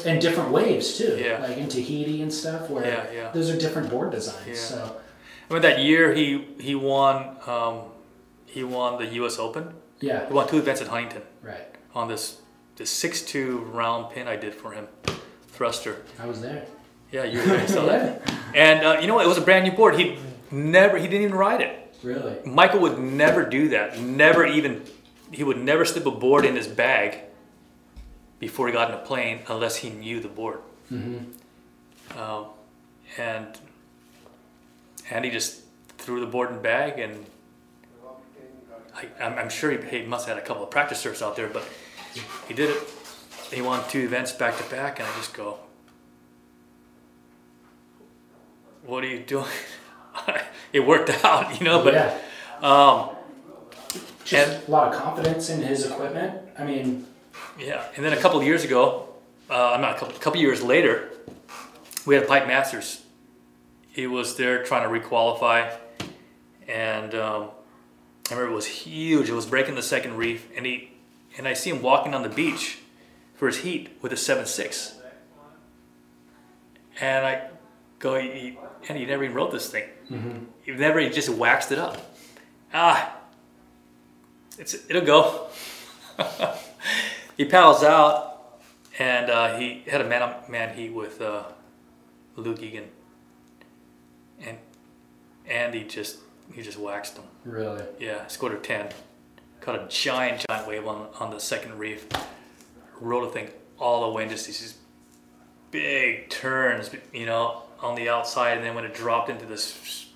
And- 0.04 0.20
different 0.20 0.50
waves 0.50 0.96
too. 0.98 1.16
Yeah. 1.22 1.38
Like 1.42 1.58
in 1.58 1.68
Tahiti 1.68 2.20
and 2.22 2.32
stuff, 2.32 2.68
where 2.70 2.84
Yeah, 2.84 3.04
yeah. 3.14 3.30
those 3.32 3.50
are 3.50 3.56
different 3.58 3.88
board 3.90 4.10
designs. 4.10 4.46
Yeah. 4.48 4.54
So 4.54 4.96
I 5.48 5.52
mean, 5.52 5.62
that 5.62 5.78
year 5.80 6.12
he 6.12 6.44
he 6.58 6.74
won 6.74 7.36
um, 7.46 7.82
he 8.46 8.64
won 8.64 8.98
the 8.98 9.06
U.S. 9.20 9.38
Open. 9.38 9.74
Yeah, 10.00 10.26
He 10.26 10.32
won 10.32 10.48
two 10.48 10.58
events 10.58 10.80
at 10.80 10.88
Huntington 10.88 11.22
right. 11.42 11.66
on 11.94 12.08
this 12.08 12.40
this 12.76 12.90
six 12.90 13.22
two 13.22 13.58
round 13.72 14.12
pin 14.12 14.28
I 14.28 14.36
did 14.36 14.54
for 14.54 14.72
him, 14.72 14.86
thruster. 15.48 16.02
I 16.18 16.26
was 16.26 16.40
there. 16.40 16.66
Yeah, 17.10 17.24
you 17.24 17.38
were 17.40 17.46
there, 17.46 17.68
saw 17.68 17.86
that. 17.86 18.30
And 18.54 18.84
uh, 18.84 18.98
you 19.00 19.06
know 19.06 19.14
what? 19.14 19.24
It 19.24 19.28
was 19.28 19.38
a 19.38 19.42
brand 19.42 19.64
new 19.64 19.72
board. 19.72 19.98
He 19.98 20.18
never 20.50 20.98
he 20.98 21.08
didn't 21.08 21.22
even 21.22 21.34
ride 21.36 21.60
it. 21.60 21.94
Really. 22.02 22.36
Michael 22.44 22.80
would 22.80 22.98
never 22.98 23.44
do 23.44 23.70
that. 23.70 23.98
Never 23.98 24.44
even, 24.44 24.82
he 25.32 25.42
would 25.42 25.58
never 25.58 25.84
slip 25.84 26.06
a 26.06 26.10
board 26.10 26.44
in 26.44 26.54
his 26.54 26.68
bag 26.68 27.20
before 28.38 28.66
he 28.66 28.72
got 28.72 28.90
in 28.90 28.96
a 28.96 28.98
plane 29.02 29.40
unless 29.48 29.76
he 29.76 29.90
knew 29.90 30.20
the 30.20 30.28
board. 30.28 30.60
Um, 30.90 32.46
and 33.18 33.58
Andy 35.10 35.30
just 35.30 35.62
threw 35.98 36.20
the 36.20 36.26
board 36.26 36.50
in 36.50 36.62
bag, 36.62 36.98
and 36.98 37.26
I, 38.96 39.08
I'm, 39.22 39.38
I'm 39.38 39.48
sure 39.48 39.70
he, 39.70 39.98
he 39.98 40.06
must 40.06 40.26
have 40.26 40.36
had 40.36 40.44
a 40.44 40.46
couple 40.46 40.64
of 40.64 40.70
practice 40.70 40.98
surfs 40.98 41.22
out 41.22 41.36
there, 41.36 41.48
but 41.48 41.68
he 42.48 42.54
did 42.54 42.70
it. 42.70 42.82
He 43.52 43.62
won 43.62 43.82
two 43.88 44.00
events 44.00 44.32
back 44.32 44.56
to 44.58 44.64
back, 44.70 44.98
and 44.98 45.06
I 45.08 45.14
just 45.16 45.34
go, 45.34 45.58
"What 48.84 49.04
are 49.04 49.08
you 49.08 49.20
doing?" 49.20 49.46
it 50.72 50.80
worked 50.80 51.10
out, 51.24 51.58
you 51.58 51.64
know, 51.64 51.84
but. 51.84 51.94
yeah. 51.94 52.18
Um, 52.62 53.10
Just 54.24 54.66
a 54.66 54.70
lot 54.70 54.92
of 54.92 54.98
confidence 54.98 55.50
in 55.50 55.60
his 55.60 55.86
equipment. 55.86 56.40
I 56.58 56.64
mean, 56.64 57.06
yeah, 57.58 57.84
and 57.96 58.04
then 58.04 58.14
a 58.14 58.16
couple 58.16 58.40
of 58.40 58.46
years 58.46 58.64
ago, 58.64 59.10
uh, 59.50 59.72
I'm 59.72 59.82
not 59.82 59.96
a 59.96 59.98
couple, 59.98 60.18
couple 60.18 60.40
years 60.40 60.62
later, 60.62 61.10
we 62.06 62.14
had 62.14 62.24
a 62.24 62.26
Pipe 62.26 62.46
Masters. 62.46 63.02
He 63.88 64.06
was 64.06 64.36
there 64.36 64.64
trying 64.64 64.82
to 64.82 65.00
requalify, 65.00 65.70
and 66.66 67.14
um, 67.14 67.50
I 68.30 68.34
remember 68.34 68.52
it 68.52 68.56
was 68.56 68.66
huge. 68.66 69.28
It 69.30 69.34
was 69.34 69.46
breaking 69.46 69.76
the 69.76 69.82
second 69.82 70.16
reef, 70.16 70.48
and 70.56 70.66
he 70.66 70.90
and 71.38 71.46
I 71.46 71.52
see 71.52 71.70
him 71.70 71.82
walking 71.82 72.14
on 72.14 72.22
the 72.22 72.28
beach 72.28 72.78
for 73.34 73.46
his 73.46 73.58
heat 73.58 73.90
with 74.02 74.12
a 74.12 74.16
seven 74.16 74.46
six, 74.46 74.94
and 77.00 77.24
I 77.24 77.48
go, 77.98 78.18
he, 78.18 78.58
and 78.88 78.98
he 78.98 79.04
never 79.06 79.24
even 79.24 79.36
wrote 79.36 79.52
this 79.52 79.70
thing. 79.70 79.88
He 80.62 80.72
never 80.72 80.98
he 80.98 81.08
just 81.10 81.28
waxed 81.28 81.70
it 81.70 81.78
up. 81.78 82.16
Ah, 82.74 83.16
it's 84.58 84.74
it'll 84.88 85.04
go. 85.04 85.46
he 87.36 87.44
paddles 87.44 87.84
out, 87.84 88.60
and 88.98 89.30
uh, 89.30 89.56
he 89.56 89.84
had 89.86 90.00
a 90.00 90.08
man 90.08 90.22
on 90.22 90.34
man 90.50 90.74
heat 90.76 90.90
with 90.90 91.20
uh, 91.20 91.44
Luke 92.34 92.60
Egan, 92.62 92.88
and 94.40 94.58
Andy 95.46 95.84
just 95.84 96.18
he 96.52 96.62
just 96.62 96.78
waxed 96.78 97.16
him. 97.16 97.24
really. 97.44 97.82
Yeah, 97.98 98.26
scored 98.28 98.52
a 98.52 98.56
ten, 98.58 98.88
caught 99.60 99.76
a 99.76 99.86
giant 99.88 100.44
giant 100.48 100.66
wave 100.68 100.86
on 100.86 101.08
on 101.20 101.30
the 101.30 101.40
second 101.40 101.78
reef, 101.78 102.06
rode 103.00 103.28
a 103.28 103.30
thing 103.32 103.48
all 103.78 104.06
the 104.08 104.12
way, 104.14 104.22
and 104.22 104.30
just 104.30 104.46
these 104.46 104.74
big 105.70 106.28
turns, 106.30 106.90
you 107.12 107.26
know, 107.26 107.62
on 107.80 107.94
the 107.94 108.08
outside, 108.08 108.56
and 108.56 108.64
then 108.66 108.74
when 108.74 108.84
it 108.84 108.94
dropped 108.94 109.28
into 109.28 109.44
this 109.46 110.06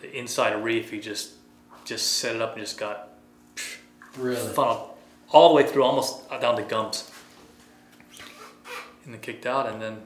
the 0.00 0.10
inside 0.16 0.54
reef, 0.62 0.90
he 0.90 0.98
just 1.00 1.32
just 1.84 2.14
set 2.18 2.34
it 2.36 2.42
up 2.42 2.52
and 2.56 2.60
just 2.64 2.78
got 2.78 3.10
Really. 4.16 4.52
funneled 4.52 4.90
all 5.30 5.50
the 5.50 5.54
way 5.54 5.66
through, 5.66 5.84
almost 5.84 6.28
down 6.40 6.56
to 6.56 6.62
gums, 6.62 7.10
and 9.04 9.14
then 9.14 9.20
kicked 9.20 9.46
out, 9.46 9.66
and 9.68 9.80
then 9.80 9.98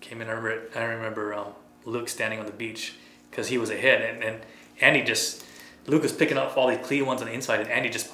came 0.00 0.20
in. 0.20 0.28
I 0.28 0.32
remember, 0.32 0.68
I 0.78 0.84
remember 0.84 1.34
um, 1.34 1.48
Luke 1.84 2.08
standing 2.08 2.38
on 2.40 2.46
the 2.46 2.52
beach 2.52 2.94
because 3.30 3.48
he 3.48 3.58
was 3.58 3.70
ahead, 3.70 4.00
and, 4.02 4.22
and 4.22 4.40
Andy 4.82 5.02
just 5.02 5.44
Luke 5.86 6.02
was 6.02 6.12
picking 6.12 6.36
up 6.36 6.56
all 6.56 6.68
these 6.68 6.84
clean 6.84 7.06
ones 7.06 7.20
on 7.22 7.28
the 7.28 7.32
inside, 7.32 7.60
and 7.60 7.70
Andy 7.70 7.88
just 7.88 8.10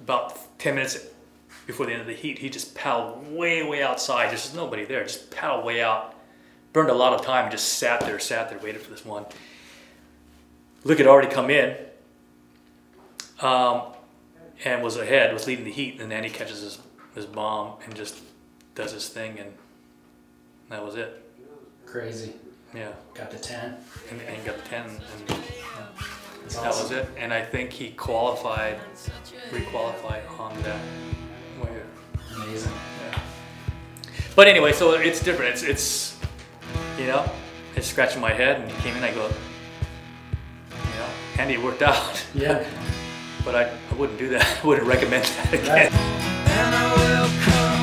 about 0.00 0.58
ten 0.58 0.74
minutes 0.74 0.98
before 1.66 1.86
the 1.86 1.92
end 1.92 2.00
of 2.00 2.06
the 2.06 2.14
heat, 2.14 2.38
he 2.38 2.48
just 2.48 2.74
paddled 2.74 3.32
way, 3.32 3.62
way 3.68 3.82
outside. 3.82 4.30
There's 4.30 4.42
just 4.42 4.54
nobody 4.54 4.84
there. 4.84 5.02
Just 5.02 5.30
paddled 5.30 5.64
way 5.64 5.82
out. 5.82 6.14
Burned 6.72 6.90
a 6.90 6.94
lot 6.94 7.12
of 7.12 7.24
time. 7.24 7.50
Just 7.50 7.74
sat 7.74 8.00
there, 8.00 8.18
sat 8.20 8.48
there, 8.50 8.58
waited 8.60 8.82
for 8.82 8.90
this 8.90 9.04
one. 9.04 9.26
Luke 10.84 10.98
had 10.98 11.08
already 11.08 11.28
come 11.28 11.50
in. 11.50 11.76
Um, 13.40 13.82
and 14.64 14.82
was 14.82 14.96
ahead, 14.96 15.32
was 15.32 15.46
leading 15.46 15.64
the 15.64 15.72
heat, 15.72 16.00
and 16.00 16.12
Andy 16.12 16.30
catches 16.30 16.60
his, 16.60 16.78
his 17.14 17.26
bomb 17.26 17.76
and 17.84 17.94
just 17.94 18.18
does 18.74 18.92
his 18.92 19.08
thing, 19.08 19.38
and 19.38 19.52
that 20.70 20.82
was 20.84 20.94
it. 20.94 21.22
Crazy. 21.84 22.32
Yeah, 22.76 22.92
Got 23.14 23.30
the 23.30 23.38
10. 23.38 23.74
and, 24.10 24.20
and 24.20 24.44
got 24.44 24.58
the 24.58 24.68
10, 24.68 24.84
and 24.84 25.00
yeah, 25.30 25.36
That's 26.42 26.56
that 26.56 26.68
was 26.68 26.90
it. 26.90 27.08
And 27.16 27.32
I 27.32 27.42
think 27.42 27.72
he 27.72 27.92
qualified, 27.92 28.78
re-qualified 29.50 30.22
on 30.38 30.60
that 30.62 30.78
wave. 31.58 31.82
Amazing. 32.34 32.72
Yeah. 33.10 33.18
But 34.34 34.48
anyway, 34.48 34.72
so 34.72 34.92
it's 34.92 35.22
different. 35.22 35.52
It's, 35.52 35.62
it's 35.62 36.18
you 36.98 37.06
know, 37.06 37.24
it's 37.76 37.86
scratching 37.86 38.20
my 38.20 38.32
head, 38.32 38.60
and 38.60 38.70
he 38.70 38.76
came 38.82 38.94
in, 38.94 39.02
I 39.02 39.14
go, 39.14 39.26
you 39.26 40.98
know, 40.98 41.08
Andy 41.38 41.54
it 41.54 41.62
worked 41.62 41.80
out. 41.80 42.22
Yeah. 42.34 42.62
but 43.44 43.54
I, 43.54 43.70
I 43.90 43.94
wouldn't 43.94 44.18
do 44.18 44.28
that. 44.28 44.60
I 44.62 44.66
wouldn't 44.66 44.86
recommend 44.86 45.24
that 45.24 45.54
again. 45.54 45.92
Right. 45.92 47.75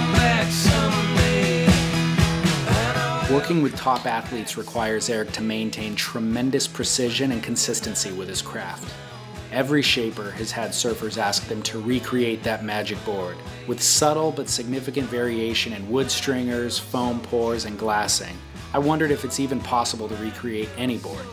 Working 3.33 3.63
with 3.63 3.75
top 3.75 4.05
athletes 4.05 4.57
requires 4.57 5.09
Eric 5.09 5.31
to 5.31 5.41
maintain 5.41 5.95
tremendous 5.95 6.67
precision 6.67 7.31
and 7.31 7.41
consistency 7.41 8.11
with 8.11 8.29
his 8.29 8.43
craft. 8.43 8.93
Every 9.51 9.81
shaper 9.81 10.29
has 10.29 10.51
had 10.51 10.69
surfers 10.69 11.17
ask 11.17 11.47
them 11.47 11.63
to 11.63 11.81
recreate 11.81 12.43
that 12.43 12.63
magic 12.63 13.03
board, 13.03 13.35
with 13.65 13.81
subtle 13.81 14.31
but 14.31 14.49
significant 14.49 15.09
variation 15.09 15.73
in 15.73 15.89
wood 15.89 16.11
stringers, 16.11 16.77
foam 16.77 17.19
pores, 17.21 17.65
and 17.65 17.75
glassing. 17.75 18.37
I 18.71 18.77
wondered 18.77 19.09
if 19.09 19.25
it's 19.25 19.39
even 19.39 19.59
possible 19.59 20.07
to 20.09 20.15
recreate 20.17 20.69
any 20.77 20.99
board. 20.99 21.25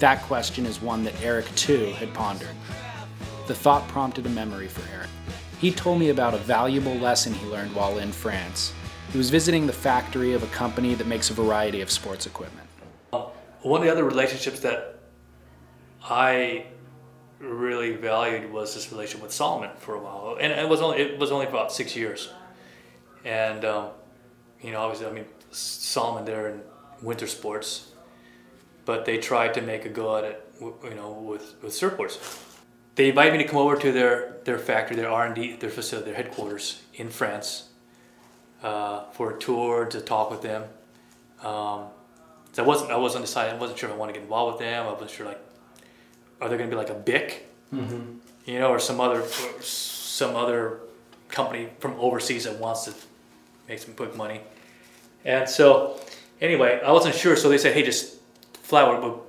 That 0.00 0.20
question 0.24 0.66
is 0.66 0.82
one 0.82 1.02
that 1.04 1.18
Eric, 1.22 1.46
too, 1.54 1.92
had 1.92 2.12
pondered. 2.12 2.54
The 3.46 3.54
thought 3.54 3.88
prompted 3.88 4.26
a 4.26 4.28
memory 4.28 4.68
for 4.68 4.82
Eric. 4.94 5.08
He 5.58 5.70
told 5.70 5.98
me 5.98 6.10
about 6.10 6.34
a 6.34 6.38
valuable 6.44 6.96
lesson 6.96 7.32
he 7.32 7.46
learned 7.46 7.74
while 7.74 7.96
in 7.96 8.12
France. 8.12 8.74
He 9.12 9.18
was 9.18 9.28
visiting 9.28 9.66
the 9.66 9.74
factory 9.74 10.32
of 10.32 10.42
a 10.42 10.46
company 10.46 10.94
that 10.94 11.06
makes 11.06 11.28
a 11.28 11.34
variety 11.34 11.82
of 11.82 11.90
sports 11.90 12.24
equipment. 12.24 12.66
One 13.60 13.80
of 13.80 13.86
the 13.86 13.92
other 13.92 14.04
relationships 14.04 14.60
that 14.60 14.98
I 16.02 16.64
really 17.38 17.94
valued 17.94 18.50
was 18.50 18.74
this 18.74 18.90
relationship 18.90 19.22
with 19.22 19.32
Salomon 19.32 19.70
for 19.76 19.94
a 19.96 20.00
while, 20.00 20.38
and 20.40 20.50
it 20.50 20.66
was 20.66 20.80
only 20.80 20.98
it 20.98 21.18
was 21.18 21.30
only 21.30 21.46
about 21.46 21.72
six 21.72 21.94
years. 21.94 22.30
And 23.24 23.64
um, 23.66 23.90
you 24.62 24.72
know, 24.72 24.80
obviously, 24.80 25.06
I 25.06 25.12
mean, 25.12 25.26
Salomon 25.50 26.24
there 26.24 26.48
in 26.48 26.62
winter 27.02 27.26
sports, 27.26 27.92
but 28.86 29.04
they 29.04 29.18
tried 29.18 29.52
to 29.54 29.60
make 29.60 29.84
a 29.84 29.90
go 29.90 30.16
at 30.16 30.24
it, 30.24 30.54
you 30.58 30.94
know, 30.94 31.12
with 31.12 31.54
with 31.62 31.72
surfboards. 31.72 32.18
They 32.94 33.10
invited 33.10 33.32
me 33.32 33.44
to 33.44 33.48
come 33.48 33.58
over 33.58 33.76
to 33.76 33.92
their 33.92 34.38
their 34.44 34.58
factory, 34.58 34.96
their 34.96 35.10
R 35.10 35.26
and 35.26 35.34
D, 35.34 35.56
their 35.56 35.70
facility, 35.70 36.12
their 36.12 36.16
headquarters 36.16 36.80
in 36.94 37.10
France, 37.10 37.68
uh, 38.62 39.04
for 39.12 39.36
a 39.36 39.38
tour 39.38 39.86
to 39.86 40.00
talk 40.00 40.30
with 40.30 40.42
them. 40.42 40.62
Um, 41.42 41.86
so 42.52 42.62
I 42.62 42.66
wasn't 42.66 42.90
I 42.90 42.96
wasn't 42.96 43.24
decided. 43.24 43.54
I 43.54 43.58
wasn't 43.58 43.78
sure 43.78 43.88
if 43.88 43.94
I 43.94 43.98
want 43.98 44.10
to 44.10 44.12
get 44.12 44.22
involved 44.22 44.58
with 44.58 44.66
them. 44.66 44.86
I 44.86 44.92
wasn't 44.92 45.10
sure 45.10 45.26
like, 45.26 45.40
are 46.40 46.48
they 46.48 46.56
going 46.56 46.68
to 46.68 46.74
be 46.74 46.78
like 46.78 46.90
a 46.90 46.94
BIC, 46.94 47.48
mm-hmm. 47.72 48.18
you 48.46 48.58
know, 48.58 48.68
or 48.68 48.78
some 48.78 49.00
other 49.00 49.20
or 49.20 49.62
some 49.62 50.36
other 50.36 50.80
company 51.28 51.68
from 51.80 51.98
overseas 51.98 52.44
that 52.44 52.58
wants 52.58 52.84
to 52.84 52.94
make 53.68 53.80
some 53.80 53.94
quick 53.94 54.14
money. 54.14 54.40
And 55.24 55.48
so, 55.48 55.98
anyway, 56.40 56.80
I 56.84 56.92
wasn't 56.92 57.14
sure. 57.14 57.36
So 57.36 57.48
they 57.48 57.58
said, 57.58 57.74
hey, 57.74 57.82
just 57.82 58.18
fly 58.54 58.82
over. 58.82 59.00
We'll 59.00 59.26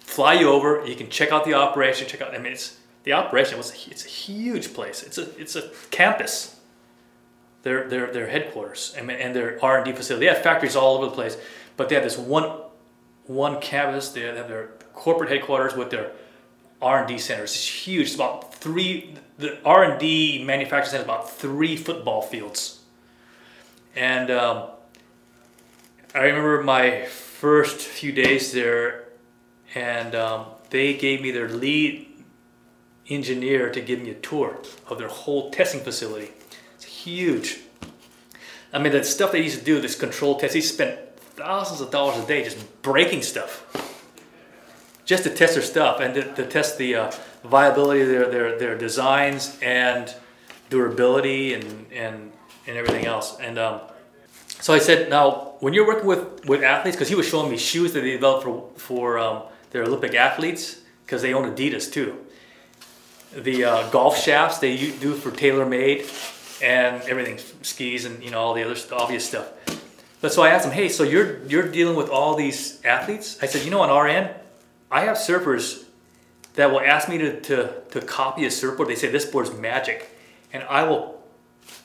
fly 0.00 0.34
you 0.34 0.50
over. 0.50 0.84
You 0.86 0.94
can 0.94 1.08
check 1.10 1.32
out 1.32 1.44
the 1.44 1.54
operation. 1.54 2.06
Check 2.06 2.20
out. 2.20 2.34
I 2.34 2.38
mean, 2.38 2.52
it's 2.52 2.78
the 3.04 3.14
operation 3.14 3.56
was 3.56 3.70
it's 3.90 4.04
a 4.04 4.08
huge 4.08 4.74
place. 4.74 5.02
It's 5.02 5.18
a 5.18 5.40
it's 5.40 5.56
a 5.56 5.70
campus. 5.90 6.57
Their 7.68 7.80
their 7.92 8.06
their 8.16 8.28
headquarters 8.34 8.94
and, 8.96 9.10
and 9.10 9.36
their 9.36 9.58
R 9.62 9.76
and 9.76 9.84
D 9.84 9.92
facility. 9.92 10.24
They 10.24 10.32
have 10.32 10.42
factories 10.42 10.74
all 10.74 10.96
over 10.96 11.06
the 11.10 11.16
place, 11.20 11.36
but 11.76 11.84
they 11.88 11.94
have 11.96 12.04
this 12.04 12.16
one 12.16 12.48
one 13.26 13.60
campus. 13.60 14.08
They 14.08 14.22
have 14.22 14.48
their 14.48 14.68
corporate 14.94 15.28
headquarters 15.28 15.74
with 15.76 15.90
their 15.90 16.12
R 16.80 17.00
and 17.00 17.08
D 17.08 17.18
centers. 17.18 17.50
It's 17.50 17.86
huge. 17.86 18.06
It's 18.06 18.14
about 18.14 18.54
three. 18.54 19.14
The 19.36 19.50
R 19.64 19.84
and 19.84 20.00
D 20.00 20.42
manufacturing 20.42 20.92
center 20.92 21.02
is 21.02 21.10
about 21.12 21.30
three 21.30 21.76
football 21.76 22.22
fields. 22.22 22.80
And 23.94 24.30
um, 24.30 24.56
I 26.14 26.20
remember 26.20 26.62
my 26.62 27.04
first 27.04 27.76
few 27.80 28.12
days 28.12 28.52
there, 28.52 29.08
and 29.74 30.14
um, 30.14 30.46
they 30.70 30.94
gave 30.94 31.20
me 31.20 31.32
their 31.32 31.50
lead 31.50 32.06
engineer 33.10 33.70
to 33.70 33.80
give 33.82 34.00
me 34.00 34.10
a 34.10 34.14
tour 34.14 34.56
of 34.88 34.96
their 34.96 35.08
whole 35.08 35.50
testing 35.50 35.82
facility. 35.82 36.30
Huge. 37.04 37.58
I 38.72 38.78
mean, 38.78 38.92
the 38.92 39.04
stuff 39.04 39.32
they 39.32 39.42
used 39.42 39.60
to 39.60 39.64
do, 39.64 39.80
this 39.80 39.94
control 39.94 40.38
test, 40.38 40.54
he 40.54 40.60
spent 40.60 40.98
thousands 41.20 41.80
of 41.80 41.90
dollars 41.90 42.22
a 42.22 42.26
day 42.26 42.42
just 42.42 42.82
breaking 42.82 43.22
stuff 43.22 43.64
just 45.04 45.22
to 45.24 45.30
test 45.30 45.54
their 45.54 45.62
stuff 45.62 46.00
and 46.00 46.12
to, 46.14 46.34
to 46.34 46.44
test 46.44 46.76
the 46.76 46.94
uh, 46.96 47.12
viability 47.44 48.02
of 48.02 48.08
their, 48.08 48.28
their, 48.28 48.58
their 48.58 48.76
designs 48.76 49.56
and 49.62 50.14
durability 50.70 51.54
and, 51.54 51.86
and, 51.92 52.32
and 52.66 52.76
everything 52.76 53.06
else. 53.06 53.38
And 53.38 53.58
um, 53.58 53.80
so 54.60 54.74
I 54.74 54.78
said, 54.80 55.08
now, 55.08 55.54
when 55.60 55.72
you're 55.72 55.86
working 55.86 56.06
with, 56.06 56.44
with 56.46 56.62
athletes, 56.62 56.96
because 56.96 57.08
he 57.08 57.14
was 57.14 57.28
showing 57.28 57.50
me 57.50 57.56
shoes 57.56 57.92
that 57.92 58.00
they 58.00 58.10
developed 58.10 58.44
for, 58.44 58.70
for 58.76 59.18
um, 59.18 59.44
their 59.70 59.84
Olympic 59.84 60.14
athletes, 60.14 60.80
because 61.06 61.22
they 61.22 61.32
own 61.32 61.54
Adidas 61.54 61.90
too 61.90 62.18
the 63.32 63.64
uh, 63.64 63.90
golf 63.90 64.18
shafts 64.18 64.58
they 64.58 64.76
do 64.76 65.14
for 65.14 65.30
TaylorMade 65.30 66.02
and 66.62 67.02
everything, 67.02 67.38
skis 67.62 68.04
and 68.04 68.22
you 68.22 68.30
know 68.30 68.40
all 68.40 68.54
the 68.54 68.64
other 68.64 68.76
obvious 68.92 69.26
stuff. 69.26 69.48
But 70.20 70.32
so 70.32 70.42
I 70.42 70.50
asked 70.50 70.66
him, 70.66 70.72
hey, 70.72 70.88
so 70.88 71.04
you're 71.04 71.44
you're 71.46 71.70
dealing 71.70 71.96
with 71.96 72.08
all 72.08 72.34
these 72.34 72.84
athletes? 72.84 73.38
I 73.42 73.46
said, 73.46 73.64
you 73.64 73.70
know, 73.70 73.80
on 73.80 73.90
our 73.90 74.06
end, 74.06 74.30
I 74.90 75.02
have 75.02 75.16
surfers 75.16 75.84
that 76.54 76.70
will 76.70 76.80
ask 76.80 77.08
me 77.08 77.18
to, 77.18 77.40
to, 77.40 77.72
to 77.90 78.00
copy 78.00 78.44
a 78.44 78.50
surfboard. 78.50 78.88
They 78.88 78.96
say 78.96 79.10
this 79.10 79.24
board's 79.24 79.52
magic, 79.52 80.10
and 80.52 80.64
I 80.64 80.82
will 80.82 81.22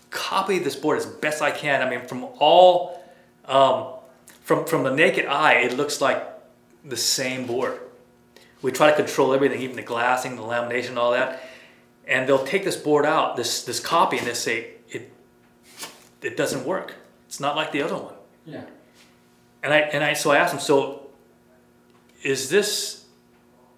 copy 0.09 0.57
this 0.57 0.75
board 0.75 0.97
as 0.97 1.05
best 1.05 1.41
I 1.41 1.51
can. 1.51 1.81
I 1.81 1.89
mean, 1.89 2.07
from 2.07 2.23
all 2.39 3.03
um, 3.45 3.93
from 4.41 4.65
from 4.65 4.83
the 4.83 4.95
naked 4.95 5.25
eye, 5.25 5.55
it 5.55 5.77
looks 5.77 6.01
like 6.01 6.27
the 6.83 6.97
same 6.97 7.45
board 7.45 7.79
we 8.63 8.71
try 8.71 8.89
to 8.89 8.95
control 8.95 9.33
everything, 9.33 9.61
even 9.61 9.75
the 9.75 9.83
glassing, 9.83 10.37
the 10.37 10.41
lamination, 10.41 10.97
all 10.97 11.11
that. 11.11 11.43
And 12.07 12.27
they'll 12.27 12.45
take 12.45 12.63
this 12.65 12.75
board 12.75 13.05
out, 13.05 13.35
this 13.35 13.63
this 13.63 13.79
copy, 13.79 14.17
and 14.17 14.27
they 14.27 14.33
say 14.33 14.73
it 14.89 15.11
it 16.21 16.35
doesn't 16.35 16.65
work. 16.65 16.95
It's 17.27 17.39
not 17.39 17.55
like 17.55 17.71
the 17.71 17.81
other 17.81 17.95
one. 17.95 18.15
Yeah. 18.45 18.63
And 19.61 19.73
I 19.73 19.79
and 19.79 20.03
I 20.03 20.13
so 20.13 20.31
I 20.31 20.37
asked 20.37 20.53
them, 20.53 20.61
so 20.61 21.09
is 22.23 22.49
this 22.49 23.05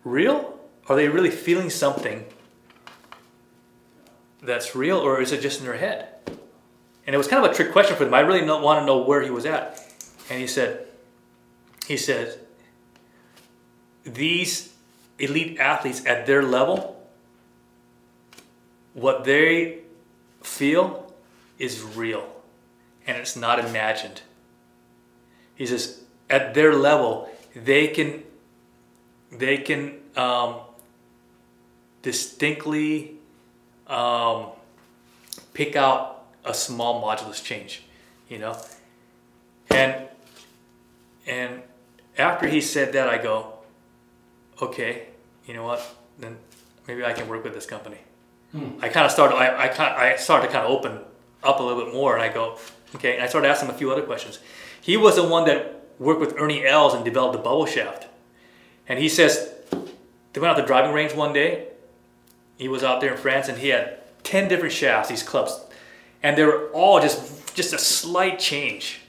real? 0.04 0.60
Are 0.88 0.96
they 0.96 1.08
really 1.10 1.32
feeling 1.32 1.70
something 1.70 2.26
that's 4.42 4.76
real, 4.76 4.98
or 4.98 5.22
is 5.22 5.32
it 5.32 5.42
just 5.42 5.60
in 5.60 5.66
their 5.66 5.78
head? 5.78 6.10
And 7.08 7.14
it 7.14 7.18
was 7.18 7.28
kind 7.28 7.44
of 7.46 7.52
a 7.52 7.54
trick 7.54 7.72
question 7.72 7.96
for 7.96 8.06
them. 8.06 8.14
I 8.14 8.22
really 8.22 8.46
don't 8.46 8.64
want 8.64 8.82
to 8.82 8.86
know 8.86 9.00
where 9.04 9.22
he 9.22 9.30
was 9.30 9.46
at. 9.46 9.80
And 10.30 10.40
he 10.40 10.48
said, 10.48 10.88
he 11.88 11.98
said, 11.98 12.40
these 14.04 14.74
elite 15.20 15.60
athletes 15.60 16.06
at 16.06 16.26
their 16.26 16.42
level, 16.44 16.95
what 18.96 19.26
they 19.26 19.80
feel 20.42 21.14
is 21.60 21.84
real 21.84 22.28
and 23.06 23.18
it's 23.18 23.36
not 23.36 23.60
imagined. 23.60 24.22
He 25.54 25.68
says, 25.68 26.02
at 26.30 26.54
their 26.54 26.74
level, 26.74 27.30
they 27.56 27.88
can 27.88 28.24
they 29.32 29.58
can 29.58 30.00
um, 30.16 30.56
distinctly 32.02 33.16
um, 33.88 34.48
pick 35.54 35.76
out 35.76 36.24
a 36.44 36.54
small 36.54 37.04
modulus 37.04 37.44
change, 37.44 37.84
you 38.30 38.40
know, 38.40 38.58
and 39.70 40.08
and 41.28 41.62
after 42.18 42.48
he 42.48 42.62
said 42.62 42.94
that, 42.94 43.10
I 43.10 43.18
go, 43.18 43.54
okay, 44.62 45.08
you 45.46 45.54
know 45.54 45.64
what? 45.64 45.82
Then 46.18 46.38
maybe 46.88 47.04
I 47.04 47.14
can 47.14 47.28
work 47.28 47.44
with 47.44 47.54
this 47.54 47.66
company. 47.66 47.98
Hmm. 48.56 48.80
I 48.82 48.90
kind 48.90 49.06
of 49.06 49.12
started. 49.12 49.36
I 49.36 49.68
I, 49.68 50.14
I 50.14 50.16
started 50.16 50.48
to 50.48 50.54
kind 50.54 50.66
of 50.66 50.72
open 50.72 51.00
up 51.44 51.60
a 51.60 51.64
little 51.64 51.84
bit 51.84 51.94
more, 51.94 52.16
and 52.16 52.24
I 52.24 52.34
go, 52.34 52.58
okay. 52.96 53.16
And 53.16 53.24
I 53.24 53.28
started 53.28 53.50
asking 53.50 53.70
him 53.70 53.76
a 53.76 53.78
few 53.78 53.92
other 53.92 54.04
questions. 54.04 54.40
He 54.82 54.98
was 54.98 55.16
the 55.16 55.24
one 55.24 55.46
that 55.46 55.88
worked 56.00 56.20
with 56.20 56.36
Ernie 56.40 56.66
Els 56.66 56.94
and 56.94 57.04
developed 57.04 57.34
the 57.34 57.42
bubble 57.42 57.66
shaft. 57.66 58.08
And 58.88 59.00
he 59.00 59.10
says 59.10 59.52
they 60.34 60.40
went 60.40 60.52
out 60.52 60.58
the 60.58 60.64
driving 60.64 60.94
range 60.94 61.14
one 61.14 61.34
day. 61.34 61.68
He 62.58 62.68
was 62.68 62.84
out 62.84 63.02
there 63.02 63.12
in 63.12 63.18
France, 63.18 63.50
and 63.50 63.58
he 63.58 63.70
had 63.70 64.00
ten 64.24 64.48
different 64.48 64.74
shafts, 64.74 65.10
these 65.10 65.24
clubs, 65.24 65.60
and 66.24 66.38
they 66.38 66.44
were 66.44 66.70
all 66.72 67.02
just 67.02 67.56
just 67.56 67.74
a 67.74 67.78
slight 67.78 68.40
change, 68.40 69.02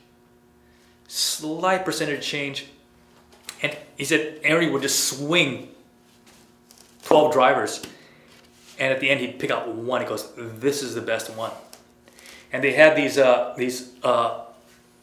slight 1.09 1.85
percentage 1.85 2.27
change 2.27 2.67
and 3.63 3.77
he 3.97 4.05
said 4.05 4.41
Ernie 4.45 4.71
would 4.71 4.83
just 4.83 5.05
swing 5.05 5.69
12 7.05 7.33
drivers. 7.33 7.83
And 8.79 8.93
at 8.93 9.01
the 9.01 9.09
end, 9.09 9.20
he'd 9.20 9.39
pick 9.39 9.51
out 9.51 9.68
one. 9.68 10.03
He 10.03 10.07
goes, 10.07 10.33
"This 10.37 10.83
is 10.83 10.95
the 10.95 11.01
best 11.01 11.31
one." 11.31 11.53
And 12.53 12.62
they 12.62 12.72
had 12.72 12.97
these 12.97 13.18
uh, 13.18 13.55
these 13.57 13.93
uh, 14.03 14.45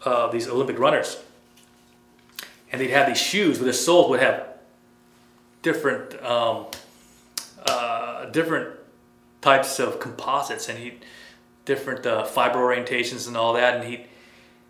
uh, 0.06 0.28
these 0.28 0.48
Olympic 0.48 0.78
runners, 0.78 1.18
and 2.72 2.80
they'd 2.80 2.92
have 2.92 3.08
these 3.08 3.22
shoes 3.22 3.60
where 3.60 3.68
the 3.68 3.74
soles 3.74 4.10
would 4.10 4.20
have 4.20 4.48
different 5.62 6.22
um, 6.24 6.68
uh, 7.66 8.26
different 8.26 8.78
types 9.42 9.80
of 9.80 10.00
composites, 10.00 10.70
and 10.70 10.78
he 10.78 10.94
different 11.66 12.06
uh, 12.06 12.24
fiber 12.26 12.60
orientations 12.60 13.28
and 13.28 13.36
all 13.36 13.54
that. 13.54 13.76
And 13.76 13.84
he 13.88 14.06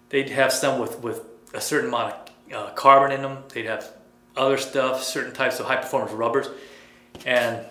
they'd 0.10 0.30
have 0.30 0.54
some 0.54 0.80
with 0.80 1.00
with 1.02 1.26
a 1.54 1.62
certain 1.62 1.90
amount 1.90 2.14
of 2.52 2.54
uh, 2.54 2.70
carbon 2.72 3.12
in 3.12 3.22
them. 3.22 3.44
They'd 3.54 3.66
have 3.66 3.92
other 4.38 4.58
stuff, 4.58 5.04
certain 5.04 5.34
types 5.34 5.60
of 5.60 5.66
high 5.66 5.76
performance 5.76 6.14
rubbers, 6.14 6.48
and 7.26 7.66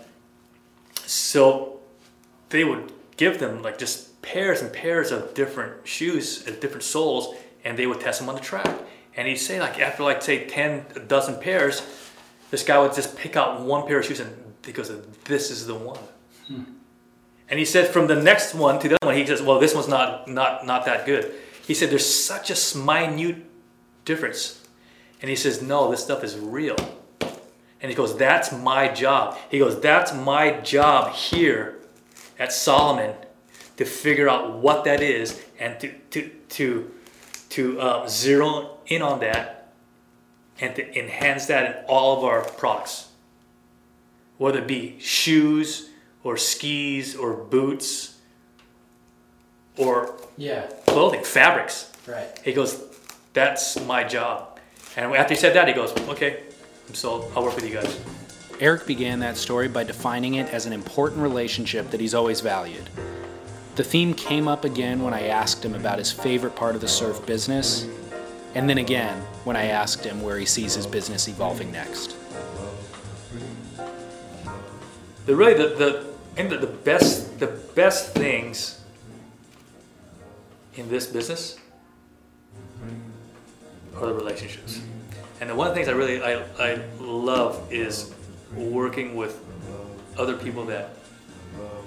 so 1.13 1.81
they 2.49 2.65
would 2.65 2.91
give 3.17 3.39
them 3.39 3.63
like 3.63 3.79
just 3.79 4.23
pairs 4.23 4.63
and 4.63 4.73
pairs 4.73 5.11
of 5.11 5.35
different 5.35 5.87
shoes 5.87 6.47
at 6.47 6.61
different 6.61 6.83
soles, 6.83 7.35
and 7.65 7.79
they 7.79 7.87
would 7.87 8.01
test 8.01 8.21
them 8.21 8.29
on 8.31 8.35
the 8.35 8.41
track. 8.41 8.75
And 9.15 9.29
he'd 9.29 9.37
say 9.37 9.61
like 9.61 9.79
after 9.79 10.03
like 10.05 10.23
say 10.23 10.47
ten 10.47 10.87
dozen 11.09 11.39
pairs, 11.39 11.83
this 12.51 12.63
guy 12.63 12.79
would 12.79 12.95
just 12.95 13.17
pick 13.17 13.37
out 13.37 13.61
one 13.61 13.87
pair 13.87 13.99
of 13.99 14.07
shoes 14.07 14.21
and 14.21 14.55
he 14.65 14.73
goes, 14.73 14.91
"This 15.25 15.51
is 15.51 15.67
the 15.67 15.75
one." 15.75 16.01
Hmm. 16.49 16.63
And 17.51 17.59
he 17.59 17.67
said, 17.67 17.89
from 17.89 18.07
the 18.07 18.17
next 18.17 18.55
one 18.55 18.79
to 18.79 18.89
the 18.89 18.97
other 19.03 19.09
one, 19.09 19.17
he 19.17 19.27
says, 19.27 19.43
"Well, 19.43 19.59
this 19.59 19.75
one's 19.75 19.89
not 19.89 20.29
not 20.29 20.65
not 20.65 20.87
that 20.87 21.05
good." 21.05 21.31
He 21.67 21.75
said, 21.75 21.91
"There's 21.91 22.07
such 22.07 22.51
a 22.51 22.79
minute 22.79 23.45
difference," 24.07 24.67
and 25.21 25.29
he 25.29 25.37
says, 25.37 25.61
"No, 25.61 25.91
this 25.91 26.03
stuff 26.03 26.25
is 26.25 26.39
real." 26.39 26.77
And 27.83 27.91
he 27.91 27.97
goes, 27.97 28.17
"That's 28.17 28.53
my 28.53 28.89
job." 28.89 29.37
He 29.51 29.59
goes, 29.59 29.81
"That's 29.81 30.15
my 30.15 30.53
job 30.61 31.13
here 31.13 31.79
at 32.39 32.53
Salomon 32.53 33.15
to 33.77 33.85
figure 33.85 34.29
out 34.29 34.53
what 34.55 34.85
that 34.85 35.01
is 35.03 35.43
and 35.59 35.79
to 35.81 35.93
to 36.13 36.31
to 36.51 36.91
to 37.51 37.81
uh, 37.81 38.09
zero 38.09 38.79
in 38.87 39.03
on 39.03 39.21
that 39.21 39.73
and 40.61 40.75
to 40.77 40.99
enhance 40.99 41.47
that 41.47 41.65
in 41.67 41.85
all 41.87 42.17
of 42.19 42.25
our 42.25 42.43
products, 42.43 43.09
whether 44.39 44.61
it 44.61 44.67
be 44.69 44.97
shoes 45.01 45.89
or 46.23 46.37
skis 46.37 47.17
or 47.17 47.33
boots 47.35 48.15
or 49.77 50.15
Yeah. 50.37 50.67
clothing, 50.87 51.25
fabrics. 51.25 51.91
Right. 52.07 52.29
He 52.45 52.53
goes, 52.53 52.81
"That's 53.33 53.79
my 53.81 54.05
job." 54.05 54.59
And 54.97 55.15
after 55.17 55.35
he 55.35 55.41
said 55.41 55.55
that, 55.55 55.67
he 55.69 55.75
goes, 55.75 55.93
"Okay, 56.09 56.45
I'm. 56.95 57.25
I'll 57.35 57.45
work 57.45 57.55
with 57.55 57.69
you 57.69 57.75
guys." 57.75 57.99
Eric 58.61 58.87
began 58.87 59.19
that 59.21 59.37
story 59.37 59.69
by 59.69 59.85
defining 59.85 60.35
it 60.35 60.53
as 60.53 60.67
an 60.67 60.73
important 60.73 61.21
relationship 61.21 61.91
that 61.91 62.01
he's 62.01 62.15
always 62.15 62.41
valued. 62.41 62.89
The 63.75 63.85
theme 63.85 64.15
came 64.15 64.47
up 64.47 64.65
again 64.65 65.03
when 65.03 65.15
I 65.15 65.29
asked 65.29 65.65
him 65.65 65.75
about 65.75 65.99
his 65.99 66.13
favorite 66.13 66.55
part 66.55 66.75
of 66.75 66.81
the 66.81 66.89
surf 66.89 67.25
business, 67.27 67.87
and 68.55 68.69
then 68.69 68.79
again 68.79 69.21
when 69.45 69.57
I 69.57 69.67
asked 69.67 70.05
him 70.05 70.23
where 70.23 70.39
he 70.39 70.47
sees 70.47 70.75
his 70.75 70.87
business 70.87 71.29
evolving 71.29 71.73
next. 71.73 72.17
the 75.27 75.37
really 75.37 75.55
the 75.55 75.75
the 75.77 76.07
and 76.37 76.51
the, 76.51 76.59
the 76.59 76.67
best 76.67 77.39
the 77.39 77.47
best 77.75 78.15
things 78.15 78.81
in 80.75 80.89
this 80.89 81.07
business 81.07 81.59
are 83.97 84.07
the 84.07 84.15
relationships. 84.15 84.81
And 85.43 85.51
the 85.51 85.57
one 85.57 85.67
of 85.67 85.75
the 85.75 85.75
things 85.75 85.89
I 85.89 85.93
really 85.99 86.23
I, 86.23 86.41
I 86.61 86.81
love 87.01 87.73
is 87.73 88.15
working 88.55 89.17
with 89.17 89.45
other 90.17 90.37
people 90.37 90.65
that 90.67 90.91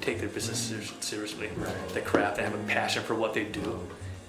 take 0.01 0.19
their 0.19 0.27
business 0.27 0.59
ser- 0.59 0.93
seriously, 0.99 1.49
the 1.93 2.01
craft, 2.01 2.37
and 2.37 2.45
have 2.45 2.53
a 2.53 2.63
passion 2.67 3.01
for 3.01 3.15
what 3.15 3.33
they 3.33 3.45
do 3.45 3.79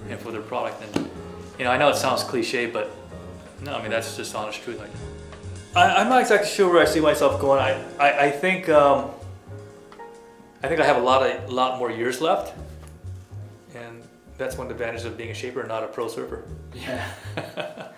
and 0.09 0.21
for 0.21 0.31
their 0.31 0.43
product. 0.43 0.81
And 0.81 1.11
you 1.59 1.65
know, 1.65 1.73
I 1.73 1.77
know 1.77 1.89
it 1.89 1.97
sounds 1.97 2.23
cliche, 2.23 2.67
but 2.67 2.93
no, 3.63 3.75
I 3.75 3.83
mean 3.83 3.91
that's 3.91 4.17
just 4.17 4.33
honest 4.37 4.63
truth. 4.63 4.79
Like, 4.79 4.91
I, 5.75 6.03
I'm 6.03 6.09
not 6.09 6.21
exactly 6.21 6.49
sure 6.49 6.73
where 6.73 6.81
I 6.81 6.87
see 6.87 7.01
myself 7.01 7.41
going. 7.41 7.61
I, 7.61 7.83
I, 7.99 8.27
I 8.27 8.31
think 8.31 8.69
um, 8.69 9.11
I 10.63 10.69
think 10.69 10.81
I 10.81 10.87
have 10.87 10.99
a 10.99 11.05
lot 11.05 11.29
of 11.29 11.51
lot 11.53 11.81
more 11.81 11.91
years 11.91 12.21
left, 12.21 12.57
and 13.75 14.05
that's 14.39 14.57
one 14.57 14.71
of 14.71 14.79
the 14.79 14.85
advantages 14.85 15.05
of 15.05 15.17
being 15.17 15.31
a 15.31 15.35
shaper 15.35 15.59
and 15.59 15.69
not 15.69 15.83
a 15.83 15.89
pro 15.89 16.07
surfer. 16.07 16.45
Yeah. 16.73 17.09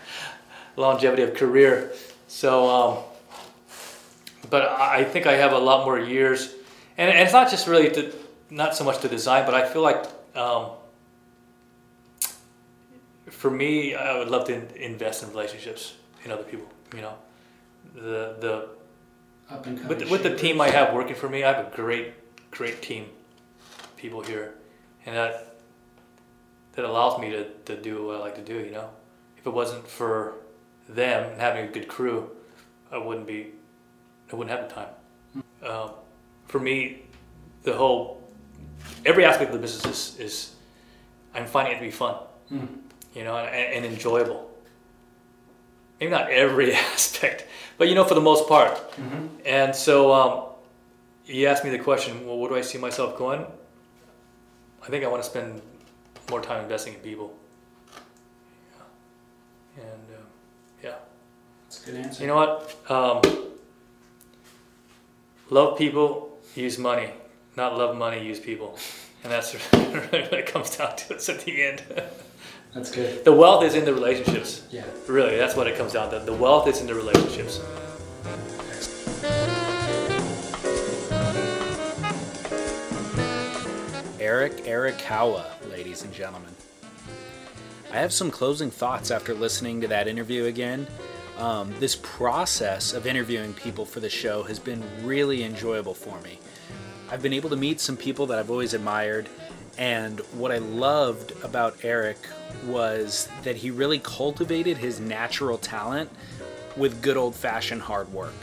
Longevity 0.79 1.23
of 1.23 1.35
career. 1.35 1.93
So, 2.29 2.69
um, 2.69 2.99
but 4.51 4.63
I 4.69 5.05
think 5.05 5.27
I 5.27 5.33
have 5.35 5.53
a 5.53 5.59
lot 5.59 5.85
more 5.85 5.99
years, 5.99 6.55
and, 6.97 7.11
and 7.11 7.19
it's 7.21 7.33
not 7.33 7.51
just 7.51 7.67
really 7.67 7.91
to 7.91 8.13
not 8.51 8.75
so 8.77 8.85
much 8.85 8.99
to 9.01 9.09
design, 9.09 9.45
but 9.45 9.55
I 9.55 9.69
feel 9.69 9.83
like 9.83 10.05
um, 10.35 10.71
for 13.31 13.51
me, 13.51 13.95
I 13.95 14.19
would 14.19 14.29
love 14.29 14.47
to 14.47 14.55
invest 14.85 15.23
in 15.23 15.31
relationships 15.31 15.95
in 16.25 16.31
other 16.33 16.45
people. 16.45 16.67
You 16.95 17.03
know, 17.03 17.15
the 17.95 18.37
the 18.41 18.69
Up 19.51 19.67
and 19.67 19.87
with, 19.89 19.99
the- 20.01 20.09
with 20.09 20.23
the 20.23 20.35
team 20.37 20.61
I 20.61 20.71
have 20.71 20.95
working 20.95 21.15
for 21.17 21.29
me, 21.29 21.45
I 21.45 21.53
have 21.53 21.67
a 21.73 21.77
great, 21.77 22.13
great 22.51 22.81
team, 22.83 23.07
people 23.97 24.23
here, 24.23 24.55
and 25.05 25.17
that 25.17 25.57
that 26.73 26.85
allows 26.85 27.21
me 27.21 27.31
to, 27.31 27.45
to 27.67 27.77
do 27.77 28.07
what 28.07 28.17
I 28.17 28.21
like 28.21 28.37
to 28.37 28.45
do. 28.55 28.59
You 28.65 28.71
know, 28.73 28.89
if 29.37 29.47
it 29.47 29.53
wasn't 29.53 29.87
for 29.89 30.35
them 30.89 31.31
and 31.31 31.41
having 31.41 31.69
a 31.69 31.69
good 31.71 31.89
crew, 31.89 32.31
I 32.91 32.99
wouldn't 32.99 33.27
be, 33.27 33.53
I 34.33 34.37
wouldn't 34.37 34.57
have 34.57 34.69
the 34.69 34.75
time. 34.75 34.89
Um, 35.63 35.91
for 36.47 36.59
me, 36.59 37.03
the 37.63 37.75
whole, 37.75 38.23
every 39.05 39.25
aspect 39.25 39.51
of 39.51 39.57
the 39.57 39.61
business 39.61 39.85
is, 39.85 40.21
is 40.21 40.55
I'm 41.35 41.47
finding 41.47 41.75
it 41.75 41.79
to 41.79 41.85
be 41.85 41.91
fun, 41.91 42.17
you 43.15 43.25
know, 43.25 43.37
and, 43.37 43.85
and 43.85 43.85
enjoyable. 43.85 44.51
Maybe 46.01 46.11
not 46.11 46.31
every 46.31 46.73
aspect, 46.95 47.47
but 47.77 47.89
you 47.89 47.95
know, 47.95 48.05
for 48.05 48.15
the 48.15 48.21
most 48.21 48.49
part. 48.49 48.81
And 49.45 49.75
so 49.75 50.13
um, 50.13 50.45
you 51.27 51.47
asked 51.47 51.65
me 51.65 51.71
the 51.71 51.79
question, 51.79 52.27
well, 52.27 52.39
where 52.39 52.51
do 52.51 52.57
I 52.57 52.63
see 52.63 52.79
myself 52.79 53.19
going? 53.19 53.45
I 54.83 54.87
think 54.87 55.05
I 55.05 55.09
want 55.09 55.23
to 55.23 55.29
spend 55.29 55.61
more 56.31 56.41
time 56.41 56.63
investing 56.63 56.95
in 56.95 57.01
people. 57.01 57.37
Yeah. 59.77 59.85
And 59.85 60.08
That's 61.69 61.83
a 61.83 61.91
good 61.91 62.01
answer. 62.01 62.23
you 62.23 62.29
know 62.29 62.37
what? 62.37 62.91
Um, 62.91 63.23
love 65.51 65.77
people, 65.77 66.39
use 66.55 66.79
money. 66.79 67.11
Not 67.57 67.77
love 67.77 67.95
money, 67.95 68.25
use 68.25 68.41
people. 68.41 68.79
And 69.23 69.31
that's 69.31 69.55
really 69.73 70.23
what 70.23 70.33
it 70.33 70.47
comes 70.47 70.77
down 70.77 70.97
to. 70.97 71.15
It's 71.15 71.29
at 71.29 71.41
the 71.41 71.63
end. 71.63 71.83
That's 72.75 72.91
good. 72.91 73.25
the 73.25 73.33
wealth 73.33 73.65
is 73.65 73.75
in 73.75 73.87
the 73.87 73.95
relationships. 73.95 74.63
Yeah. 74.71 74.85
Really, 75.09 75.39
that's 75.39 75.57
what 75.57 75.67
it 75.67 75.79
comes 75.79 75.95
down 75.95 76.11
to. 76.11 76.19
The 76.21 76.35
wealth 76.35 76.69
is 76.69 76.83
in 76.83 76.87
the 76.87 76.95
relationships. 76.95 77.61
Eric 84.21 84.65
Arakawa, 84.65 85.47
ladies 85.71 86.03
and 86.03 86.13
gentlemen. 86.13 86.55
I 87.93 87.97
have 87.97 88.13
some 88.13 88.31
closing 88.31 88.71
thoughts 88.71 89.11
after 89.11 89.33
listening 89.33 89.81
to 89.81 89.89
that 89.89 90.07
interview 90.09 90.45
again. 90.45 90.87
Um, 91.39 91.73
this 91.79 91.95
process 91.95 92.93
of 92.93 93.07
interviewing 93.07 93.55
people 93.55 93.85
for 93.85 94.01
the 94.01 94.11
show 94.11 94.43
has 94.43 94.59
been 94.59 94.83
really 95.05 95.45
enjoyable 95.45 95.95
for 95.95 96.21
me. 96.23 96.41
I've 97.11 97.23
been 97.23 97.33
able 97.33 97.49
to 97.51 97.57
meet 97.57 97.79
some 97.81 97.97
people 97.97 98.27
that 98.27 98.39
I've 98.41 98.51
always 98.51 98.75
admired, 98.75 99.29
and 99.79 100.19
what 100.33 100.51
I 100.51 100.59
loved 100.59 101.33
about 101.45 101.77
Eric 101.85 102.19
was 102.67 103.29
that 103.45 103.55
he 103.55 103.71
really 103.71 104.01
cultivated 104.01 104.79
his 104.79 104.99
natural 104.99 105.59
talent 105.59 106.11
with 106.77 107.01
good 107.03 107.17
old 107.17 107.37
fashioned 107.37 107.83
hard 107.83 108.13
work. 108.13 108.35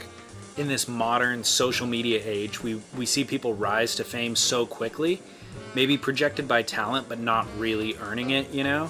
In 0.56 0.66
this 0.66 0.88
modern 0.88 1.44
social 1.44 1.86
media 1.86 2.22
age, 2.24 2.62
we, 2.62 2.80
we 2.96 3.04
see 3.04 3.24
people 3.24 3.52
rise 3.52 3.94
to 3.96 4.04
fame 4.04 4.34
so 4.34 4.64
quickly, 4.64 5.20
maybe 5.74 5.98
projected 5.98 6.48
by 6.48 6.62
talent, 6.62 7.10
but 7.10 7.20
not 7.20 7.46
really 7.58 7.94
earning 7.98 8.30
it, 8.30 8.50
you 8.50 8.64
know? 8.64 8.88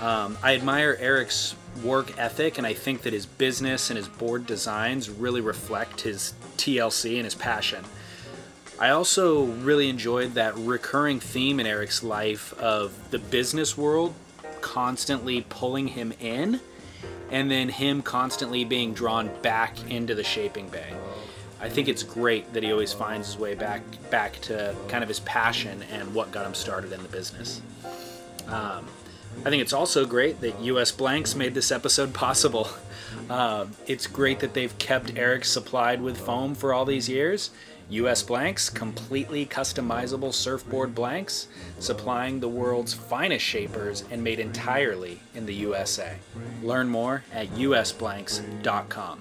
Um, 0.00 0.38
I 0.42 0.54
admire 0.54 0.96
Eric's 0.98 1.54
work 1.82 2.18
ethic, 2.18 2.58
and 2.58 2.66
I 2.66 2.74
think 2.74 3.02
that 3.02 3.12
his 3.12 3.26
business 3.26 3.90
and 3.90 3.96
his 3.96 4.08
board 4.08 4.46
designs 4.46 5.10
really 5.10 5.40
reflect 5.40 6.02
his 6.02 6.34
TLC 6.56 7.16
and 7.16 7.24
his 7.24 7.34
passion. 7.34 7.84
I 8.78 8.90
also 8.90 9.44
really 9.44 9.88
enjoyed 9.88 10.34
that 10.34 10.56
recurring 10.56 11.20
theme 11.20 11.60
in 11.60 11.66
Eric's 11.66 12.02
life 12.02 12.52
of 12.58 13.10
the 13.10 13.18
business 13.18 13.78
world 13.78 14.14
constantly 14.60 15.42
pulling 15.48 15.88
him 15.88 16.12
in 16.20 16.60
and 17.30 17.50
then 17.50 17.68
him 17.68 18.02
constantly 18.02 18.64
being 18.64 18.94
drawn 18.94 19.30
back 19.42 19.90
into 19.90 20.14
the 20.14 20.24
shaping 20.24 20.68
bay. 20.68 20.92
I 21.60 21.68
think 21.68 21.88
it's 21.88 22.02
great 22.02 22.52
that 22.52 22.62
he 22.62 22.72
always 22.72 22.92
finds 22.92 23.28
his 23.28 23.38
way 23.38 23.54
back 23.54 23.82
back 24.10 24.40
to 24.42 24.74
kind 24.88 25.02
of 25.02 25.08
his 25.08 25.20
passion 25.20 25.82
and 25.92 26.12
what 26.14 26.30
got 26.32 26.44
him 26.44 26.54
started 26.54 26.92
in 26.92 27.02
the 27.02 27.08
business. 27.08 27.62
Um, 28.48 28.86
I 29.40 29.50
think 29.50 29.60
it's 29.62 29.72
also 29.72 30.06
great 30.06 30.40
that 30.40 30.60
US 30.60 30.90
Blanks 30.90 31.34
made 31.34 31.54
this 31.54 31.70
episode 31.70 32.14
possible. 32.14 32.68
Uh, 33.30 33.66
it's 33.86 34.06
great 34.06 34.40
that 34.40 34.54
they've 34.54 34.76
kept 34.78 35.16
Eric 35.16 35.44
supplied 35.44 36.02
with 36.02 36.18
foam 36.18 36.54
for 36.54 36.74
all 36.74 36.84
these 36.84 37.08
years. 37.08 37.50
US 37.90 38.22
Blanks, 38.22 38.70
completely 38.70 39.44
customizable 39.44 40.32
surfboard 40.32 40.94
blanks, 40.94 41.48
supplying 41.78 42.40
the 42.40 42.48
world's 42.48 42.94
finest 42.94 43.44
shapers 43.44 44.04
and 44.10 44.24
made 44.24 44.40
entirely 44.40 45.20
in 45.34 45.46
the 45.46 45.54
USA. 45.54 46.16
Learn 46.62 46.88
more 46.88 47.24
at 47.32 47.48
usblanks.com. 47.50 49.20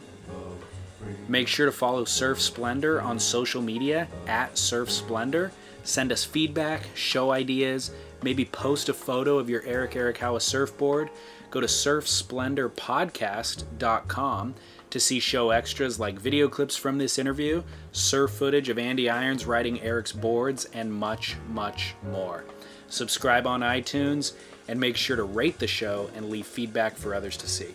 Make 1.27 1.47
sure 1.47 1.65
to 1.65 1.71
follow 1.71 2.05
Surf 2.05 2.41
Splendor 2.41 3.01
on 3.01 3.19
social 3.19 3.61
media 3.61 4.07
at 4.27 4.57
Surf 4.57 4.89
Splendor. 4.89 5.51
Send 5.83 6.11
us 6.13 6.23
feedback, 6.23 6.87
show 6.95 7.31
ideas, 7.31 7.91
maybe 8.23 8.45
post 8.45 8.89
a 8.89 8.93
photo 8.93 9.37
of 9.37 9.49
your 9.49 9.61
Eric 9.63 9.91
Arakawa 9.91 10.41
surfboard. 10.41 11.09
Go 11.51 11.61
to 11.61 11.67
surfsplendorpodcast.com 11.67 14.55
to 14.89 14.99
see 14.99 15.19
show 15.19 15.49
extras 15.49 15.99
like 15.99 16.19
video 16.19 16.47
clips 16.47 16.75
from 16.75 16.99
this 16.99 17.17
interview, 17.17 17.63
surf 17.91 18.31
footage 18.31 18.69
of 18.69 18.77
Andy 18.77 19.09
Irons 19.09 19.45
riding 19.45 19.81
Eric's 19.81 20.11
boards, 20.11 20.65
and 20.73 20.93
much, 20.93 21.35
much 21.49 21.95
more. 22.11 22.43
Subscribe 22.89 23.47
on 23.47 23.61
iTunes 23.61 24.33
and 24.67 24.79
make 24.79 24.95
sure 24.95 25.15
to 25.15 25.23
rate 25.23 25.57
the 25.59 25.67
show 25.67 26.09
and 26.15 26.29
leave 26.29 26.45
feedback 26.45 26.95
for 26.95 27.15
others 27.15 27.37
to 27.37 27.47
see. 27.47 27.73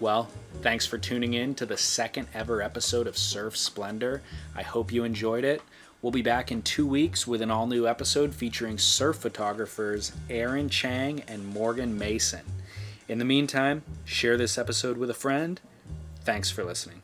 Well, 0.00 0.28
thanks 0.62 0.86
for 0.86 0.98
tuning 0.98 1.34
in 1.34 1.54
to 1.56 1.66
the 1.66 1.76
second 1.76 2.28
ever 2.34 2.62
episode 2.62 3.06
of 3.06 3.18
Surf 3.18 3.56
Splendor. 3.56 4.22
I 4.54 4.62
hope 4.62 4.92
you 4.92 5.04
enjoyed 5.04 5.44
it. 5.44 5.62
We'll 6.04 6.10
be 6.10 6.20
back 6.20 6.52
in 6.52 6.60
two 6.60 6.86
weeks 6.86 7.26
with 7.26 7.40
an 7.40 7.50
all 7.50 7.66
new 7.66 7.88
episode 7.88 8.34
featuring 8.34 8.76
surf 8.76 9.16
photographers 9.16 10.12
Aaron 10.28 10.68
Chang 10.68 11.22
and 11.26 11.46
Morgan 11.46 11.96
Mason. 11.98 12.42
In 13.08 13.18
the 13.18 13.24
meantime, 13.24 13.82
share 14.04 14.36
this 14.36 14.58
episode 14.58 14.98
with 14.98 15.08
a 15.08 15.14
friend. 15.14 15.58
Thanks 16.20 16.50
for 16.50 16.62
listening. 16.62 17.03